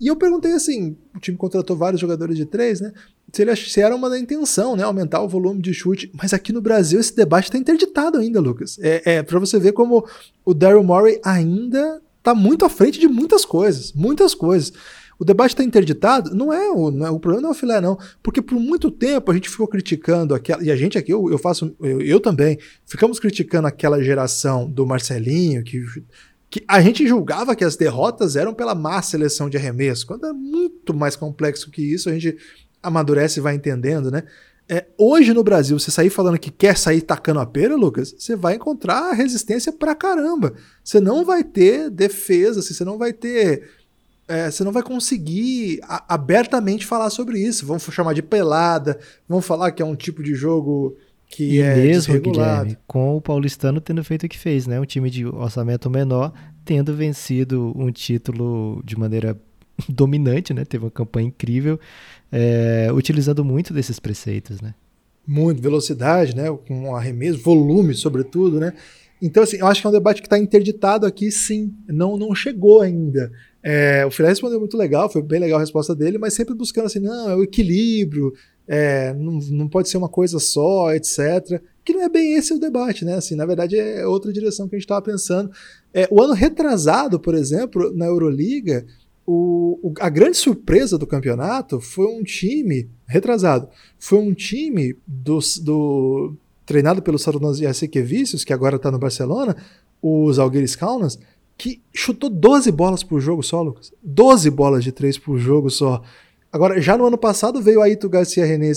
E 0.00 0.06
eu 0.06 0.16
perguntei 0.16 0.52
assim: 0.52 0.96
o 1.14 1.18
time 1.18 1.36
contratou 1.36 1.76
vários 1.76 2.00
jogadores 2.00 2.36
de 2.36 2.44
três, 2.44 2.80
né? 2.80 2.92
Se, 3.32 3.42
ele, 3.42 3.54
se 3.56 3.80
era 3.80 3.94
uma 3.94 4.08
da 4.08 4.18
intenção, 4.18 4.76
né? 4.76 4.82
Aumentar 4.82 5.20
o 5.20 5.28
volume 5.28 5.60
de 5.60 5.74
chute. 5.74 6.10
Mas 6.14 6.32
aqui 6.32 6.52
no 6.52 6.60
Brasil 6.60 7.00
esse 7.00 7.14
debate 7.14 7.44
está 7.44 7.58
interditado 7.58 8.18
ainda, 8.18 8.40
Lucas. 8.40 8.78
É, 8.80 9.16
é 9.16 9.22
para 9.22 9.38
você 9.38 9.58
ver 9.58 9.72
como 9.72 10.06
o 10.44 10.54
Daryl 10.54 10.82
Morey 10.82 11.20
ainda 11.24 12.00
está 12.18 12.34
muito 12.34 12.64
à 12.64 12.68
frente 12.68 12.98
de 12.98 13.08
muitas 13.08 13.44
coisas. 13.44 13.92
Muitas 13.92 14.34
coisas. 14.34 14.72
O 15.18 15.24
debate 15.24 15.50
está 15.50 15.64
interditado, 15.64 16.32
não 16.32 16.52
é, 16.52 16.70
o, 16.70 16.92
não 16.92 17.04
é, 17.04 17.10
o 17.10 17.18
problema 17.18 17.42
não 17.42 17.48
é 17.48 17.52
o 17.52 17.54
filé, 17.54 17.80
não. 17.80 17.98
Porque 18.22 18.40
por 18.40 18.54
muito 18.60 18.88
tempo 18.88 19.30
a 19.30 19.34
gente 19.34 19.50
ficou 19.50 19.66
criticando 19.66 20.32
aquela. 20.32 20.62
E 20.62 20.70
a 20.70 20.76
gente 20.76 20.96
aqui, 20.96 21.12
eu, 21.12 21.28
eu 21.28 21.38
faço. 21.38 21.74
Eu, 21.80 22.00
eu 22.00 22.20
também, 22.20 22.56
ficamos 22.86 23.18
criticando 23.18 23.66
aquela 23.66 24.00
geração 24.00 24.70
do 24.70 24.86
Marcelinho, 24.86 25.64
que 25.64 25.82
que 26.50 26.64
a 26.66 26.80
gente 26.80 27.06
julgava 27.06 27.54
que 27.54 27.64
as 27.64 27.76
derrotas 27.76 28.36
eram 28.36 28.54
pela 28.54 28.74
má 28.74 29.02
seleção 29.02 29.50
de 29.50 29.56
arremesso, 29.56 30.06
quando 30.06 30.26
é 30.26 30.32
muito 30.32 30.94
mais 30.94 31.14
complexo 31.14 31.70
que 31.70 31.82
isso, 31.82 32.08
a 32.08 32.12
gente 32.12 32.36
amadurece 32.82 33.38
e 33.38 33.42
vai 33.42 33.54
entendendo, 33.54 34.10
né? 34.10 34.22
É, 34.70 34.84
hoje 34.98 35.32
no 35.32 35.42
Brasil, 35.42 35.78
você 35.78 35.90
sair 35.90 36.10
falando 36.10 36.38
que 36.38 36.50
quer 36.50 36.76
sair 36.76 37.00
tacando 37.00 37.40
a 37.40 37.46
pera, 37.46 37.74
Lucas, 37.74 38.14
você 38.18 38.36
vai 38.36 38.54
encontrar 38.54 39.12
resistência 39.12 39.72
pra 39.72 39.94
caramba. 39.94 40.52
Você 40.84 41.00
não 41.00 41.24
vai 41.24 41.42
ter 41.42 41.88
defesa, 41.88 42.60
assim, 42.60 42.74
você 42.74 42.84
não 42.84 42.98
vai 42.98 43.14
ter. 43.14 43.70
É, 44.26 44.50
você 44.50 44.62
não 44.62 44.72
vai 44.72 44.82
conseguir 44.82 45.80
abertamente 46.06 46.84
falar 46.84 47.08
sobre 47.08 47.38
isso. 47.38 47.64
Vão 47.64 47.78
chamar 47.78 48.12
de 48.12 48.22
pelada, 48.22 48.98
vão 49.26 49.40
falar 49.40 49.72
que 49.72 49.80
é 49.80 49.86
um 49.86 49.96
tipo 49.96 50.22
de 50.22 50.34
jogo 50.34 50.98
que 51.28 51.44
e 51.44 51.60
é 51.60 51.76
mesmo, 51.76 52.18
Guilherme, 52.18 52.76
com 52.86 53.16
o 53.16 53.20
paulistano 53.20 53.80
tendo 53.80 54.02
feito 54.02 54.24
o 54.24 54.28
que 54.28 54.38
fez, 54.38 54.66
né? 54.66 54.80
Um 54.80 54.84
time 54.84 55.10
de 55.10 55.26
orçamento 55.26 55.90
menor 55.90 56.32
tendo 56.64 56.94
vencido 56.94 57.72
um 57.76 57.90
título 57.90 58.82
de 58.84 58.98
maneira 58.98 59.38
dominante, 59.88 60.54
né? 60.54 60.64
Teve 60.64 60.84
uma 60.84 60.90
campanha 60.90 61.28
incrível, 61.28 61.78
é, 62.32 62.88
utilizando 62.92 63.44
muito 63.44 63.72
desses 63.72 64.00
preceitos, 64.00 64.60
né? 64.60 64.74
Muito, 65.26 65.60
velocidade, 65.60 66.34
né? 66.34 66.46
Com 66.66 66.96
arremesso, 66.96 67.38
volume, 67.38 67.94
sobretudo, 67.94 68.58
né? 68.58 68.72
Então, 69.20 69.42
assim, 69.42 69.58
eu 69.58 69.66
acho 69.66 69.80
que 69.80 69.86
é 69.86 69.90
um 69.90 69.92
debate 69.92 70.22
que 70.22 70.26
está 70.26 70.38
interditado 70.38 71.04
aqui, 71.04 71.30
sim. 71.30 71.74
Não, 71.88 72.16
não 72.16 72.34
chegou 72.34 72.80
ainda. 72.80 73.30
É, 73.62 74.06
o 74.06 74.10
Filé 74.10 74.28
respondeu 74.28 74.60
muito 74.60 74.76
legal, 74.76 75.10
foi 75.10 75.22
bem 75.22 75.40
legal 75.40 75.58
a 75.58 75.60
resposta 75.60 75.94
dele, 75.94 76.16
mas 76.16 76.34
sempre 76.34 76.54
buscando 76.54 76.86
assim, 76.86 77.00
não, 77.00 77.30
é 77.30 77.36
o 77.36 77.42
equilíbrio, 77.42 78.32
é, 78.68 79.14
não, 79.14 79.40
não 79.50 79.66
pode 79.66 79.88
ser 79.88 79.96
uma 79.96 80.10
coisa 80.10 80.38
só, 80.38 80.92
etc. 80.92 81.60
Que 81.82 81.94
não 81.94 82.02
é 82.02 82.08
bem 82.08 82.34
esse 82.34 82.52
o 82.52 82.60
debate, 82.60 83.02
né? 83.02 83.14
Assim, 83.14 83.34
na 83.34 83.46
verdade, 83.46 83.78
é 83.78 84.06
outra 84.06 84.30
direção 84.30 84.68
que 84.68 84.76
a 84.76 84.78
gente 84.78 84.84
estava 84.84 85.00
pensando. 85.00 85.50
É, 85.92 86.06
o 86.10 86.20
ano 86.20 86.34
retrasado, 86.34 87.18
por 87.18 87.34
exemplo, 87.34 87.90
na 87.96 88.04
Euroliga, 88.04 88.84
o, 89.26 89.78
o, 89.82 89.94
a 90.00 90.10
grande 90.10 90.36
surpresa 90.36 90.98
do 90.98 91.06
campeonato 91.06 91.80
foi 91.80 92.06
um 92.06 92.22
time, 92.22 92.90
retrasado, 93.06 93.68
foi 93.98 94.18
um 94.18 94.34
time 94.34 94.96
do, 95.06 95.38
do 95.62 96.34
treinado 96.66 97.00
pelo 97.00 97.18
Sarunas 97.18 97.58
Jasikevičius, 97.58 98.44
que 98.44 98.52
agora 98.52 98.76
está 98.76 98.90
no 98.90 98.98
Barcelona, 98.98 99.56
os 100.02 100.38
Algueires 100.38 100.76
Kaunas, 100.76 101.18
que 101.56 101.80
chutou 101.92 102.28
12 102.28 102.70
bolas 102.70 103.02
por 103.02 103.20
jogo 103.20 103.42
só, 103.42 103.62
Lucas. 103.62 103.92
12 104.02 104.50
bolas 104.50 104.84
de 104.84 104.92
3 104.92 105.18
por 105.18 105.38
jogo 105.38 105.70
só. 105.70 106.02
Agora, 106.52 106.80
já 106.80 106.96
no 106.96 107.06
ano 107.06 107.18
passado 107.18 107.60
veio 107.60 107.82
Aito 107.82 108.08
Garcia 108.08 108.44
René 108.44 108.72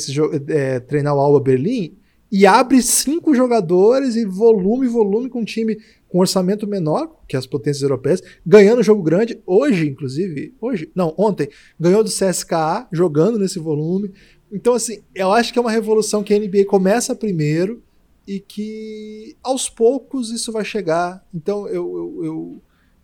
é, 0.50 0.80
treinar 0.80 1.16
o 1.16 1.20
Alba 1.20 1.40
Berlim 1.40 1.96
e 2.32 2.46
abre 2.46 2.82
cinco 2.82 3.36
jogadores 3.36 4.16
e 4.16 4.26
volume, 4.26 4.88
volume 4.88 5.30
com 5.30 5.42
um 5.42 5.46
time 5.46 5.78
com 6.08 6.20
orçamento 6.20 6.68
menor 6.68 7.10
que 7.28 7.38
as 7.38 7.46
potências 7.46 7.84
europeias, 7.84 8.22
ganhando 8.46 8.84
jogo 8.84 9.02
grande. 9.02 9.42
Hoje, 9.46 9.88
inclusive, 9.88 10.54
hoje, 10.60 10.92
não, 10.94 11.14
ontem, 11.18 11.50
ganhou 11.80 12.04
do 12.04 12.10
CSKA, 12.10 12.88
jogando 12.92 13.40
nesse 13.40 13.60
volume. 13.60 14.12
Então, 14.52 14.74
assim, 14.74 15.02
eu 15.16 15.32
acho 15.32 15.54
que 15.54 15.60
é 15.60 15.62
uma 15.62 15.72
revolução 15.72 16.24
que 16.24 16.34
a 16.34 16.40
NBA 16.40 16.66
começa 16.66 17.16
primeiro 17.16 17.82
e 18.28 18.40
que 18.40 19.36
aos 19.42 19.70
poucos 19.70 20.30
isso 20.32 20.52
vai 20.52 20.66
chegar. 20.66 21.26
Então, 21.34 21.68
eu, 21.68 21.96
eu, 21.96 22.26
eu, 22.26 22.62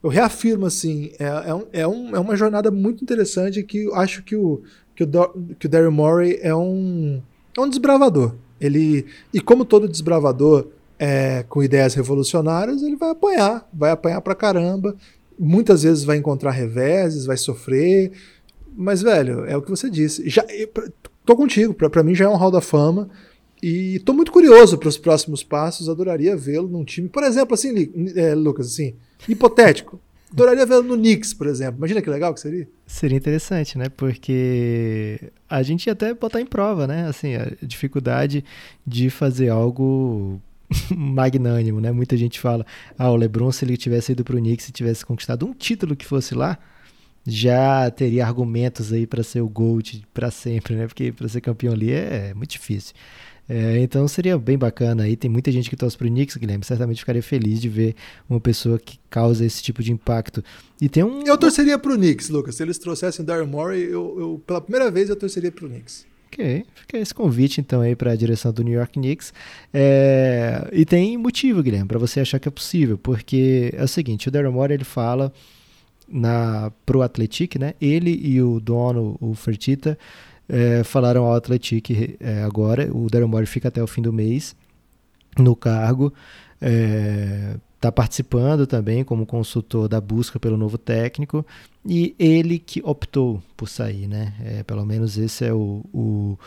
eu 0.07 0.09
reafirmo, 0.09 0.65
assim, 0.65 1.11
é, 1.19 1.49
é, 1.49 1.53
um, 1.53 1.63
é, 1.73 1.87
um, 1.87 2.15
é 2.15 2.19
uma 2.19 2.35
jornada 2.35 2.71
muito 2.71 3.03
interessante 3.03 3.61
que 3.61 3.89
acho 3.93 4.23
que 4.23 4.35
o, 4.35 4.61
que 4.95 5.03
o, 5.03 5.07
que 5.59 5.65
o 5.65 5.69
Daryl 5.69 5.91
Morey 5.91 6.39
é 6.41 6.55
um, 6.55 7.21
é 7.57 7.61
um 7.61 7.69
desbravador. 7.69 8.35
Ele, 8.59 9.05
e 9.33 9.41
como 9.41 9.65
todo 9.65 9.87
desbravador 9.87 10.67
é, 10.97 11.43
com 11.49 11.61
ideias 11.61 11.93
revolucionárias, 11.93 12.81
ele 12.81 12.95
vai 12.95 13.09
apanhar, 13.09 13.69
vai 13.73 13.91
apanhar 13.91 14.21
pra 14.21 14.33
caramba. 14.33 14.95
Muitas 15.37 15.83
vezes 15.83 16.05
vai 16.05 16.15
encontrar 16.15 16.51
reveses, 16.51 17.25
vai 17.25 17.35
sofrer. 17.35 18.13
Mas, 18.75 19.01
velho, 19.01 19.45
é 19.45 19.57
o 19.57 19.61
que 19.61 19.69
você 19.69 19.89
disse. 19.89 20.27
Já, 20.29 20.45
tô 21.25 21.35
contigo, 21.35 21.73
pra, 21.73 21.89
pra 21.89 22.01
mim 22.01 22.15
já 22.15 22.25
é 22.25 22.29
um 22.29 22.37
hall 22.37 22.49
da 22.49 22.61
fama. 22.61 23.09
E 23.61 23.99
tô 24.05 24.13
muito 24.13 24.31
curioso 24.31 24.77
para 24.77 24.87
os 24.87 24.97
próximos 24.97 25.43
passos. 25.43 25.89
Adoraria 25.89 26.35
vê-lo 26.37 26.69
num 26.69 26.85
time. 26.85 27.09
Por 27.09 27.23
exemplo, 27.23 27.53
assim, 27.53 27.91
é, 28.15 28.33
Lucas, 28.33 28.67
assim, 28.67 28.95
hipotético. 29.28 29.99
Adoraria 30.32 30.65
vê-lo 30.65 30.84
no 30.84 30.97
Knicks, 30.97 31.34
por 31.34 31.47
exemplo. 31.47 31.78
Imagina 31.78 32.01
que 32.01 32.09
legal 32.09 32.34
que 32.34 32.39
seria. 32.39 32.68
Seria 32.86 33.18
interessante, 33.18 33.78
né? 33.78 33.88
Porque 33.88 35.32
a 35.49 35.63
gente 35.63 35.88
ia 35.88 35.93
até 35.93 36.13
botar 36.13 36.41
em 36.41 36.45
prova, 36.45 36.86
né? 36.86 37.07
Assim, 37.07 37.36
a 37.36 37.51
dificuldade 37.61 38.43
de 38.86 39.09
fazer 39.09 39.49
algo 39.49 40.41
magnânimo, 40.95 41.80
né? 41.80 41.91
Muita 41.91 42.18
gente 42.18 42.39
fala, 42.39 42.65
ah, 42.97 43.09
o 43.09 43.15
LeBron 43.15 43.51
se 43.51 43.63
ele 43.63 43.78
tivesse 43.78 44.11
ido 44.11 44.24
para 44.24 44.36
o 44.36 44.39
Knicks 44.39 44.68
e 44.68 44.72
tivesse 44.72 45.05
conquistado 45.05 45.45
um 45.45 45.53
título 45.53 45.95
que 45.95 46.05
fosse 46.05 46.36
lá, 46.36 46.57
já 47.26 47.89
teria 47.91 48.26
argumentos 48.26 48.91
aí 48.91 49.05
para 49.05 49.24
ser 49.24 49.41
o 49.41 49.49
GOAT 49.49 50.03
para 50.13 50.30
sempre, 50.32 50.76
né? 50.76 50.88
Porque 50.88 51.11
para 51.11 51.28
ser 51.28 51.41
campeão 51.41 51.74
ali 51.74 51.91
é, 51.91 52.30
é 52.30 52.34
muito 52.34 52.51
difícil. 52.51 52.93
É, 53.49 53.79
então 53.79 54.07
seria 54.07 54.37
bem 54.37 54.57
bacana 54.57 55.03
aí. 55.03 55.15
Tem 55.15 55.29
muita 55.29 55.51
gente 55.51 55.69
que 55.69 55.75
torce 55.75 55.97
pro 55.97 56.07
Knicks, 56.07 56.35
Guilherme. 56.35 56.63
Certamente 56.65 56.99
ficaria 56.99 57.23
feliz 57.23 57.61
de 57.61 57.69
ver 57.69 57.95
uma 58.29 58.39
pessoa 58.39 58.77
que 58.77 58.99
causa 59.09 59.45
esse 59.45 59.63
tipo 59.63 59.81
de 59.81 59.91
impacto. 59.91 60.43
E 60.81 60.89
tem 60.89 61.03
um. 61.03 61.21
Eu 61.23 61.37
torceria 61.37 61.77
pro 61.77 61.95
Knicks, 61.95 62.29
Lucas. 62.29 62.55
Se 62.55 62.63
eles 62.63 62.77
trouxessem 62.77 63.23
o 63.23 63.25
Daryl 63.25 63.47
Morey, 63.47 63.83
eu, 63.83 64.15
eu, 64.19 64.43
pela 64.45 64.59
primeira 64.59 64.91
vez 64.91 65.09
eu 65.09 65.15
torceria 65.15 65.51
pro 65.51 65.69
Knicks. 65.69 66.05
Ok, 66.27 66.65
fica 66.75 66.97
esse 66.97 67.13
convite 67.13 67.61
então 67.61 67.79
aí 67.79 67.95
para 67.95 68.11
a 68.11 68.15
direção 68.15 68.51
do 68.51 68.63
New 68.63 68.73
York 68.73 68.99
Knicks. 68.99 69.33
É, 69.73 70.67
e 70.73 70.85
tem 70.85 71.17
motivo, 71.17 71.63
Guilherme, 71.63 71.87
para 71.87 71.97
você 71.97 72.19
achar 72.19 72.37
que 72.37 72.49
é 72.49 72.51
possível, 72.51 72.97
porque 72.97 73.73
é 73.73 73.83
o 73.83 73.87
seguinte: 73.87 74.27
o 74.27 74.31
Daryl 74.31 74.51
Morey 74.51 74.75
ele 74.75 74.83
fala 74.83 75.31
na 76.07 76.71
pro 76.85 77.01
Athletic, 77.01 77.55
né? 77.57 77.73
Ele 77.79 78.19
e 78.21 78.41
o 78.41 78.59
dono, 78.59 79.17
o 79.19 79.33
Fertita, 79.33 79.97
é, 80.49 80.83
falaram 80.83 81.25
ao 81.25 81.35
Atletic 81.35 82.17
é, 82.19 82.43
agora. 82.43 82.89
O 82.95 83.07
Daryl 83.09 83.27
Morey 83.27 83.45
fica 83.45 83.67
até 83.67 83.81
o 83.81 83.87
fim 83.87 84.01
do 84.01 84.13
mês 84.13 84.55
no 85.37 85.55
cargo. 85.55 86.13
Está 87.78 87.91
participando 87.91 88.65
também 88.65 89.03
como 89.03 89.23
consultor 89.23 89.88
da 89.88 90.01
busca 90.01 90.39
pelo 90.39 90.57
novo 90.57 90.80
técnico 90.80 91.45
e 91.86 92.15
ele 92.17 92.57
que 92.57 92.82
optou 92.84 93.41
por 93.55 93.69
sair, 93.69 94.07
né? 94.07 94.34
É, 94.43 94.63
pelo 94.63 94.84
menos 94.84 95.15
esse 95.15 95.45
é 95.45 95.53
o, 95.53 95.86
o 95.93 96.39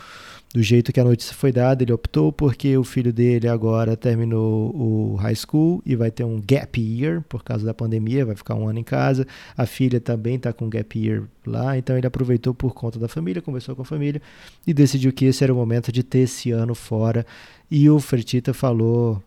do 0.53 0.61
jeito 0.61 0.91
que 0.91 0.99
a 0.99 1.05
notícia 1.05 1.33
foi 1.33 1.53
dada. 1.53 1.83
Ele 1.83 1.93
optou 1.93 2.33
porque 2.33 2.77
o 2.77 2.83
filho 2.83 3.13
dele 3.13 3.47
agora 3.47 3.95
terminou 3.95 4.75
o 4.75 5.15
high 5.15 5.33
school 5.33 5.81
e 5.85 5.95
vai 5.95 6.11
ter 6.11 6.25
um 6.25 6.41
gap 6.45 6.79
year 6.79 7.23
por 7.29 7.45
causa 7.45 7.65
da 7.65 7.73
pandemia, 7.73 8.25
vai 8.25 8.35
ficar 8.35 8.55
um 8.55 8.67
ano 8.67 8.79
em 8.79 8.83
casa. 8.83 9.25
A 9.57 9.65
filha 9.65 10.01
também 10.01 10.35
está 10.35 10.51
com 10.51 10.69
gap 10.69 10.99
year 10.99 11.23
lá, 11.47 11.77
então 11.77 11.97
ele 11.97 12.05
aproveitou 12.05 12.53
por 12.53 12.73
conta 12.73 12.99
da 12.99 13.07
família, 13.07 13.41
conversou 13.41 13.73
com 13.73 13.83
a 13.83 13.85
família 13.85 14.21
e 14.67 14.73
decidiu 14.73 15.13
que 15.13 15.23
esse 15.23 15.45
era 15.45 15.53
o 15.53 15.55
momento 15.55 15.93
de 15.93 16.03
ter 16.03 16.19
esse 16.19 16.51
ano 16.51 16.75
fora. 16.75 17.25
E 17.69 17.89
o 17.89 17.99
Fertita 18.01 18.53
falou 18.53 19.23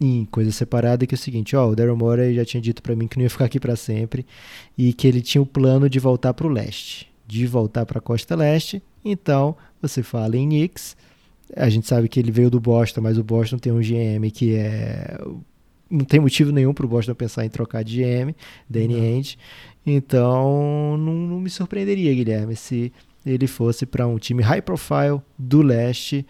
em 0.00 0.24
coisa 0.26 0.50
separada 0.52 1.06
que 1.06 1.14
é 1.14 1.16
o 1.16 1.18
seguinte, 1.18 1.56
ó, 1.56 1.68
o 1.68 1.74
Daryl 1.74 1.96
Morey 1.96 2.34
já 2.34 2.44
tinha 2.44 2.60
dito 2.60 2.82
para 2.82 2.94
mim 2.94 3.06
que 3.08 3.16
não 3.16 3.22
ia 3.22 3.30
ficar 3.30 3.46
aqui 3.46 3.58
para 3.58 3.76
sempre 3.76 4.26
e 4.76 4.92
que 4.92 5.06
ele 5.06 5.22
tinha 5.22 5.40
o 5.40 5.46
plano 5.46 5.88
de 5.88 5.98
voltar 5.98 6.34
para 6.34 6.46
o 6.46 6.50
leste, 6.50 7.08
de 7.26 7.46
voltar 7.46 7.86
para 7.86 7.98
a 7.98 8.02
costa 8.02 8.36
leste. 8.36 8.82
Então, 9.04 9.56
você 9.80 10.02
fala 10.02 10.36
em 10.36 10.46
Knicks, 10.46 10.96
a 11.56 11.68
gente 11.68 11.86
sabe 11.86 12.08
que 12.08 12.20
ele 12.20 12.30
veio 12.30 12.50
do 12.50 12.60
Boston, 12.60 13.00
mas 13.00 13.18
o 13.18 13.24
Boston 13.24 13.58
tem 13.58 13.72
um 13.72 13.80
GM 13.80 14.30
que 14.32 14.54
é 14.54 15.18
não 15.88 16.04
tem 16.04 16.18
motivo 16.18 16.50
nenhum 16.50 16.74
para 16.74 16.84
o 16.84 16.88
Boston 16.88 17.14
pensar 17.14 17.44
em 17.44 17.48
trocar 17.48 17.84
de 17.84 18.02
GM, 18.02 18.34
Danny 18.68 18.96
Ainge. 18.96 19.38
Então, 19.86 20.96
não, 20.98 21.14
não 21.14 21.40
me 21.40 21.48
surpreenderia, 21.48 22.12
Guilherme, 22.12 22.56
se 22.56 22.92
ele 23.24 23.46
fosse 23.46 23.86
para 23.86 24.06
um 24.06 24.18
time 24.18 24.42
high 24.42 24.62
profile 24.62 25.20
do 25.38 25.62
leste. 25.62 26.26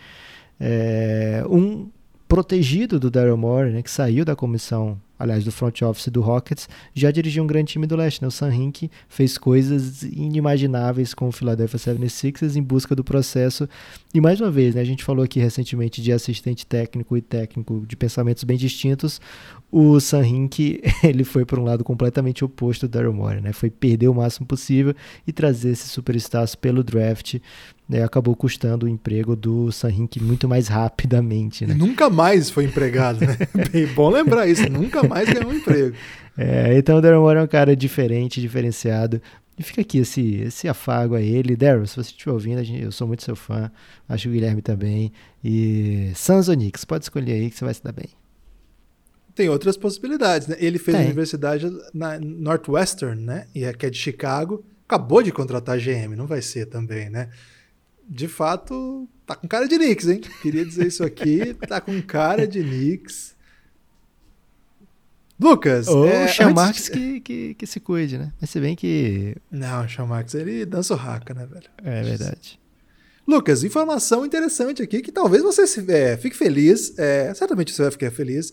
É, 0.61 1.43
um 1.49 1.89
protegido 2.29 2.99
do 2.99 3.11
Daryl 3.11 3.37
Morey, 3.37 3.73
né, 3.73 3.83
que 3.83 3.91
saiu 3.91 4.25
da 4.25 4.35
comissão, 4.35 5.01
aliás, 5.19 5.45
do 5.45 5.53
front 5.53 5.83
office 5.83 6.09
do 6.09 6.21
Rockets, 6.21 6.69
já 6.93 7.11
dirigiu 7.11 7.45
um 7.45 7.47
grande 7.47 7.73
time 7.73 7.87
do 7.87 7.97
leste. 7.97 8.21
Né? 8.21 8.29
O 8.29 8.31
Sam 8.31 8.55
Hinkie 8.55 8.91
fez 9.09 9.39
coisas 9.39 10.03
inimagináveis 10.03 11.15
com 11.15 11.29
o 11.29 11.33
Philadelphia 11.33 11.79
76ers 11.79 12.57
em 12.57 12.63
busca 12.63 12.95
do 12.95 13.05
processo. 13.05 13.69
E 14.13 14.21
mais 14.21 14.41
uma 14.41 14.51
vez, 14.51 14.75
né, 14.75 14.81
a 14.81 14.85
gente 14.85 15.05
falou 15.05 15.25
aqui 15.25 15.39
recentemente 15.39 16.03
de 16.03 16.13
assistente 16.13 16.67
técnico 16.67 17.17
e 17.17 17.23
técnico 17.23 17.85
de 17.87 17.97
pensamentos 17.97 18.43
bem 18.45 18.57
distintos. 18.57 19.21
O 19.71 19.99
Sam 20.01 20.27
Hinkie, 20.27 20.81
ele 21.03 21.25
foi 21.25 21.45
para 21.45 21.61
um 21.61 21.65
lado 21.65 21.83
completamente 21.83 22.45
oposto 22.45 22.87
do 22.87 22.91
Daryl 22.91 23.13
Morey, 23.13 23.41
né? 23.41 23.53
Foi 23.53 23.71
perder 23.71 24.09
o 24.09 24.15
máximo 24.15 24.47
possível 24.47 24.95
e 25.27 25.33
trazer 25.33 25.71
esses 25.71 25.91
superstars 25.91 26.55
pelo 26.55 26.85
draft 26.85 27.39
né, 27.89 28.03
acabou 28.03 28.35
custando 28.35 28.87
o 28.87 28.89
emprego 28.89 29.37
do 29.37 29.71
Sanrink 29.71 30.21
muito 30.23 30.49
mais 30.49 30.69
rapidamente. 30.69 31.67
Né? 31.67 31.75
nunca 31.75 32.11
mais 32.11 32.51
foi 32.51 32.65
empregado, 32.65 33.21
né? 33.21 33.37
Bem 33.71 33.87
bom 33.87 34.11
lembrar 34.11 34.47
isso, 34.49 34.69
nunca 34.69 35.03
mais 35.03 35.29
ganhou 35.33 35.51
um 35.51 35.55
emprego. 35.55 35.97
É, 36.39 36.77
então 36.77 36.99
o 36.99 37.01
Daryl 37.01 37.23
Morey 37.23 37.41
é 37.41 37.45
um 37.45 37.49
cara 37.49 37.75
diferente, 37.75 38.43
diferenciado. 38.43 39.23
E 39.59 39.63
fica 39.63 39.81
aqui 39.81 39.97
esse, 39.97 40.35
esse 40.43 40.69
afago 40.69 41.15
a 41.15 41.23
ele. 41.23 41.57
Daryl, 41.57 41.87
se 41.87 41.97
você 41.97 42.11
estiver 42.11 42.31
ouvindo, 42.31 42.61
eu 42.61 42.93
sou 42.93 43.07
muito 43.09 43.23
seu 43.23 43.35
fã, 43.35 43.71
acho 44.07 44.25
que 44.25 44.29
o 44.29 44.33
Guilherme 44.33 44.61
também. 44.61 45.11
E 45.43 46.13
Suns 46.15 46.49
pode 46.87 47.05
escolher 47.05 47.33
aí 47.33 47.49
que 47.49 47.57
você 47.57 47.65
vai 47.65 47.73
se 47.73 47.83
dar 47.83 47.93
bem. 47.93 48.11
Tem 49.37 49.49
outras 49.49 49.77
possibilidades, 49.77 50.49
né? 50.49 50.57
Ele 50.59 50.79
fez 50.79 50.97
Tem. 50.97 51.05
a 51.05 51.07
universidade 51.07 51.71
na 51.95 52.19
Northwestern, 52.19 53.23
né? 53.23 53.47
E 53.55 53.63
é, 53.63 53.73
que 53.73 53.87
é 53.87 53.91
de 53.91 53.99
Chicago. 53.99 54.65
Acabou 54.89 55.23
de 55.23 55.31
contratar 55.31 55.79
GM, 55.79 56.17
não 56.17 56.27
vai 56.27 56.43
ser 56.43 56.67
também, 56.67 57.09
né? 57.09 57.29
de 58.09 58.29
fato, 58.29 59.09
tá 59.27 59.35
com 59.35 59.49
cara 59.49 59.67
de 59.67 59.77
Knicks, 59.77 60.09
hein? 60.09 60.21
Queria 60.43 60.65
dizer 60.65 60.87
isso 60.87 61.05
aqui, 61.05 61.55
tá 61.67 61.81
com 61.81 62.01
cara 62.01 62.47
de 62.47 62.63
Knicks. 62.63 63.35
Lucas, 65.39 65.87
Ou 65.89 66.07
é, 66.07 66.25
o 66.25 66.29
Chamarx 66.29 66.79
antes... 66.79 66.89
que, 66.89 67.21
que, 67.21 67.55
que, 67.55 67.67
se 67.67 67.79
cuide, 67.79 68.17
né? 68.17 68.33
Mas 68.41 68.49
se 68.49 68.59
bem 68.59 68.75
que. 68.75 69.37
Não, 69.51 69.85
o 69.85 69.89
Chamarx 69.89 70.35
ele 70.35 70.65
dança 70.65 70.95
o 70.95 70.97
raca, 70.97 71.35
né, 71.35 71.47
velho? 71.47 71.69
É 71.85 72.03
verdade. 72.03 72.59
Lucas, 73.29 73.63
informação 73.63 74.25
interessante 74.25 74.83
aqui 74.83 75.03
que 75.03 75.13
talvez 75.13 75.43
você 75.43 75.67
se, 75.67 75.85
é, 75.93 76.17
fique 76.17 76.37
feliz. 76.37 76.97
É, 76.97 77.35
certamente 77.35 77.73
você 77.73 77.83
vai 77.83 77.91
ficar 77.91 78.11
feliz. 78.11 78.51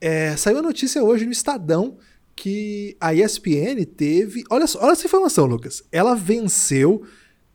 É, 0.00 0.36
saiu 0.36 0.58
a 0.58 0.62
notícia 0.62 1.02
hoje 1.02 1.24
no 1.24 1.32
Estadão 1.32 1.96
que 2.34 2.96
a 3.00 3.14
ESPN 3.14 3.84
teve. 3.96 4.44
Olha, 4.50 4.66
olha 4.80 4.92
essa 4.92 5.06
informação, 5.06 5.46
Lucas. 5.46 5.82
Ela 5.90 6.14
venceu 6.14 7.02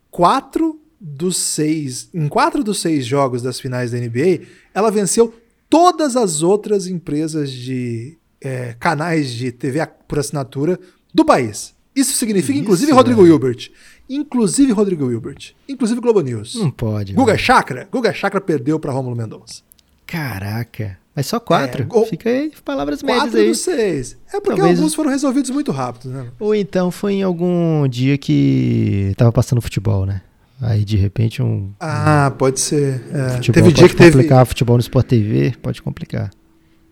quatro 0.10 0.82
dos 1.00 1.38
seis, 1.38 2.10
em 2.14 2.28
quatro 2.28 2.64
dos 2.64 2.80
seis 2.80 3.06
jogos 3.06 3.42
das 3.42 3.60
finais 3.60 3.92
da 3.92 3.98
NBA, 3.98 4.46
ela 4.72 4.92
venceu 4.92 5.34
todas 5.68 6.16
as 6.16 6.44
outras 6.44 6.86
empresas 6.86 7.52
de 7.52 8.20
é, 8.40 8.76
canais 8.80 9.32
de 9.32 9.52
TV 9.52 9.84
por 10.08 10.20
assinatura 10.20 10.80
do 11.12 11.26
país. 11.26 11.74
Isso 11.96 12.14
significa, 12.14 12.54
Isso, 12.54 12.62
inclusive, 12.62 12.92
Rodrigo 12.92 13.26
Hilbert. 13.26 13.70
Inclusive 14.08 14.72
Rodrigo 14.72 15.12
Hilbert. 15.12 15.54
Inclusive 15.68 16.00
Globo 16.00 16.22
News. 16.22 16.56
Não 16.56 16.70
pode. 16.70 17.14
Guga 17.14 17.38
Chakra. 17.38 17.88
Guga 17.92 18.14
Chakra 18.14 18.40
perdeu 18.40 18.80
para 18.80 18.92
Rômulo 18.92 19.16
Mendonça. 19.16 19.62
Caraca. 20.06 21.01
Mas 21.16 21.28
só 21.28 21.40
quatro? 21.40 21.86
É, 21.94 22.06
Fica 22.06 22.30
aí, 22.30 22.52
palavras 22.64 23.04
médias 23.04 23.36
aí. 23.36 23.48
Quatro 23.48 23.56
seis. 23.56 24.18
É 24.34 24.40
porque 24.40 24.60
Talvez... 24.60 24.80
alguns 24.80 24.96
foram 24.96 25.10
resolvidos 25.10 25.50
muito 25.50 25.72
rápido, 25.72 26.10
né? 26.10 26.28
Ou 26.40 26.56
então 26.56 26.90
foi 26.90 27.16
em 27.16 27.24
algum 27.24 27.88
dia 27.88 28.18
que 28.18 29.14
tava 29.18 29.32
passando 29.32 29.62
futebol, 29.62 30.06
né? 30.06 30.22
Aí 30.62 30.86
de 30.86 30.96
repente 30.96 31.42
um. 31.42 31.72
Ah, 31.80 32.34
pode 32.38 32.60
ser. 32.60 33.04
É. 33.12 33.30
Futebol 33.36 33.54
teve 33.64 33.74
dia 33.74 33.90
que 33.90 33.96
complicar, 33.96 34.40
teve. 34.40 34.50
Futebol 34.50 34.78
no 34.78 34.82
Sport 34.82 35.08
TV 35.08 35.54
pode 35.62 35.82
complicar. 35.82 36.32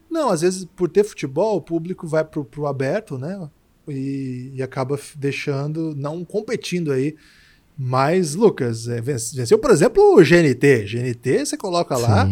Não, 0.10 0.30
às 0.30 0.42
vezes 0.42 0.66
por 0.76 0.90
ter 0.90 1.04
futebol, 1.04 1.58
o 1.58 1.62
público 1.62 2.08
vai 2.08 2.26
pro, 2.26 2.44
pro 2.44 2.66
aberto, 2.66 3.18
né? 3.18 3.48
E, 3.88 4.52
e 4.56 4.62
acaba 4.62 5.00
deixando, 5.16 5.96
não 5.96 6.26
competindo 6.26 6.92
aí. 6.92 7.16
Mas, 7.78 8.36
Lucas, 8.36 8.90
é, 8.90 9.00
venceu, 9.00 9.58
por 9.58 9.72
exemplo, 9.72 10.04
o 10.04 10.18
GNT. 10.18 10.86
GNT 10.86 11.46
você 11.46 11.56
coloca 11.56 11.96
lá. 11.96 12.28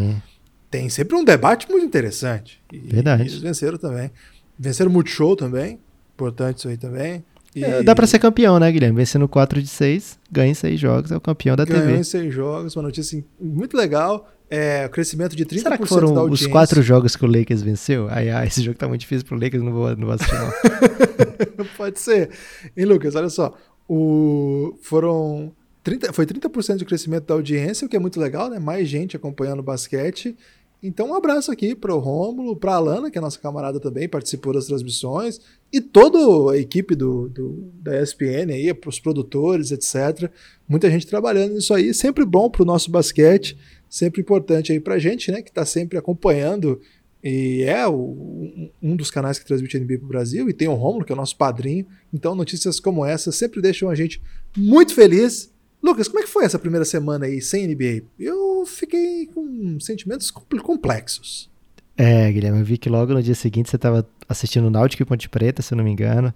Tem 0.69 0.89
sempre 0.89 1.15
um 1.15 1.23
debate 1.23 1.69
muito 1.69 1.85
interessante. 1.85 2.61
E, 2.71 2.77
Verdade. 2.77 3.23
E 3.23 3.27
eles 3.27 3.39
venceram 3.39 3.77
também. 3.77 4.11
Venceram 4.57 4.89
o 4.89 4.93
Multishow 4.93 5.35
também. 5.35 5.79
Importante 6.13 6.59
isso 6.59 6.67
aí 6.67 6.77
também. 6.77 7.23
E... 7.55 7.63
É, 7.63 7.81
dá 7.81 7.95
para 7.95 8.05
ser 8.05 8.19
campeão, 8.19 8.59
né, 8.59 8.71
Guilherme? 8.71 8.97
Vencendo 8.97 9.27
4 9.27 9.61
de 9.61 9.67
6, 9.67 10.19
ganha 10.31 10.51
em 10.51 10.53
6 10.53 10.79
jogos, 10.79 11.11
é 11.11 11.17
o 11.17 11.21
campeão 11.21 11.55
da 11.55 11.65
Ganhou 11.65 11.79
TV. 11.79 11.87
Ganhou 11.87 12.01
em 12.01 12.03
6 12.03 12.33
jogos, 12.33 12.75
uma 12.75 12.83
notícia 12.83 13.23
muito 13.39 13.75
legal. 13.75 14.29
É, 14.49 14.85
o 14.85 14.89
crescimento 14.89 15.35
de 15.35 15.45
30% 15.45 15.61
Será 15.61 15.77
que 15.77 15.85
foram 15.85 16.29
os 16.29 16.47
quatro 16.47 16.81
jogos 16.81 17.15
que 17.15 17.25
o 17.25 17.27
Lakers 17.27 17.61
venceu? 17.61 18.07
Ai, 18.09 18.29
ai, 18.29 18.47
esse 18.47 18.61
jogo 18.61 18.77
tá 18.77 18.87
muito 18.87 19.01
difícil 19.01 19.25
pro 19.25 19.37
Lakers, 19.37 19.61
não 19.61 19.73
vou, 19.73 19.89
não 19.95 20.05
vou 20.05 20.13
assistir 20.13 20.35
não. 20.35 21.65
Pode 21.75 21.99
ser. 21.99 22.29
E 22.75 22.85
Lucas, 22.85 23.15
olha 23.15 23.29
só, 23.29 23.53
o, 23.89 24.77
foram 24.81 25.51
30, 25.83 26.13
foi 26.13 26.25
30% 26.25 26.77
de 26.77 26.85
crescimento 26.85 27.25
da 27.25 27.33
audiência, 27.33 27.85
o 27.85 27.89
que 27.89 27.95
é 27.95 27.99
muito 27.99 28.19
legal, 28.19 28.49
né? 28.49 28.59
Mais 28.59 28.87
gente 28.87 29.15
acompanhando 29.15 29.59
o 29.59 29.63
basquete. 29.63 30.35
Então, 30.81 31.09
um 31.09 31.15
abraço 31.15 31.51
aqui 31.51 31.73
para 31.73 31.93
o 31.93 31.99
Rômulo, 31.99 32.55
para 32.55 32.73
a 32.73 32.75
Alana, 32.75 33.09
que 33.09 33.17
é 33.17 33.21
nossa 33.21 33.39
camarada 33.39 33.79
também, 33.79 34.07
participou 34.07 34.53
das 34.53 34.67
transmissões, 34.67 35.41
e 35.73 35.81
toda 35.81 36.51
a 36.51 36.57
equipe 36.57 36.95
do, 36.95 37.27
do 37.29 37.71
da 37.81 37.99
ESPN 38.01 38.51
aí, 38.51 38.71
para 38.73 38.89
os 38.89 38.99
produtores, 38.99 39.71
etc. 39.71 40.31
Muita 40.67 40.89
gente 40.89 41.07
trabalhando 41.07 41.55
nisso 41.55 41.73
aí, 41.73 41.93
sempre 41.93 42.23
bom 42.23 42.49
para 42.49 42.61
o 42.61 42.65
nosso 42.65 42.91
basquete, 42.91 43.57
sempre 43.89 44.21
importante 44.21 44.71
aí 44.71 44.79
para 44.79 44.95
a 44.95 44.99
gente, 44.99 45.31
né, 45.31 45.41
que 45.41 45.49
está 45.49 45.65
sempre 45.65 45.97
acompanhando 45.97 46.79
e 47.23 47.63
é 47.63 47.87
o, 47.87 48.69
um 48.81 48.95
dos 48.95 49.09
canais 49.09 49.39
que 49.39 49.45
transmite 49.45 49.77
NBA 49.79 49.97
para 49.97 50.05
o 50.05 50.09
Brasil, 50.09 50.49
e 50.49 50.53
tem 50.53 50.67
o 50.67 50.75
Rômulo, 50.75 51.03
que 51.03 51.11
é 51.11 51.15
o 51.15 51.17
nosso 51.17 51.35
padrinho. 51.35 51.85
Então, 52.13 52.35
notícias 52.35 52.79
como 52.79 53.03
essa 53.03 53.31
sempre 53.31 53.61
deixam 53.61 53.89
a 53.89 53.95
gente 53.95 54.21
muito 54.55 54.93
feliz 54.93 55.51
Lucas, 55.81 56.07
como 56.07 56.19
é 56.19 56.23
que 56.23 56.29
foi 56.29 56.45
essa 56.45 56.59
primeira 56.59 56.85
semana 56.85 57.25
aí 57.25 57.41
sem 57.41 57.67
NBA? 57.67 58.03
Eu 58.19 58.65
fiquei 58.65 59.27
com 59.27 59.79
sentimentos 59.79 60.31
complexos. 60.31 61.49
É, 61.95 62.31
Guilherme, 62.31 62.59
eu 62.59 62.65
vi 62.65 62.77
que 62.77 62.89
logo 62.89 63.13
no 63.13 63.23
dia 63.23 63.33
seguinte 63.33 63.69
você 63.69 63.75
estava 63.75 64.07
assistindo 64.29 64.69
Náutico 64.69 65.01
e 65.01 65.05
Ponte 65.05 65.27
Preta, 65.27 65.63
se 65.63 65.73
eu 65.73 65.77
não 65.77 65.83
me 65.83 65.91
engano. 65.91 66.33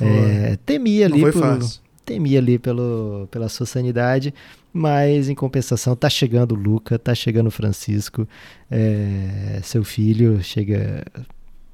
É, 0.00 0.56
temia 0.64 1.06
ali 1.06 1.20
por, 1.20 1.32
fácil. 1.32 1.80
temia 2.04 2.38
ali 2.38 2.58
pelo, 2.60 3.26
pela 3.28 3.48
sua 3.48 3.66
sanidade, 3.66 4.32
mas 4.72 5.28
em 5.28 5.34
compensação 5.34 5.96
tá 5.96 6.08
chegando 6.08 6.52
o 6.52 6.58
Luca, 6.58 6.96
tá 6.96 7.12
chegando 7.12 7.48
o 7.48 7.50
Francisco, 7.50 8.26
é, 8.70 9.60
seu 9.64 9.82
filho 9.82 10.40
chega 10.44 11.04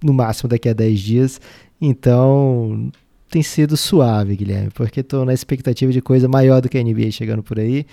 no 0.03 0.15
máximo 0.15 0.49
daqui 0.49 0.71
a 0.71 0.73
10 0.73 1.01
dias, 1.01 1.41
então 1.79 2.91
tem 3.37 3.43
sido 3.43 3.77
suave, 3.77 4.35
Guilherme, 4.35 4.71
porque 4.71 5.01
estou 5.01 5.27
na 5.27 5.35
expectativa 5.35 5.93
de 5.93 6.01
coisa 6.01 6.27
maior 6.27 6.63
do 6.63 6.71
que 6.71 6.79
a 6.79 6.83
NBA 6.83 7.11
chegando 7.11 7.43
por 7.43 7.59
aí. 7.59 7.85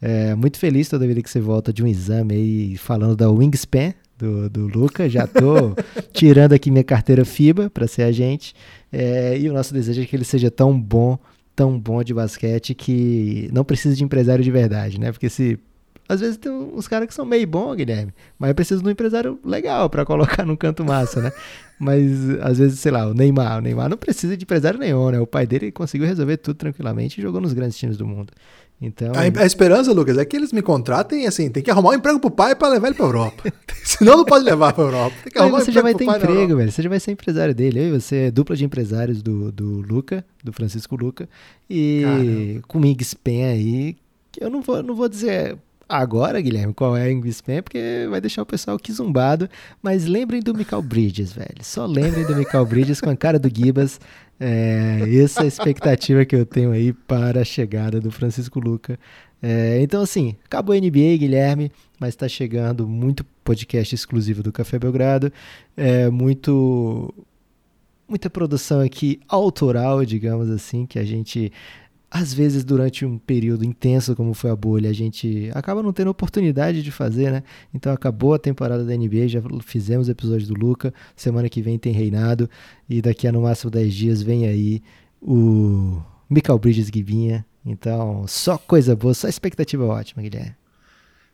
É, 0.00 0.36
muito 0.36 0.56
feliz 0.56 0.88
toda 0.88 1.04
vida 1.04 1.20
que 1.20 1.28
você 1.28 1.40
volta 1.40 1.72
de 1.72 1.82
um 1.82 1.86
exame 1.88 2.32
aí 2.32 2.76
falando 2.76 3.16
da 3.16 3.28
Wingspan 3.28 3.92
do, 4.16 4.48
do 4.48 4.68
Luca. 4.68 5.08
Já 5.08 5.24
estou 5.24 5.74
tirando 6.14 6.52
aqui 6.52 6.70
minha 6.70 6.84
carteira 6.84 7.24
FIBA 7.24 7.68
para 7.70 7.88
ser 7.88 8.04
agente. 8.04 8.54
É, 8.92 9.36
e 9.36 9.50
o 9.50 9.52
nosso 9.52 9.74
desejo 9.74 10.00
é 10.00 10.04
que 10.04 10.14
ele 10.14 10.24
seja 10.24 10.48
tão 10.48 10.80
bom, 10.80 11.18
tão 11.56 11.76
bom 11.76 12.04
de 12.04 12.14
basquete 12.14 12.72
que 12.72 13.50
não 13.52 13.64
precisa 13.64 13.96
de 13.96 14.04
empresário 14.04 14.44
de 14.44 14.50
verdade, 14.52 15.00
né? 15.00 15.10
Porque 15.10 15.28
se 15.28 15.58
às 16.08 16.20
vezes 16.20 16.36
tem 16.36 16.52
uns 16.52 16.86
caras 16.86 17.08
que 17.08 17.14
são 17.14 17.24
meio 17.24 17.46
bons, 17.46 17.76
Guilherme, 17.76 18.12
mas 18.38 18.48
eu 18.48 18.54
preciso 18.54 18.82
de 18.82 18.88
um 18.88 18.90
empresário 18.90 19.38
legal 19.44 19.88
para 19.88 20.04
colocar 20.04 20.44
no 20.44 20.56
canto 20.56 20.84
massa, 20.84 21.20
né? 21.20 21.32
Mas 21.78 22.30
às 22.40 22.58
vezes, 22.58 22.78
sei 22.78 22.92
lá, 22.92 23.06
o 23.06 23.14
Neymar, 23.14 23.58
o 23.58 23.60
Neymar 23.60 23.88
não 23.88 23.96
precisa 23.96 24.36
de 24.36 24.44
empresário 24.44 24.78
nenhum, 24.78 25.10
né? 25.10 25.18
O 25.18 25.26
pai 25.26 25.46
dele 25.46 25.72
conseguiu 25.72 26.06
resolver 26.06 26.36
tudo 26.36 26.56
tranquilamente 26.56 27.18
e 27.18 27.22
jogou 27.22 27.40
nos 27.40 27.52
grandes 27.52 27.76
times 27.76 27.96
do 27.96 28.06
mundo. 28.06 28.32
Então, 28.80 29.12
a, 29.14 29.42
a 29.42 29.46
esperança, 29.46 29.92
Lucas, 29.92 30.18
é 30.18 30.24
que 30.24 30.36
eles 30.36 30.52
me 30.52 30.60
contratem 30.60 31.26
assim, 31.26 31.48
tem 31.48 31.62
que 31.62 31.70
arrumar 31.70 31.90
um 31.90 31.94
emprego 31.94 32.20
pro 32.20 32.30
pai 32.30 32.54
para 32.54 32.68
levar 32.68 32.88
ele 32.88 32.96
pra 32.96 33.06
Europa. 33.06 33.52
Senão 33.82 34.16
não 34.18 34.24
pode 34.24 34.44
levar 34.44 34.72
pra 34.72 34.84
Europa. 34.84 35.16
Tem 35.22 35.32
que 35.32 35.38
arrumar 35.38 35.60
você 35.60 35.70
um 35.70 35.74
já 35.74 35.82
vai 35.82 35.94
ter 35.94 36.04
emprego, 36.04 36.56
velho. 36.56 36.70
Você 36.70 36.82
já 36.82 36.88
vai 36.88 37.00
ser 37.00 37.12
empresário 37.12 37.54
dele. 37.54 37.80
Eu 37.80 37.84
e 37.84 38.00
você 38.00 38.16
é 38.16 38.30
dupla 38.30 38.56
de 38.56 38.64
empresários 38.64 39.22
do, 39.22 39.50
do 39.50 39.80
Luca, 39.80 40.24
do 40.42 40.52
Francisco 40.52 40.96
Luca. 40.96 41.28
E 41.68 42.02
Caramba. 42.04 42.62
com 42.68 42.78
o 42.78 42.80
Migspen 42.80 43.44
aí, 43.44 43.96
eu 44.40 44.50
não 44.50 44.60
vou, 44.60 44.82
não 44.82 44.94
vou 44.94 45.08
dizer 45.08 45.56
agora, 45.88 46.40
Guilherme, 46.40 46.72
qual 46.72 46.96
é 46.96 47.02
a 47.02 47.10
English 47.10 47.36
Spam, 47.36 47.62
porque 47.62 48.06
vai 48.10 48.20
deixar 48.20 48.42
o 48.42 48.46
pessoal 48.46 48.76
aqui 48.76 48.92
zumbado. 48.92 49.48
Mas 49.82 50.06
lembrem 50.06 50.40
do 50.40 50.54
Michael 50.54 50.82
Bridges, 50.82 51.32
velho. 51.32 51.62
Só 51.62 51.86
lembrem 51.86 52.26
do 52.26 52.36
Michael 52.36 52.66
Bridges 52.66 53.00
com 53.00 53.10
a 53.10 53.16
cara 53.16 53.38
do 53.38 53.48
Gibas. 53.48 54.00
É, 54.38 55.00
essa 55.22 55.40
é 55.40 55.44
a 55.44 55.46
expectativa 55.46 56.24
que 56.24 56.34
eu 56.34 56.44
tenho 56.44 56.72
aí 56.72 56.92
para 56.92 57.40
a 57.40 57.44
chegada 57.44 58.00
do 58.00 58.10
Francisco 58.10 58.58
Luca. 58.58 58.98
É, 59.42 59.80
então, 59.82 60.02
assim, 60.02 60.36
acabou 60.44 60.74
a 60.74 60.78
NBA, 60.78 61.18
Guilherme, 61.18 61.70
mas 62.00 62.10
está 62.10 62.26
chegando 62.26 62.88
muito 62.88 63.24
podcast 63.44 63.94
exclusivo 63.94 64.42
do 64.42 64.50
Café 64.50 64.78
Belgrado. 64.78 65.32
É, 65.76 66.08
muito. 66.08 67.12
Muita 68.06 68.28
produção 68.28 68.80
aqui 68.80 69.18
autoral, 69.26 70.04
digamos 70.04 70.50
assim, 70.50 70.84
que 70.84 70.98
a 70.98 71.04
gente 71.04 71.50
às 72.14 72.32
vezes 72.32 72.62
durante 72.62 73.04
um 73.04 73.18
período 73.18 73.64
intenso 73.64 74.14
como 74.14 74.34
foi 74.34 74.48
a 74.48 74.54
bolha, 74.54 74.88
a 74.88 74.92
gente 74.92 75.50
acaba 75.52 75.82
não 75.82 75.92
tendo 75.92 76.12
oportunidade 76.12 76.80
de 76.80 76.92
fazer, 76.92 77.32
né? 77.32 77.42
Então 77.74 77.92
acabou 77.92 78.34
a 78.34 78.38
temporada 78.38 78.84
da 78.84 78.96
NBA, 78.96 79.26
já 79.26 79.42
fizemos 79.64 80.08
episódio 80.08 80.46
do 80.46 80.54
Luca, 80.54 80.94
semana 81.16 81.48
que 81.48 81.60
vem 81.60 81.76
tem 81.76 81.92
Reinado 81.92 82.48
e 82.88 83.02
daqui 83.02 83.26
a 83.26 83.32
no 83.32 83.42
máximo 83.42 83.68
10 83.68 83.92
dias 83.92 84.22
vem 84.22 84.46
aí 84.46 84.80
o 85.20 86.00
Michael 86.30 86.60
Bridges 86.60 86.88
Guibinha. 86.88 87.44
Então, 87.66 88.24
só 88.28 88.56
coisa 88.58 88.94
boa, 88.94 89.12
só 89.12 89.26
expectativa 89.26 89.84
ótima, 89.84 90.22
Guilherme. 90.22 90.54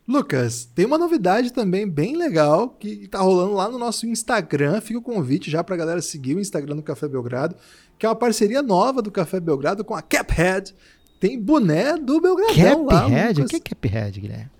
Lucas, 0.09 0.65
tem 0.65 0.87
uma 0.87 0.97
novidade 0.97 1.53
também 1.53 1.87
bem 1.87 2.17
legal 2.17 2.71
que 2.71 3.07
tá 3.07 3.21
rolando 3.21 3.53
lá 3.53 3.69
no 3.69 3.79
nosso 3.79 4.07
Instagram. 4.07 4.81
Fica 4.81 4.99
o 4.99 5.03
convite 5.03 5.51
já 5.51 5.63
pra 5.63 5.77
galera 5.77 6.01
seguir 6.01 6.35
o 6.35 6.41
Instagram 6.41 6.77
do 6.77 6.83
Café 6.83 7.07
Belgrado 7.07 7.55
que 8.01 8.07
é 8.07 8.09
uma 8.09 8.17
parceria 8.17 8.63
nova 8.63 9.03
do 9.03 9.11
Café 9.11 9.39
Belgrado 9.39 9.85
com 9.85 9.95
a 9.95 10.01
Caphead. 10.01 10.75
Tem 11.21 11.39
boné 11.39 11.99
do 11.99 12.19
Belgradão 12.19 12.87
lá. 12.87 13.03
Caphead? 13.03 13.43
O 13.43 13.45
que 13.45 13.57
é 13.57 13.61
Caphead, 13.61 14.19
Guilherme? 14.19 14.51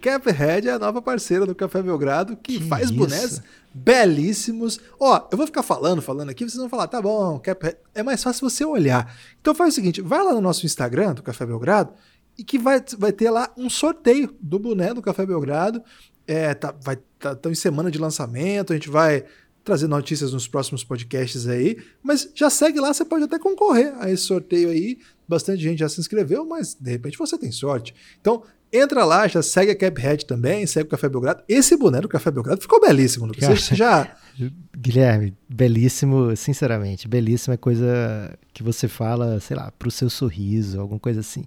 Caphead 0.00 0.66
é 0.66 0.72
a 0.72 0.78
nova 0.78 1.02
parceira 1.02 1.44
do 1.44 1.54
Café 1.54 1.82
Belgrado 1.82 2.34
que, 2.38 2.58
que 2.58 2.64
faz 2.66 2.84
isso? 2.84 2.94
bonés 2.94 3.42
belíssimos. 3.74 4.80
Ó, 4.98 5.28
eu 5.30 5.36
vou 5.36 5.46
ficar 5.46 5.62
falando, 5.62 6.00
falando 6.00 6.30
aqui, 6.30 6.42
vocês 6.44 6.56
vão 6.56 6.70
falar, 6.70 6.86
tá 6.86 7.02
bom, 7.02 7.38
Caphead. 7.38 7.76
É 7.94 8.02
mais 8.02 8.22
fácil 8.22 8.48
você 8.48 8.64
olhar. 8.64 9.14
Então 9.42 9.54
faz 9.54 9.74
o 9.74 9.76
seguinte, 9.76 10.00
vai 10.00 10.24
lá 10.24 10.32
no 10.32 10.40
nosso 10.40 10.64
Instagram 10.64 11.12
do 11.12 11.22
Café 11.22 11.44
Belgrado 11.44 11.92
e 12.38 12.42
que 12.42 12.58
vai, 12.58 12.82
vai 12.96 13.12
ter 13.12 13.28
lá 13.28 13.52
um 13.58 13.68
sorteio 13.68 14.34
do 14.40 14.58
boné 14.58 14.94
do 14.94 15.02
Café 15.02 15.26
Belgrado. 15.26 15.82
É, 16.26 16.54
tá, 16.54 16.74
vai, 16.82 16.96
tá, 17.18 17.36
tá 17.36 17.50
em 17.50 17.54
semana 17.54 17.90
de 17.90 17.98
lançamento, 17.98 18.72
a 18.72 18.76
gente 18.76 18.88
vai 18.88 19.22
trazer 19.66 19.88
notícias 19.88 20.32
nos 20.32 20.46
próximos 20.46 20.84
podcasts 20.84 21.48
aí, 21.48 21.76
mas 22.02 22.30
já 22.34 22.48
segue 22.48 22.80
lá, 22.80 22.94
você 22.94 23.04
pode 23.04 23.24
até 23.24 23.36
concorrer 23.38 23.92
a 23.98 24.08
esse 24.10 24.22
sorteio 24.22 24.70
aí. 24.70 24.98
Bastante 25.28 25.60
gente 25.60 25.80
já 25.80 25.88
se 25.88 26.00
inscreveu, 26.00 26.46
mas 26.46 26.74
de 26.74 26.92
repente 26.92 27.18
você 27.18 27.36
tem 27.36 27.50
sorte. 27.50 27.92
Então, 28.20 28.44
entra 28.72 29.04
lá, 29.04 29.26
já 29.26 29.42
segue 29.42 29.72
a 29.72 29.76
Caphead 29.76 30.24
também, 30.24 30.64
segue 30.68 30.86
o 30.86 30.90
Café 30.90 31.08
Belgrado. 31.08 31.42
Esse 31.48 31.76
boné 31.76 32.00
do 32.00 32.08
Café 32.08 32.30
Belgrado 32.30 32.60
ficou 32.60 32.80
belíssimo, 32.80 33.26
Lucas. 33.26 33.60
Você 33.60 33.74
já 33.74 34.16
Guilherme, 34.76 35.34
belíssimo, 35.48 36.36
sinceramente, 36.36 37.08
belíssimo 37.08 37.54
é 37.54 37.56
coisa 37.56 38.38
que 38.52 38.62
você 38.62 38.86
fala, 38.86 39.40
sei 39.40 39.56
lá, 39.56 39.72
pro 39.72 39.90
seu 39.90 40.08
sorriso, 40.08 40.80
alguma 40.80 41.00
coisa 41.00 41.20
assim. 41.20 41.44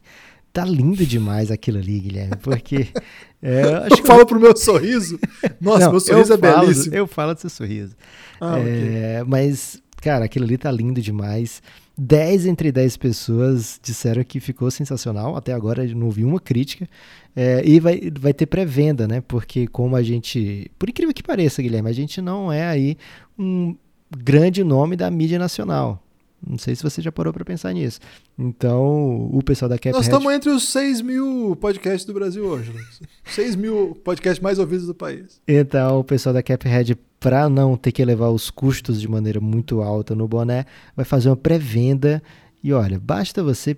Tá 0.51 0.65
lindo 0.65 1.05
demais 1.05 1.51
aquilo 1.51 1.77
ali, 1.77 1.99
Guilherme, 1.99 2.35
porque. 2.37 2.87
É, 3.41 3.87
eu 3.89 4.05
falo 4.05 4.23
eu... 4.23 4.25
pro 4.25 4.37
meu 4.37 4.53
sorriso. 4.53 5.17
Nossa, 5.61 5.85
Não, 5.85 5.91
meu 5.91 6.01
sorriso 6.01 6.33
é 6.33 6.37
falo, 6.37 6.59
belíssimo. 6.59 6.93
Eu 6.93 7.07
falo 7.07 7.33
do 7.33 7.39
seu 7.39 7.49
sorriso. 7.49 7.95
Ah, 8.41 8.59
é, 8.59 9.21
okay. 9.21 9.29
Mas, 9.29 9.81
cara, 10.01 10.25
aquilo 10.25 10.43
ali 10.43 10.57
tá 10.57 10.69
lindo 10.69 11.01
demais. 11.01 11.61
10 11.97 12.47
entre 12.47 12.69
10 12.69 12.97
pessoas 12.97 13.79
disseram 13.81 14.25
que 14.25 14.41
ficou 14.41 14.69
sensacional. 14.69 15.37
Até 15.37 15.53
agora 15.53 15.85
não 15.87 16.09
vi 16.09 16.25
uma 16.25 16.37
crítica. 16.37 16.85
É, 17.33 17.61
e 17.65 17.79
vai, 17.79 18.11
vai 18.19 18.33
ter 18.33 18.45
pré-venda, 18.45 19.07
né? 19.07 19.21
Porque 19.25 19.67
como 19.67 19.95
a 19.95 20.03
gente. 20.03 20.69
Por 20.77 20.89
incrível 20.89 21.13
que 21.13 21.23
pareça, 21.23 21.61
Guilherme, 21.61 21.89
a 21.89 21.93
gente 21.93 22.21
não 22.21 22.51
é 22.51 22.67
aí 22.67 22.97
um 23.37 23.73
grande 24.17 24.63
nome 24.63 24.95
da 24.95 25.09
mídia 25.09 25.39
nacional. 25.39 26.03
Não 26.45 26.57
sei 26.57 26.75
se 26.75 26.83
você 26.83 27.01
já 27.01 27.11
parou 27.11 27.33
para 27.33 27.43
pensar 27.43 27.73
nisso. 27.73 27.99
Então, 28.37 29.29
o 29.31 29.41
pessoal 29.43 29.67
da 29.69 29.77
Caphead... 29.77 29.95
Nós 29.95 30.05
estamos 30.05 30.33
entre 30.33 30.49
os 30.49 30.69
6 30.69 31.01
mil 31.01 31.55
podcasts 31.59 32.05
do 32.05 32.13
Brasil 32.13 32.45
hoje. 32.45 32.71
Né? 32.71 32.81
6 33.25 33.55
mil 33.55 33.99
podcasts 34.03 34.41
mais 34.41 34.57
ouvidos 34.57 34.87
do 34.87 34.95
país. 34.95 35.41
Então, 35.47 35.99
o 35.99 36.03
pessoal 36.03 36.33
da 36.33 36.41
Caphead, 36.41 36.95
para 37.19 37.49
não 37.49 37.75
ter 37.75 37.91
que 37.91 38.01
elevar 38.01 38.31
os 38.31 38.49
custos 38.49 39.01
de 39.01 39.07
maneira 39.07 39.39
muito 39.39 39.81
alta 39.81 40.15
no 40.15 40.27
boné, 40.27 40.65
vai 40.95 41.05
fazer 41.05 41.29
uma 41.29 41.37
pré-venda. 41.37 42.23
E 42.63 42.71
olha, 42.73 42.99
basta 42.99 43.43
você 43.43 43.77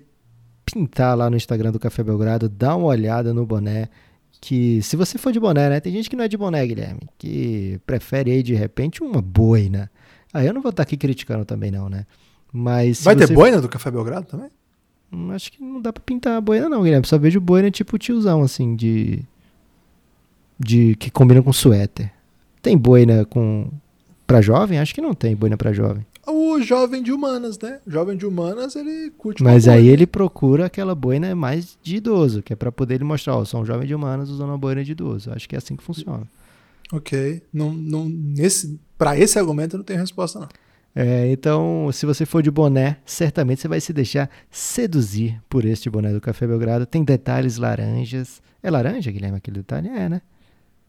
pintar 0.64 1.16
lá 1.16 1.28
no 1.28 1.36
Instagram 1.36 1.72
do 1.72 1.78
Café 1.78 2.02
Belgrado, 2.02 2.48
dar 2.48 2.76
uma 2.76 2.86
olhada 2.86 3.34
no 3.34 3.44
boné, 3.44 3.88
que 4.40 4.80
se 4.82 4.96
você 4.96 5.18
for 5.18 5.32
de 5.32 5.38
boné, 5.38 5.68
né? 5.68 5.80
Tem 5.80 5.92
gente 5.92 6.08
que 6.08 6.16
não 6.16 6.24
é 6.24 6.28
de 6.28 6.36
boné, 6.36 6.66
Guilherme, 6.66 7.00
que 7.18 7.80
prefere 7.86 8.30
aí 8.30 8.42
de 8.42 8.54
repente 8.54 9.02
uma 9.02 9.20
boina. 9.20 9.90
Aí 10.32 10.46
eu 10.46 10.54
não 10.54 10.62
vou 10.62 10.70
estar 10.70 10.82
aqui 10.82 10.96
criticando 10.96 11.44
também 11.44 11.70
não, 11.70 11.88
né? 11.88 12.06
Mas 12.52 13.02
Vai 13.02 13.16
ter 13.16 13.32
boina 13.32 13.60
do 13.60 13.68
Café 13.68 13.90
Belgrado 13.90 14.26
também? 14.26 14.50
Hum, 15.12 15.30
acho 15.32 15.50
que 15.52 15.62
não 15.62 15.80
dá 15.80 15.92
pra 15.92 16.02
pintar 16.04 16.36
a 16.36 16.40
boina, 16.40 16.68
não, 16.68 16.82
Guilherme. 16.82 17.06
Só 17.06 17.18
vejo 17.18 17.40
boina 17.40 17.70
tipo 17.70 17.98
tiozão, 17.98 18.42
assim, 18.42 18.76
de. 18.76 19.22
de 20.58 20.94
que 20.96 21.10
combina 21.10 21.42
com 21.42 21.52
suéter. 21.52 22.10
Tem 22.60 22.76
boina 22.76 23.24
com 23.24 23.70
para 24.26 24.40
jovem? 24.40 24.78
Acho 24.78 24.94
que 24.94 25.00
não 25.00 25.14
tem 25.14 25.34
boina 25.34 25.56
para 25.56 25.72
jovem. 25.72 26.06
O 26.26 26.60
jovem 26.60 27.02
de 27.02 27.12
humanas, 27.12 27.58
né? 27.58 27.80
O 27.86 27.90
jovem 27.90 28.16
de 28.16 28.24
humanas, 28.24 28.76
ele 28.76 29.10
curte 29.18 29.42
Mas 29.42 29.66
aí 29.66 29.88
ele 29.88 30.06
procura 30.06 30.66
aquela 30.66 30.94
boina 30.94 31.34
mais 31.34 31.76
de 31.82 31.96
idoso, 31.96 32.42
que 32.42 32.52
é 32.52 32.56
para 32.56 32.70
poder 32.70 32.94
ele 32.94 33.04
mostrar, 33.04 33.36
ó, 33.36 33.44
sou 33.44 33.60
um 33.60 33.66
jovem 33.66 33.88
de 33.88 33.94
humanas 33.94 34.30
usando 34.30 34.50
uma 34.50 34.58
boina 34.58 34.84
de 34.84 34.92
idoso. 34.92 35.32
Acho 35.32 35.48
que 35.48 35.56
é 35.56 35.58
assim 35.58 35.74
que 35.74 35.82
funciona. 35.82 36.26
Ok. 36.92 37.42
Não, 37.52 37.72
não, 37.72 38.08
nesse, 38.08 38.78
para 38.96 39.18
esse 39.18 39.38
argumento 39.38 39.74
eu 39.74 39.78
não 39.78 39.84
tenho 39.84 39.98
resposta, 39.98 40.38
não. 40.38 40.48
É, 40.94 41.30
então, 41.30 41.88
se 41.92 42.04
você 42.04 42.26
for 42.26 42.42
de 42.42 42.50
boné, 42.50 42.98
certamente 43.04 43.60
você 43.60 43.68
vai 43.68 43.80
se 43.80 43.92
deixar 43.92 44.28
seduzir 44.50 45.40
por 45.48 45.64
este 45.64 45.88
boné 45.88 46.12
do 46.12 46.20
Café 46.20 46.46
Belgrado. 46.46 46.84
Tem 46.84 47.02
detalhes 47.02 47.56
laranjas. 47.56 48.42
É 48.62 48.70
laranja, 48.70 49.10
Guilherme, 49.10 49.38
aquele 49.38 49.58
detalhe? 49.58 49.88
É, 49.88 50.08
né? 50.08 50.22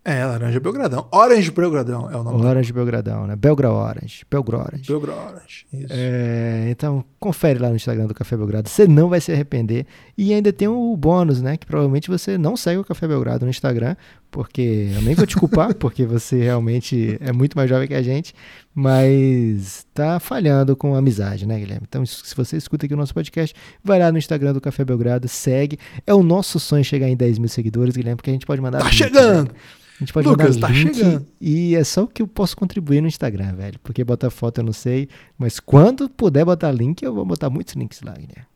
É, 0.06 0.26
laranja 0.26 0.60
Belgradão. 0.60 1.08
Orange 1.12 1.50
Belgradão 1.50 2.12
é 2.12 2.18
o 2.18 2.24
nome. 2.24 2.46
Orange 2.46 2.74
Belgradão, 2.74 3.26
né? 3.26 3.38
Belgra 3.38 3.72
Orange. 3.72 4.26
Belgra 4.30 4.58
Orange. 4.58 4.84
Belgra 4.86 5.14
Orange, 5.14 5.66
isso. 5.72 5.94
É, 5.94 6.68
então, 6.70 7.06
confere 7.18 7.58
lá 7.58 7.70
no 7.70 7.78
Instagram 7.78 8.08
do 8.08 8.14
Café 8.14 8.36
Belgrado. 8.36 8.68
Você 8.68 8.86
não 8.86 9.08
vai 9.08 9.22
se 9.22 9.32
arrepender. 9.32 9.86
E 10.18 10.34
ainda 10.34 10.52
tem 10.52 10.68
o 10.68 10.98
bônus, 10.98 11.42
né? 11.42 11.56
Que 11.56 11.66
provavelmente 11.66 12.10
você 12.10 12.38
não 12.38 12.58
segue 12.58 12.80
o 12.80 12.84
Café 12.84 13.08
Belgrado 13.08 13.46
no 13.46 13.50
Instagram, 13.50 13.96
porque 14.30 14.90
eu 14.94 15.02
nem 15.04 15.16
vou 15.16 15.26
te 15.26 15.38
culpar, 15.38 15.74
porque 15.80 16.06
você 16.06 16.44
realmente 16.44 17.18
é 17.22 17.32
muito 17.32 17.56
mais 17.56 17.70
jovem 17.70 17.88
que 17.88 17.96
a 17.96 18.04
gente, 18.04 18.36
mas 18.74 19.86
tá 19.94 20.20
falhando 20.20 20.76
com 20.76 20.96
a 20.96 21.00
amizade, 21.00 21.46
né, 21.46 21.60
Guilherme? 21.60 21.86
Então, 21.88 22.06
se 22.06 22.36
você 22.36 22.58
escuta 22.58 22.86
aqui 22.86 22.94
o 22.94 22.98
nosso 22.98 23.14
podcast, 23.14 23.56
vai 23.84 24.00
lá 24.00 24.12
no 24.12 24.18
Instagram 24.18 24.54
do 24.54 24.62
Café 24.62 24.84
Belgrado, 24.84 25.28
segue. 25.28 25.78
É 26.08 26.14
o 26.14 26.24
nosso 26.24 26.60
sonho 26.60 26.84
chegar 26.84 27.08
em 27.08 27.16
10 27.16 27.40
mil 27.40 27.50
seguidores, 27.50 27.96
Guilherme, 27.96 28.16
porque 28.16 28.32
a 28.32 28.34
gente 28.34 28.46
pode 28.46 28.62
mandar. 28.62 28.80
Tá 28.80 28.92
chegando! 28.92 29.50
Né? 29.50 29.60
A 29.96 30.00
gente 30.00 30.12
pode 30.12 30.28
Lucas, 30.28 30.56
mandar 30.56 30.68
tá 30.68 30.74
link 30.74 30.96
chegando. 30.96 31.28
e 31.40 31.76
é 31.76 31.84
só 31.84 32.04
o 32.04 32.08
que 32.08 32.22
eu 32.22 32.28
posso 32.28 32.58
contribuir 32.58 33.00
no 33.00 33.08
Instagram, 33.08 33.54
velho. 33.56 33.80
Porque 33.84 34.04
botar 34.04 34.32
foto 34.32 34.60
eu 34.60 34.64
não 34.64 34.74
sei, 34.74 35.08
mas 35.38 35.60
quando 35.60 36.10
puder 36.10 36.44
botar 36.44 36.72
link, 36.72 37.04
eu 37.04 37.14
vou 37.14 37.26
botar 37.26 37.50
muitos 37.50 37.76
links 37.76 38.02
lá, 38.02 38.14
Guilherme. 38.14 38.48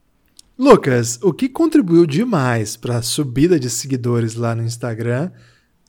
Lucas, 0.58 1.20
o 1.22 1.32
que 1.32 1.48
contribuiu 1.48 2.08
demais 2.08 2.76
para 2.76 2.98
a 2.98 3.02
subida 3.04 3.60
de 3.60 3.70
seguidores 3.70 4.34
lá 4.34 4.56
no 4.56 4.64
Instagram 4.64 5.30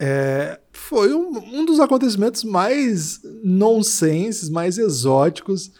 é, 0.01 0.61
foi 0.73 1.13
um, 1.13 1.39
um, 1.39 1.65
dos 1.65 1.81
acontecimentos 1.81 2.45
mais 2.45 3.21
nonsense, 3.43 4.51
mais 4.51 4.79
exóticos. 4.79 5.73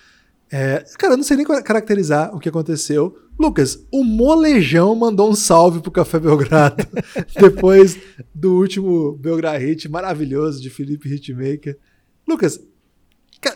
É, 0.51 0.85
cara, 0.99 1.13
eu 1.15 1.17
não 1.17 1.25
sei 1.25 1.37
nem 1.37 1.47
caracterizar 1.47 2.35
o 2.35 2.41
que 2.41 2.49
aconteceu, 2.49 3.17
Lucas, 3.39 3.87
o 3.93 4.03
Molejão 4.03 4.97
mandou 4.97 5.31
um 5.31 5.35
salve 5.35 5.81
pro 5.81 5.93
Café 5.93 6.19
Belgrado 6.19 6.85
depois 7.39 7.97
do 8.35 8.57
último 8.57 9.13
Belgrado 9.13 9.65
Hit 9.65 9.89
maravilhoso 9.89 10.61
de 10.61 10.69
Felipe 10.69 11.09
Hitmaker. 11.09 11.79
Lucas, 12.27 12.61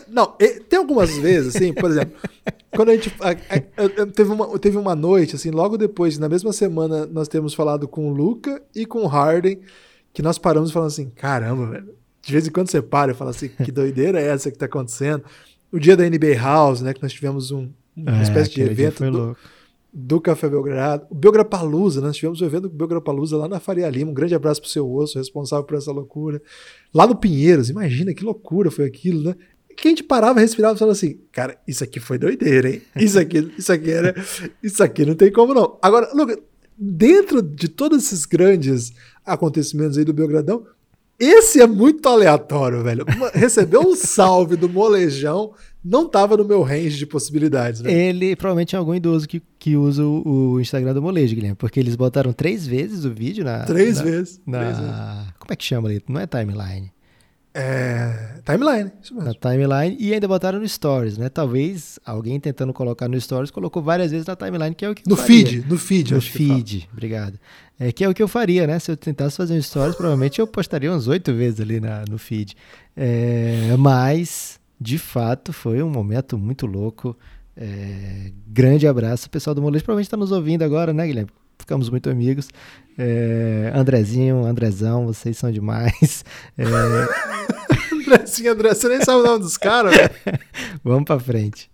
não, 0.07 0.37
tem 0.69 0.79
algumas 0.79 1.17
vezes, 1.17 1.53
assim, 1.53 1.73
por 1.73 1.89
exemplo, 1.89 2.13
quando 2.73 2.89
a 2.89 2.95
gente. 2.95 3.13
A, 3.19 3.31
a, 3.31 4.03
a, 4.03 4.05
teve, 4.07 4.31
uma, 4.31 4.57
teve 4.57 4.77
uma 4.77 4.95
noite, 4.95 5.35
assim, 5.35 5.51
logo 5.51 5.77
depois, 5.77 6.17
na 6.17 6.29
mesma 6.29 6.53
semana, 6.53 7.05
nós 7.05 7.27
temos 7.27 7.53
falado 7.53 7.85
com 7.85 8.09
o 8.09 8.13
Luca 8.13 8.63
e 8.73 8.85
com 8.85 8.99
o 8.99 9.07
Harden, 9.07 9.59
que 10.13 10.21
nós 10.21 10.37
paramos 10.37 10.71
falando 10.71 10.87
assim: 10.87 11.09
caramba, 11.09 11.71
velho. 11.71 11.95
De 12.21 12.31
vez 12.31 12.47
em 12.47 12.51
quando 12.51 12.69
você 12.69 12.81
para 12.81 13.11
e 13.11 13.15
fala 13.15 13.31
assim: 13.31 13.49
que 13.49 13.71
doideira 13.73 14.21
é 14.21 14.27
essa 14.27 14.51
que 14.51 14.57
tá 14.57 14.65
acontecendo? 14.65 15.23
O 15.71 15.79
dia 15.79 15.97
da 15.97 16.07
NBA 16.07 16.35
House, 16.39 16.81
né, 16.81 16.93
que 16.93 17.01
nós 17.01 17.11
tivemos 17.11 17.51
um, 17.51 17.69
uma 17.97 18.19
é, 18.19 18.23
espécie 18.23 18.51
de 18.51 18.61
evento. 18.61 19.09
Do, 19.09 19.35
do 19.95 20.19
Café 20.19 20.49
Belgrado, 20.49 21.05
o 21.11 21.13
Belgrapalusa, 21.13 22.01
né? 22.01 22.07
nós 22.07 22.15
tivemos 22.15 22.41
o 22.41 22.45
evento 22.45 22.63
do 22.63 22.75
Belgrapalusa 22.75 23.37
lá 23.37 23.47
na 23.47 23.59
Faria 23.59 23.87
Lima, 23.87 24.09
um 24.09 24.13
grande 24.13 24.33
abraço 24.33 24.59
pro 24.59 24.69
seu 24.69 24.91
osso, 24.91 25.19
responsável 25.19 25.63
por 25.63 25.77
essa 25.77 25.91
loucura. 25.91 26.41
Lá 26.91 27.05
no 27.05 27.15
Pinheiros, 27.15 27.69
imagina 27.69 28.11
que 28.11 28.23
loucura 28.23 28.71
foi 28.71 28.85
aquilo, 28.85 29.21
né? 29.23 29.35
Que 29.77 29.87
a 29.87 29.91
gente 29.91 30.03
parava, 30.03 30.39
respirava 30.39 30.75
e 30.75 30.79
falava 30.79 30.93
assim, 30.93 31.19
cara, 31.31 31.59
isso 31.67 31.83
aqui 31.83 31.99
foi 31.99 32.17
doideira, 32.17 32.71
hein? 32.71 32.81
Isso 32.95 33.19
aqui, 33.19 33.53
isso 33.55 33.71
aqui 33.71 33.91
era, 33.91 34.15
isso 34.63 34.83
aqui 34.83 35.05
não 35.05 35.13
tem 35.13 35.31
como 35.31 35.53
não. 35.53 35.77
Agora, 35.79 36.11
Lucas, 36.11 36.39
dentro 36.75 37.43
de 37.43 37.67
todos 37.67 38.03
esses 38.03 38.25
grandes 38.25 38.93
acontecimentos 39.25 39.97
aí 39.97 40.05
do 40.05 40.13
Belgradão, 40.13 40.65
esse 41.19 41.61
é 41.61 41.67
muito 41.67 42.07
aleatório, 42.09 42.83
velho. 42.83 43.05
Recebeu 43.33 43.81
um 43.81 43.95
salve 43.95 44.55
do 44.55 44.67
molejão 44.67 45.53
não 45.83 46.07
tava 46.07 46.37
no 46.37 46.45
meu 46.45 46.61
range 46.61 46.97
de 46.97 47.05
possibilidades. 47.05 47.81
Né? 47.81 47.91
Ele 47.91 48.35
provavelmente 48.35 48.75
é 48.75 48.79
algum 48.79 48.95
idoso 48.95 49.27
que, 49.27 49.41
que 49.59 49.75
usa 49.75 50.03
o, 50.03 50.53
o 50.53 50.61
Instagram 50.61 50.93
do 50.93 51.01
Molejo, 51.01 51.35
Guilherme, 51.35 51.57
porque 51.57 51.79
eles 51.79 51.95
botaram 51.95 52.31
três 52.31 52.65
vezes 52.65 53.03
o 53.03 53.11
vídeo 53.11 53.43
na. 53.43 53.63
Três 53.65 53.97
na, 53.97 54.03
vezes. 54.03 54.41
Na, 54.45 54.59
três 54.59 54.77
vezes. 54.77 54.95
Como 55.37 55.51
é 55.51 55.55
que 55.55 55.63
chama 55.63 55.89
ali? 55.89 56.01
Não 56.07 56.21
é 56.21 56.25
timeline. 56.25 56.92
É. 57.53 58.39
Timeline, 58.43 58.91
isso 59.01 59.13
mesmo. 59.13 59.29
Na 59.29 59.33
timeline 59.35 59.95
e 59.99 60.13
ainda 60.13 60.27
botaram 60.27 60.59
no 60.59 60.67
Stories, 60.67 61.17
né? 61.17 61.29
Talvez 61.29 61.99
alguém 62.03 62.39
tentando 62.39 62.73
colocar 62.73 63.07
no 63.07 63.19
Stories 63.19 63.51
colocou 63.51 63.81
várias 63.81 64.11
vezes 64.11 64.25
na 64.25 64.35
timeline, 64.35 64.73
que 64.73 64.83
é 64.83 64.89
o 64.89 64.95
que. 64.95 65.07
No 65.07 65.15
feed, 65.15 65.65
no 65.69 65.77
feed, 65.77 66.13
No 66.13 66.21
feed, 66.21 66.89
obrigado. 66.91 67.39
É 67.79 67.91
que 67.91 68.03
é 68.03 68.09
o 68.09 68.13
que 68.13 68.23
eu 68.23 68.27
faria, 68.27 68.65
né? 68.65 68.79
Se 68.79 68.91
eu 68.91 68.97
tentasse 68.97 69.37
fazer 69.37 69.53
um 69.53 69.61
Stories, 69.61 69.95
provavelmente 69.95 70.39
eu 70.39 70.47
postaria 70.47 70.91
umas 70.91 71.07
oito 71.07 71.33
vezes 71.33 71.59
ali 71.59 71.79
na, 71.79 72.03
no 72.09 72.17
feed. 72.17 72.55
É, 72.97 73.75
mas 73.77 74.59
de 74.83 74.97
fato, 74.97 75.53
foi 75.53 75.81
um 75.81 75.89
momento 75.89 76.37
muito 76.37 76.65
louco. 76.65 77.17
É, 77.55 78.31
grande 78.47 78.87
abraço, 78.87 79.29
pessoal 79.29 79.53
do 79.55 79.61
Molejo. 79.61 79.85
Provavelmente 79.85 80.07
está 80.07 80.17
nos 80.17 80.31
ouvindo 80.31 80.63
agora, 80.63 80.91
né, 80.91 81.05
Guilherme? 81.07 81.31
Ficamos 81.63 81.89
muito 81.89 82.09
amigos. 82.09 82.49
É, 82.97 83.71
Andrezinho, 83.73 84.45
Andrezão, 84.45 85.05
vocês 85.05 85.37
são 85.37 85.49
demais. 85.49 86.25
É... 86.57 86.63
Andrezinho, 87.93 88.51
André, 88.51 88.75
você 88.75 88.89
nem 88.89 89.01
sabe 89.01 89.21
o 89.21 89.23
nome 89.23 89.39
dos 89.39 89.55
caras. 89.57 89.95
Vamos 90.83 91.05
para 91.05 91.19
frente. 91.21 91.71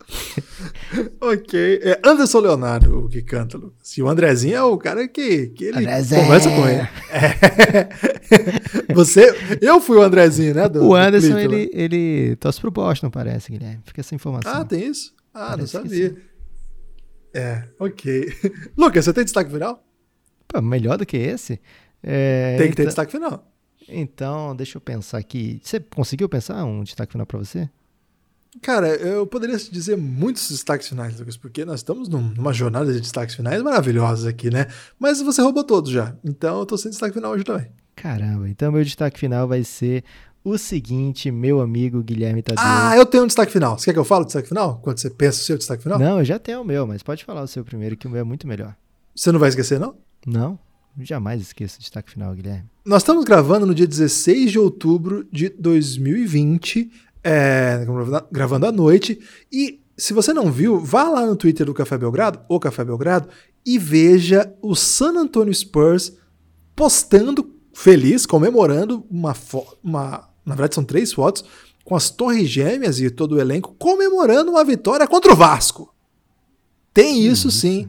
ok. 1.19 1.79
É 1.81 1.99
Anderson 2.05 2.39
Leonardo 2.39 2.99
o 2.99 3.09
que 3.09 3.23
canta, 3.23 3.57
Lucas. 3.57 3.97
E 3.97 4.03
o 4.03 4.07
Andrezinho 4.07 4.55
é 4.55 4.63
o 4.63 4.77
cara 4.77 5.07
que, 5.07 5.47
que 5.47 5.65
ele 5.65 5.79
Andrezinho. 5.79 6.21
conversa 6.21 6.49
com 6.51 6.69
ele. 6.69 6.87
É. 7.09 8.93
Você, 8.93 9.59
eu 9.59 9.81
fui 9.81 9.97
o 9.97 10.01
Andrezinho, 10.03 10.53
né? 10.53 10.69
Do, 10.69 10.85
o 10.85 10.95
Anderson, 10.95 11.33
do 11.33 11.39
ele, 11.39 11.71
ele 11.73 12.35
torce 12.35 12.61
pro 12.61 12.69
Boston, 12.69 13.09
parece, 13.09 13.51
Guilherme. 13.51 13.81
Fica 13.83 14.01
essa 14.01 14.13
informação. 14.13 14.53
Ah, 14.53 14.63
tem 14.63 14.85
isso? 14.85 15.13
Ah, 15.33 15.49
parece 15.49 15.75
não 15.75 15.83
sabia. 15.83 16.15
É, 17.33 17.67
ok. 17.79 18.33
Lucas, 18.77 19.05
você 19.05 19.13
tem 19.13 19.23
destaque 19.23 19.51
final? 19.51 19.83
Pô, 20.47 20.61
melhor 20.61 20.97
do 20.97 21.05
que 21.05 21.17
esse? 21.17 21.59
É, 22.01 22.57
tem 22.57 22.69
que 22.69 22.75
ter 22.75 22.83
então, 22.83 22.85
destaque 22.85 23.11
final. 23.11 23.51
Então, 23.87 24.55
deixa 24.55 24.77
eu 24.77 24.81
pensar 24.81 25.17
aqui. 25.17 25.59
Você 25.63 25.79
conseguiu 25.79 26.29
pensar 26.29 26.63
um 26.63 26.83
destaque 26.83 27.11
final 27.11 27.25
para 27.25 27.39
você? 27.39 27.69
Cara, 28.61 28.87
eu 28.95 29.27
poderia 29.27 29.55
dizer 29.57 29.95
muitos 29.95 30.49
destaques 30.49 30.87
finais, 30.87 31.19
Lucas, 31.19 31.37
porque 31.37 31.63
nós 31.63 31.81
estamos 31.81 32.09
numa 32.09 32.51
jornada 32.51 32.91
de 32.91 32.99
destaques 32.99 33.35
finais 33.35 33.61
maravilhosos 33.61 34.25
aqui, 34.25 34.49
né? 34.49 34.65
Mas 34.97 35.21
você 35.21 35.41
roubou 35.41 35.63
todos 35.63 35.91
já, 35.91 36.15
então 36.23 36.59
eu 36.59 36.65
tô 36.65 36.75
sem 36.75 36.89
destaque 36.89 37.13
final 37.13 37.31
hoje 37.31 37.43
também. 37.43 37.67
Caramba, 37.95 38.49
então 38.49 38.71
meu 38.71 38.83
destaque 38.83 39.19
final 39.19 39.47
vai 39.47 39.63
ser 39.63 40.03
o 40.43 40.57
seguinte, 40.57 41.29
meu 41.31 41.61
amigo 41.61 42.01
Guilherme 42.01 42.41
Tadeu. 42.41 42.63
Ah, 42.65 42.95
eu 42.95 43.05
tenho 43.05 43.23
um 43.23 43.27
destaque 43.27 43.51
final. 43.51 43.77
Você 43.77 43.85
quer 43.85 43.93
que 43.93 43.99
eu 43.99 44.05
fale 44.05 44.23
o 44.23 44.25
destaque 44.25 44.47
final? 44.47 44.79
Quando 44.81 44.99
você 44.99 45.09
pensa 45.09 45.41
o 45.41 45.43
seu 45.43 45.57
destaque 45.57 45.83
final? 45.83 45.99
Não, 45.99 46.19
eu 46.19 46.25
já 46.25 46.39
tenho 46.39 46.61
o 46.61 46.65
meu, 46.65 46.87
mas 46.87 47.03
pode 47.03 47.23
falar 47.25 47.43
o 47.43 47.47
seu 47.47 47.63
primeiro, 47.63 47.97
que 47.97 48.07
o 48.07 48.09
meu 48.09 48.21
é 48.21 48.23
muito 48.23 48.47
melhor. 48.47 48.75
Você 49.15 49.31
não 49.31 49.39
vai 49.39 49.49
esquecer, 49.49 49.79
não? 49.79 49.95
Não, 50.25 50.57
jamais 50.99 51.41
esqueço 51.41 51.77
o 51.77 51.79
destaque 51.81 52.11
final, 52.11 52.33
Guilherme. 52.33 52.69
Nós 52.85 53.01
estamos 53.01 53.23
gravando 53.25 53.65
no 53.65 53.75
dia 53.75 53.87
16 53.87 54.51
de 54.51 54.59
outubro 54.59 55.27
de 55.31 55.49
2020 55.49 56.89
é, 57.23 57.85
gravando 58.31 58.65
à 58.65 58.71
noite. 58.71 59.19
E 59.51 59.79
se 59.97 60.13
você 60.13 60.33
não 60.33 60.51
viu, 60.51 60.79
vá 60.79 61.09
lá 61.09 61.25
no 61.25 61.35
Twitter 61.35 61.65
do 61.65 61.73
Café 61.73 61.97
Belgrado, 61.97 62.39
ou 62.47 62.59
Café 62.59 62.83
Belgrado, 62.83 63.27
e 63.65 63.77
veja 63.77 64.53
o 64.61 64.75
San 64.75 65.19
Antonio 65.19 65.53
Spurs 65.53 66.13
postando 66.75 67.53
feliz, 67.73 68.25
comemorando 68.25 69.05
uma, 69.09 69.35
uma 69.83 70.28
na 70.49 70.55
verdade 70.55 70.75
são 70.75 70.83
três 70.83 71.13
fotos, 71.13 71.43
com 71.85 71.95
as 71.95 72.09
torres 72.09 72.49
gêmeas 72.49 72.99
e 72.99 73.09
todo 73.09 73.33
o 73.33 73.39
elenco 73.39 73.75
comemorando 73.79 74.51
uma 74.51 74.63
vitória 74.63 75.07
contra 75.07 75.33
o 75.33 75.35
Vasco. 75.35 75.93
Tem 76.93 77.25
isso 77.25 77.49
sim. 77.49 77.87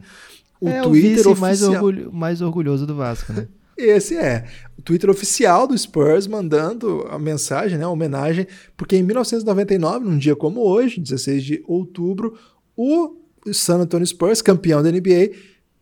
O 0.59 0.69
é 0.69 0.81
Twitter 0.81 1.27
o 1.27 1.31
oficial. 1.31 1.35
mais, 1.37 1.63
orgulho, 1.63 2.13
mais 2.13 2.41
orgulhoso 2.41 2.85
do 2.85 2.95
Vasco, 2.95 3.33
né? 3.33 3.47
Esse 3.77 4.15
é 4.15 4.45
o 4.77 4.81
Twitter 4.81 5.09
oficial 5.09 5.67
do 5.67 5.77
Spurs 5.77 6.27
mandando 6.27 7.05
a 7.09 7.17
mensagem, 7.17 7.77
né, 7.77 7.83
a 7.83 7.89
homenagem, 7.89 8.47
porque 8.77 8.95
em 8.95 9.03
1999, 9.03 10.05
num 10.05 10.17
dia 10.17 10.35
como 10.35 10.61
hoje, 10.61 10.99
16 10.99 11.43
de 11.43 11.63
outubro, 11.67 12.37
o 12.75 13.15
San 13.53 13.77
Antonio 13.77 14.05
Spurs, 14.05 14.41
campeão 14.41 14.83
da 14.83 14.91
NBA, 14.91 15.31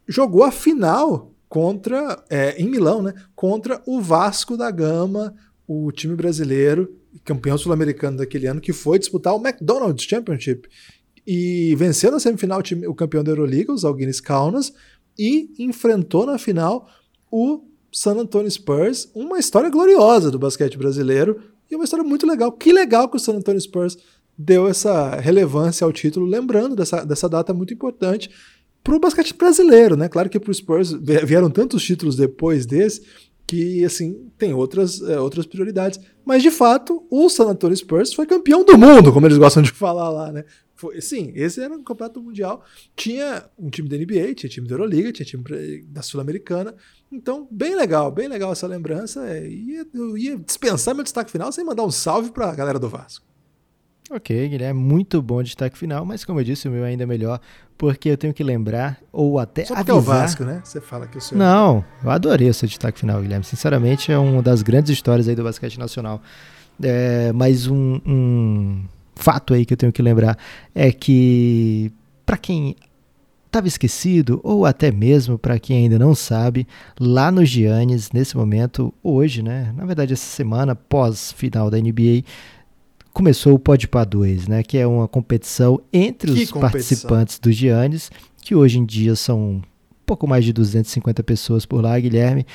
jogou 0.08 0.44
a 0.44 0.52
final 0.52 1.34
contra 1.48 2.24
é, 2.30 2.62
em 2.62 2.70
Milão, 2.70 3.02
né, 3.02 3.14
contra 3.36 3.82
o 3.86 4.02
Vasco 4.02 4.56
da 4.56 4.70
Gama, 4.72 5.36
o 5.72 5.92
time 5.92 6.16
brasileiro, 6.16 6.92
campeão 7.24 7.56
sul-americano 7.56 8.18
daquele 8.18 8.48
ano, 8.48 8.60
que 8.60 8.74
foi 8.74 8.98
disputar 8.98 9.36
o 9.36 9.40
McDonald's 9.40 10.04
Championship 10.04 10.68
e 11.28 11.76
venceu 11.76 12.12
na 12.12 12.20
semifinal 12.20 12.58
o, 12.58 12.64
time, 12.64 12.88
o 12.88 12.96
campeão 12.96 13.24
da 13.24 13.32
Euroliga, 13.32 13.72
os 13.72 13.86
Alguines 13.86 14.20
Kaunas, 14.20 14.74
e 15.16 15.48
enfrentou 15.60 16.26
na 16.26 16.40
final 16.40 16.90
o 17.32 17.62
San 17.92 18.16
Antonio 18.16 18.50
Spurs, 18.50 19.12
uma 19.14 19.38
história 19.38 19.70
gloriosa 19.70 20.32
do 20.32 20.40
basquete 20.40 20.76
brasileiro 20.76 21.40
e 21.70 21.76
uma 21.76 21.84
história 21.84 22.04
muito 22.04 22.26
legal. 22.26 22.52
Que 22.52 22.74
legal 22.74 23.08
que 23.08 23.18
o 23.18 23.20
San 23.20 23.36
Antonio 23.36 23.62
Spurs 23.62 23.96
deu 24.36 24.68
essa 24.68 25.18
relevância 25.18 25.86
ao 25.86 25.94
título, 25.94 26.26
lembrando 26.26 26.76
dessa, 26.76 27.06
dessa 27.06 27.30
data 27.30 27.54
muito 27.54 27.76
importante 27.76 28.32
para 28.84 28.96
o 28.96 29.00
basquete 29.00 29.36
brasileiro, 29.36 29.96
né? 29.96 30.10
Claro 30.10 30.32
que 30.32 30.40
para 30.40 30.50
o 30.50 30.54
Spurs 30.54 30.94
vieram 31.26 31.52
tantos 31.52 31.84
títulos 31.84 32.16
depois 32.16 32.66
desse 32.66 33.04
que 33.50 33.84
assim 33.84 34.30
tem 34.38 34.54
outras, 34.54 35.02
é, 35.02 35.20
outras 35.20 35.44
prioridades. 35.48 36.00
Mas 36.24 36.44
de 36.44 36.52
fato, 36.52 37.04
o 37.10 37.28
San 37.30 37.46
Antonio 37.46 37.76
Spurs 37.76 38.14
foi 38.14 38.28
campeão 38.28 38.64
do 38.64 38.78
mundo, 38.78 39.12
como 39.12 39.26
eles 39.26 39.40
gostam 39.40 39.64
de 39.64 39.72
falar 39.74 40.08
lá, 40.10 40.32
né? 40.32 40.46
Foi, 40.76 41.02
sim, 41.02 41.32
esse 41.34 41.60
era 41.60 41.74
um 41.74 41.84
campeonato 41.84 42.22
mundial. 42.22 42.64
Tinha 42.96 43.44
um 43.58 43.72
time 43.72 43.90
da 43.90 43.98
NBA, 43.98 44.36
tinha 44.36 44.50
time 44.50 44.68
da 44.68 44.76
Euroliga, 44.76 45.12
tinha 45.12 45.26
time 45.26 45.44
da 45.88 46.04
Sul-Americana. 46.04 46.76
Então, 47.12 47.48
bem 47.50 47.76
legal, 47.76 48.12
bem 48.12 48.28
legal 48.28 48.52
essa 48.52 48.68
lembrança. 48.68 49.28
É, 49.28 49.50
ia, 49.50 49.84
eu 49.96 50.16
ia 50.16 50.38
dispensar 50.38 50.94
meu 50.94 51.04
destaque 51.04 51.32
final 51.32 51.52
sem 51.52 51.66
mandar 51.66 51.84
um 51.84 51.92
salve 51.92 52.30
para 52.30 52.52
a 52.52 52.56
galera 52.56 52.78
do 52.78 52.88
Vasco. 52.88 53.26
Ok, 54.12 54.48
Guilherme, 54.48 54.80
muito 54.80 55.22
bom 55.24 55.42
destaque 55.42 55.78
final, 55.78 56.06
mas 56.06 56.24
como 56.24 56.40
eu 56.40 56.44
disse, 56.44 56.68
o 56.68 56.72
meu 56.72 56.84
ainda 56.84 57.04
é 57.04 57.06
melhor, 57.06 57.40
porque 57.80 58.10
eu 58.10 58.18
tenho 58.18 58.34
que 58.34 58.44
lembrar, 58.44 59.00
ou 59.10 59.40
até 59.40 59.64
Só 59.64 59.74
avisar... 59.74 59.96
é 59.96 59.98
o 59.98 60.02
Vasco, 60.02 60.44
né? 60.44 60.62
Você 60.66 60.82
fala 60.82 61.08
que 61.08 61.18
o 61.18 61.22
seu... 61.22 61.38
Não, 61.38 61.82
eu 62.04 62.12
adorei 62.12 62.50
o 62.50 62.54
seu 62.54 62.68
destaque 62.68 63.00
final, 63.00 63.22
Guilherme. 63.22 63.46
Sinceramente, 63.46 64.12
é 64.12 64.18
uma 64.18 64.44
das 64.44 64.62
grandes 64.62 64.92
histórias 64.92 65.30
aí 65.30 65.34
do 65.34 65.46
basquete 65.46 65.80
nacional. 65.80 66.22
É, 66.84 67.32
mas 67.32 67.68
um, 67.68 68.02
um 68.06 68.84
fato 69.16 69.54
aí 69.54 69.66
que 69.66 69.74
eu 69.74 69.78
tenho 69.78 69.94
que 69.94 70.02
lembrar 70.02 70.38
é 70.76 70.92
que, 70.92 71.90
para 72.26 72.36
quem 72.36 72.76
estava 73.46 73.66
esquecido, 73.66 74.42
ou 74.44 74.66
até 74.66 74.92
mesmo 74.92 75.40
para 75.40 75.58
quem 75.58 75.78
ainda 75.78 75.98
não 75.98 76.14
sabe, 76.14 76.68
lá 77.00 77.32
no 77.32 77.46
Giannis, 77.46 78.12
nesse 78.12 78.36
momento, 78.36 78.94
hoje, 79.02 79.42
né? 79.42 79.74
Na 79.78 79.86
verdade, 79.86 80.12
essa 80.12 80.28
semana, 80.28 80.76
pós-final 80.76 81.72
da 81.72 81.78
NBA, 81.78 82.26
começou 83.20 83.54
o 83.54 83.60
Podpah 83.60 84.06
2, 84.06 84.48
né? 84.48 84.64
Que 84.64 84.78
é 84.78 84.88
uma 84.88 85.06
competição 85.06 85.82
entre 85.92 86.32
que 86.32 86.44
os 86.44 86.52
competição? 86.52 86.62
participantes 86.62 87.38
do 87.38 87.52
Giannis, 87.52 88.10
que 88.42 88.56
hoje 88.56 88.80
em 88.80 88.86
dia 88.86 89.14
são 89.14 89.56
um 89.56 89.62
pouco 90.06 90.26
mais 90.26 90.46
de 90.46 90.54
250 90.54 91.22
pessoas 91.24 91.66
por 91.66 91.84
lá, 91.84 92.00
Guilherme, 92.00 92.46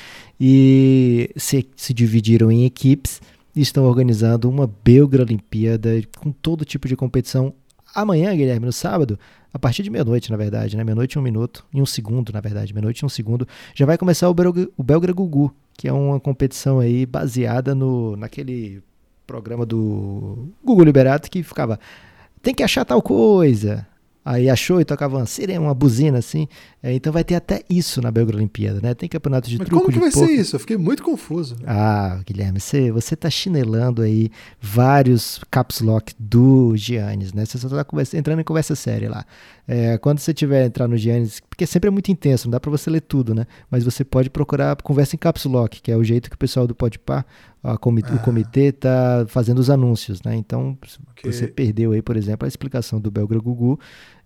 e 0.41 1.29
se, 1.37 1.67
se 1.75 1.93
dividiram 1.93 2.51
em 2.51 2.65
equipes 2.65 3.21
e 3.55 3.61
estão 3.61 3.85
organizando 3.85 4.49
uma 4.49 4.65
Belgra 4.83 5.21
Olimpíada 5.21 6.01
com 6.17 6.31
todo 6.31 6.65
tipo 6.65 6.87
de 6.87 6.95
competição. 6.95 7.53
Amanhã, 7.93 8.35
Guilherme, 8.35 8.65
no 8.65 8.73
sábado, 8.73 9.19
a 9.53 9.59
partir 9.59 9.83
de 9.83 9.91
meia-noite, 9.91 10.31
na 10.31 10.35
verdade, 10.35 10.75
né? 10.75 10.83
Meia-noite 10.83 11.15
e 11.15 11.19
um 11.19 11.21
minuto, 11.21 11.63
em 11.71 11.79
um 11.79 11.85
segundo, 11.85 12.33
na 12.33 12.41
verdade, 12.41 12.73
meia-noite 12.73 13.03
e 13.03 13.05
um 13.05 13.09
segundo, 13.09 13.47
já 13.75 13.85
vai 13.85 13.99
começar 13.99 14.27
o, 14.31 14.33
Belgra, 14.33 14.67
o 14.75 14.81
Belgra 14.81 15.13
Gugu, 15.13 15.55
que 15.77 15.87
é 15.87 15.93
uma 15.93 16.19
competição 16.19 16.79
aí 16.79 17.05
baseada 17.05 17.75
no, 17.75 18.17
naquele 18.17 18.81
programa 19.25 19.65
do 19.65 20.49
Google 20.63 20.85
Liberato 20.85 21.29
que 21.29 21.43
ficava 21.43 21.79
tem 22.41 22.53
que 22.53 22.63
achar 22.63 22.85
tal 22.85 23.01
coisa, 23.01 23.87
Aí 24.25 24.49
achou 24.49 24.81
e 24.81 24.85
tocava 24.85 25.17
uma 25.17 25.27
sirene, 25.27 25.59
uma 25.59 25.73
buzina 25.75 26.17
assim. 26.17 26.47
É, 26.81 26.91
então 26.91 27.13
vai 27.13 27.23
ter 27.23 27.35
até 27.35 27.61
isso 27.69 28.01
na 28.01 28.09
Belgra 28.09 28.35
Olimpíada, 28.35 28.79
né? 28.81 28.95
Tem 28.95 29.07
campeonato 29.07 29.47
de 29.47 29.59
Mas 29.59 29.67
truco 29.67 29.83
como 29.83 29.93
que 29.93 29.99
vai 29.99 30.09
ser 30.09 30.31
isso? 30.31 30.55
Eu 30.55 30.59
fiquei 30.59 30.77
muito 30.77 31.03
confuso. 31.03 31.55
Ah, 31.63 32.19
Guilherme, 32.25 32.59
você, 32.59 32.91
você 32.91 33.15
tá 33.15 33.29
chinelando 33.29 34.01
aí 34.01 34.31
vários 34.59 35.39
caps 35.51 35.79
lock 35.79 36.11
do 36.17 36.75
Giannis, 36.75 37.33
né? 37.33 37.45
Você 37.45 37.59
só 37.59 37.69
tá 37.69 37.83
conversa, 37.83 38.17
entrando 38.17 38.39
em 38.39 38.43
conversa 38.43 38.73
séria 38.75 39.11
lá. 39.11 39.23
É, 39.67 39.99
quando 39.99 40.17
você 40.17 40.33
tiver 40.33 40.65
entrar 40.65 40.87
no 40.87 40.97
Giannis, 40.97 41.39
porque 41.47 41.67
sempre 41.67 41.89
é 41.89 41.91
muito 41.91 42.11
intenso, 42.11 42.47
não 42.47 42.51
dá 42.51 42.59
para 42.59 42.71
você 42.71 42.89
ler 42.89 43.01
tudo, 43.01 43.35
né? 43.35 43.45
Mas 43.69 43.83
você 43.83 44.03
pode 44.03 44.31
procurar 44.31 44.75
conversa 44.77 45.15
em 45.15 45.19
caps 45.19 45.45
lock, 45.45 45.79
que 45.83 45.91
é 45.91 45.97
o 45.97 46.03
jeito 46.03 46.31
que 46.31 46.35
o 46.35 46.39
pessoal 46.39 46.65
do 46.65 46.73
Podpah, 47.65 48.13
ah. 48.13 48.15
o 48.15 48.19
comitê 48.19 48.71
tá 48.71 49.25
fazendo 49.27 49.59
os 49.59 49.69
anúncios, 49.69 50.21
né? 50.21 50.35
Então, 50.35 50.77
okay. 51.11 51.31
você 51.31 51.47
perdeu 51.47 51.91
aí, 51.91 52.01
por 52.01 52.15
exemplo, 52.15 52.45
a 52.45 52.47
explicação 52.47 52.99
do 52.99 53.09
Belgra 53.09 53.39
Gugu, 53.39 53.79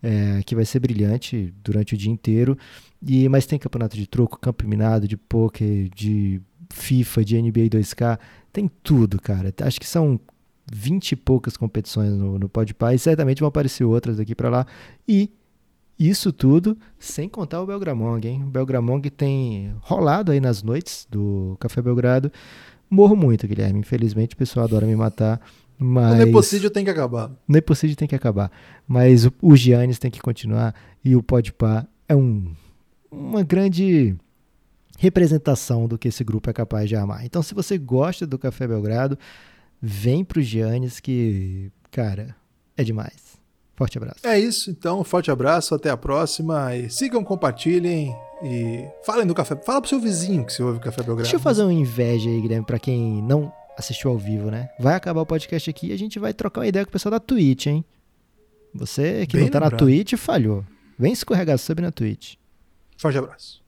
é, 0.04 0.42
que 0.46 0.56
vai 0.56 0.66
ser 0.66 0.80
brilhante 0.80 1.54
durante 1.64 1.94
o 1.94 1.98
dia 1.98 2.12
inteiro. 2.12 2.58
E, 3.06 3.30
mas 3.30 3.46
tem 3.46 3.58
campeonato 3.58 3.96
de 3.96 4.08
troco, 4.08 4.38
campo 4.38 4.68
minado, 4.68 5.08
de 5.08 5.16
poker, 5.16 5.90
de 5.96 6.42
FIFA, 6.72 7.24
de 7.24 7.42
NBA 7.42 7.70
2K, 7.70 8.20
tem 8.52 8.70
tudo, 8.84 9.22
cara. 9.22 9.54
Acho 9.62 9.80
que 9.80 9.88
são 9.88 10.20
20 10.72 11.14
e 11.14 11.16
poucas 11.16 11.58
competições 11.58 12.12
no, 12.12 12.38
no 12.38 12.50
Podpah 12.50 12.94
e 12.94 13.00
certamente 13.00 13.40
vão 13.40 13.48
aparecer 13.48 13.84
outras 13.84 14.18
daqui 14.18 14.36
para 14.36 14.50
lá. 14.50 14.66
E 15.08 15.32
isso 15.98 16.32
tudo 16.32 16.78
sem 16.98 17.28
contar 17.28 17.62
o 17.62 17.66
Belgramong, 17.66 18.26
hein? 18.26 18.44
O 18.44 18.48
Belgramong 18.48 19.02
tem 19.10 19.74
rolado 19.82 20.32
aí 20.32 20.40
nas 20.40 20.64
noites 20.64 21.08
do 21.10 21.58
Café 21.60 21.82
Belgrado. 21.82 22.32
Morro 22.90 23.16
muito, 23.16 23.48
Guilherme. 23.48 23.80
Infelizmente 23.80 24.36
o 24.36 24.38
pessoal 24.38 24.66
adora 24.66 24.86
me 24.86 24.96
matar. 24.96 25.40
Mas... 25.78 26.14
O 26.14 26.26
Nepocídio 26.26 26.70
tem 26.70 26.84
que 26.84 26.92
acabar. 26.92 27.30
O 27.30 27.52
Nepocídio 27.52 27.96
tem 27.96 28.08
que 28.08 28.16
acabar. 28.16 28.52
Mas 28.88 29.26
o, 29.26 29.34
o 29.42 29.56
Giannis 29.56 30.00
tem 30.00 30.12
que 30.12 30.20
continuar 30.20 30.76
e 31.04 31.16
o 31.16 31.24
Podpah 31.24 31.88
é 32.08 32.16
um, 32.16 32.52
uma 33.10 33.44
grande 33.44 34.16
representação 34.98 35.88
do 35.88 35.98
que 35.98 36.10
esse 36.10 36.24
grupo 36.24 36.50
é 36.50 36.54
capaz 36.54 36.90
de 36.90 36.96
amar. 36.96 37.26
Então, 37.26 37.42
se 37.42 37.54
você 37.54 37.78
gosta 37.78 38.28
do 38.28 38.38
Café 38.38 38.68
Belgrado, 38.68 39.18
vem 39.82 40.26
pro 40.26 40.42
Giannis 40.42 41.00
que, 41.00 41.72
cara, 41.90 42.36
é 42.76 42.84
demais. 42.84 43.40
Forte 43.78 43.98
abraço. 43.98 44.28
É 44.28 44.38
isso, 44.38 44.70
então, 44.70 45.02
forte 45.06 45.32
abraço, 45.32 45.74
até 45.74 45.90
a 45.90 45.96
próxima 45.96 46.76
e 46.76 46.90
sigam, 46.90 47.24
compartilhem 47.24 48.14
e 48.44 48.86
falem 49.06 49.26
do 49.28 49.34
café. 49.36 49.56
Fala 49.56 49.82
pro 49.82 49.90
seu 49.90 50.00
vizinho 50.00 50.46
que 50.46 50.54
você 50.54 50.64
ouve 50.64 50.78
o 50.78 50.82
Café 50.82 50.98
Belgrado. 50.98 51.22
Deixa 51.24 51.36
eu 51.36 51.40
fazer 51.40 51.64
uma 51.64 51.74
inveja 51.74 52.30
aí, 52.30 52.42
Guilherme, 52.42 52.66
pra 52.66 52.80
quem 52.80 53.22
não 53.22 53.52
assistiu 53.78 54.12
ao 54.12 54.18
vivo, 54.18 54.50
né? 54.52 54.70
Vai 54.80 54.96
acabar 54.96 55.22
o 55.22 55.26
podcast 55.26 55.70
aqui 55.70 55.88
e 55.88 55.94
a 55.94 55.98
gente 55.98 56.20
vai 56.20 56.34
trocar 56.34 56.62
uma 56.62 56.68
ideia 56.68 56.86
com 56.86 56.90
o 56.90 56.92
pessoal 56.92 57.12
da 57.12 57.20
Twitch, 57.20 57.68
hein? 57.68 57.84
Você 58.74 59.26
que 59.26 59.36
Bem 59.38 59.46
não 59.46 59.52
tá 59.52 59.60
lembrado. 59.60 59.72
na 59.74 59.78
Twitch 59.78 60.14
falhou. 60.16 60.64
Vem 60.98 61.14
escorregar 61.14 61.58
sobre 61.58 61.84
na 61.84 61.92
Twitch. 61.92 62.36
Forte 62.98 63.18
abraço. 63.18 63.62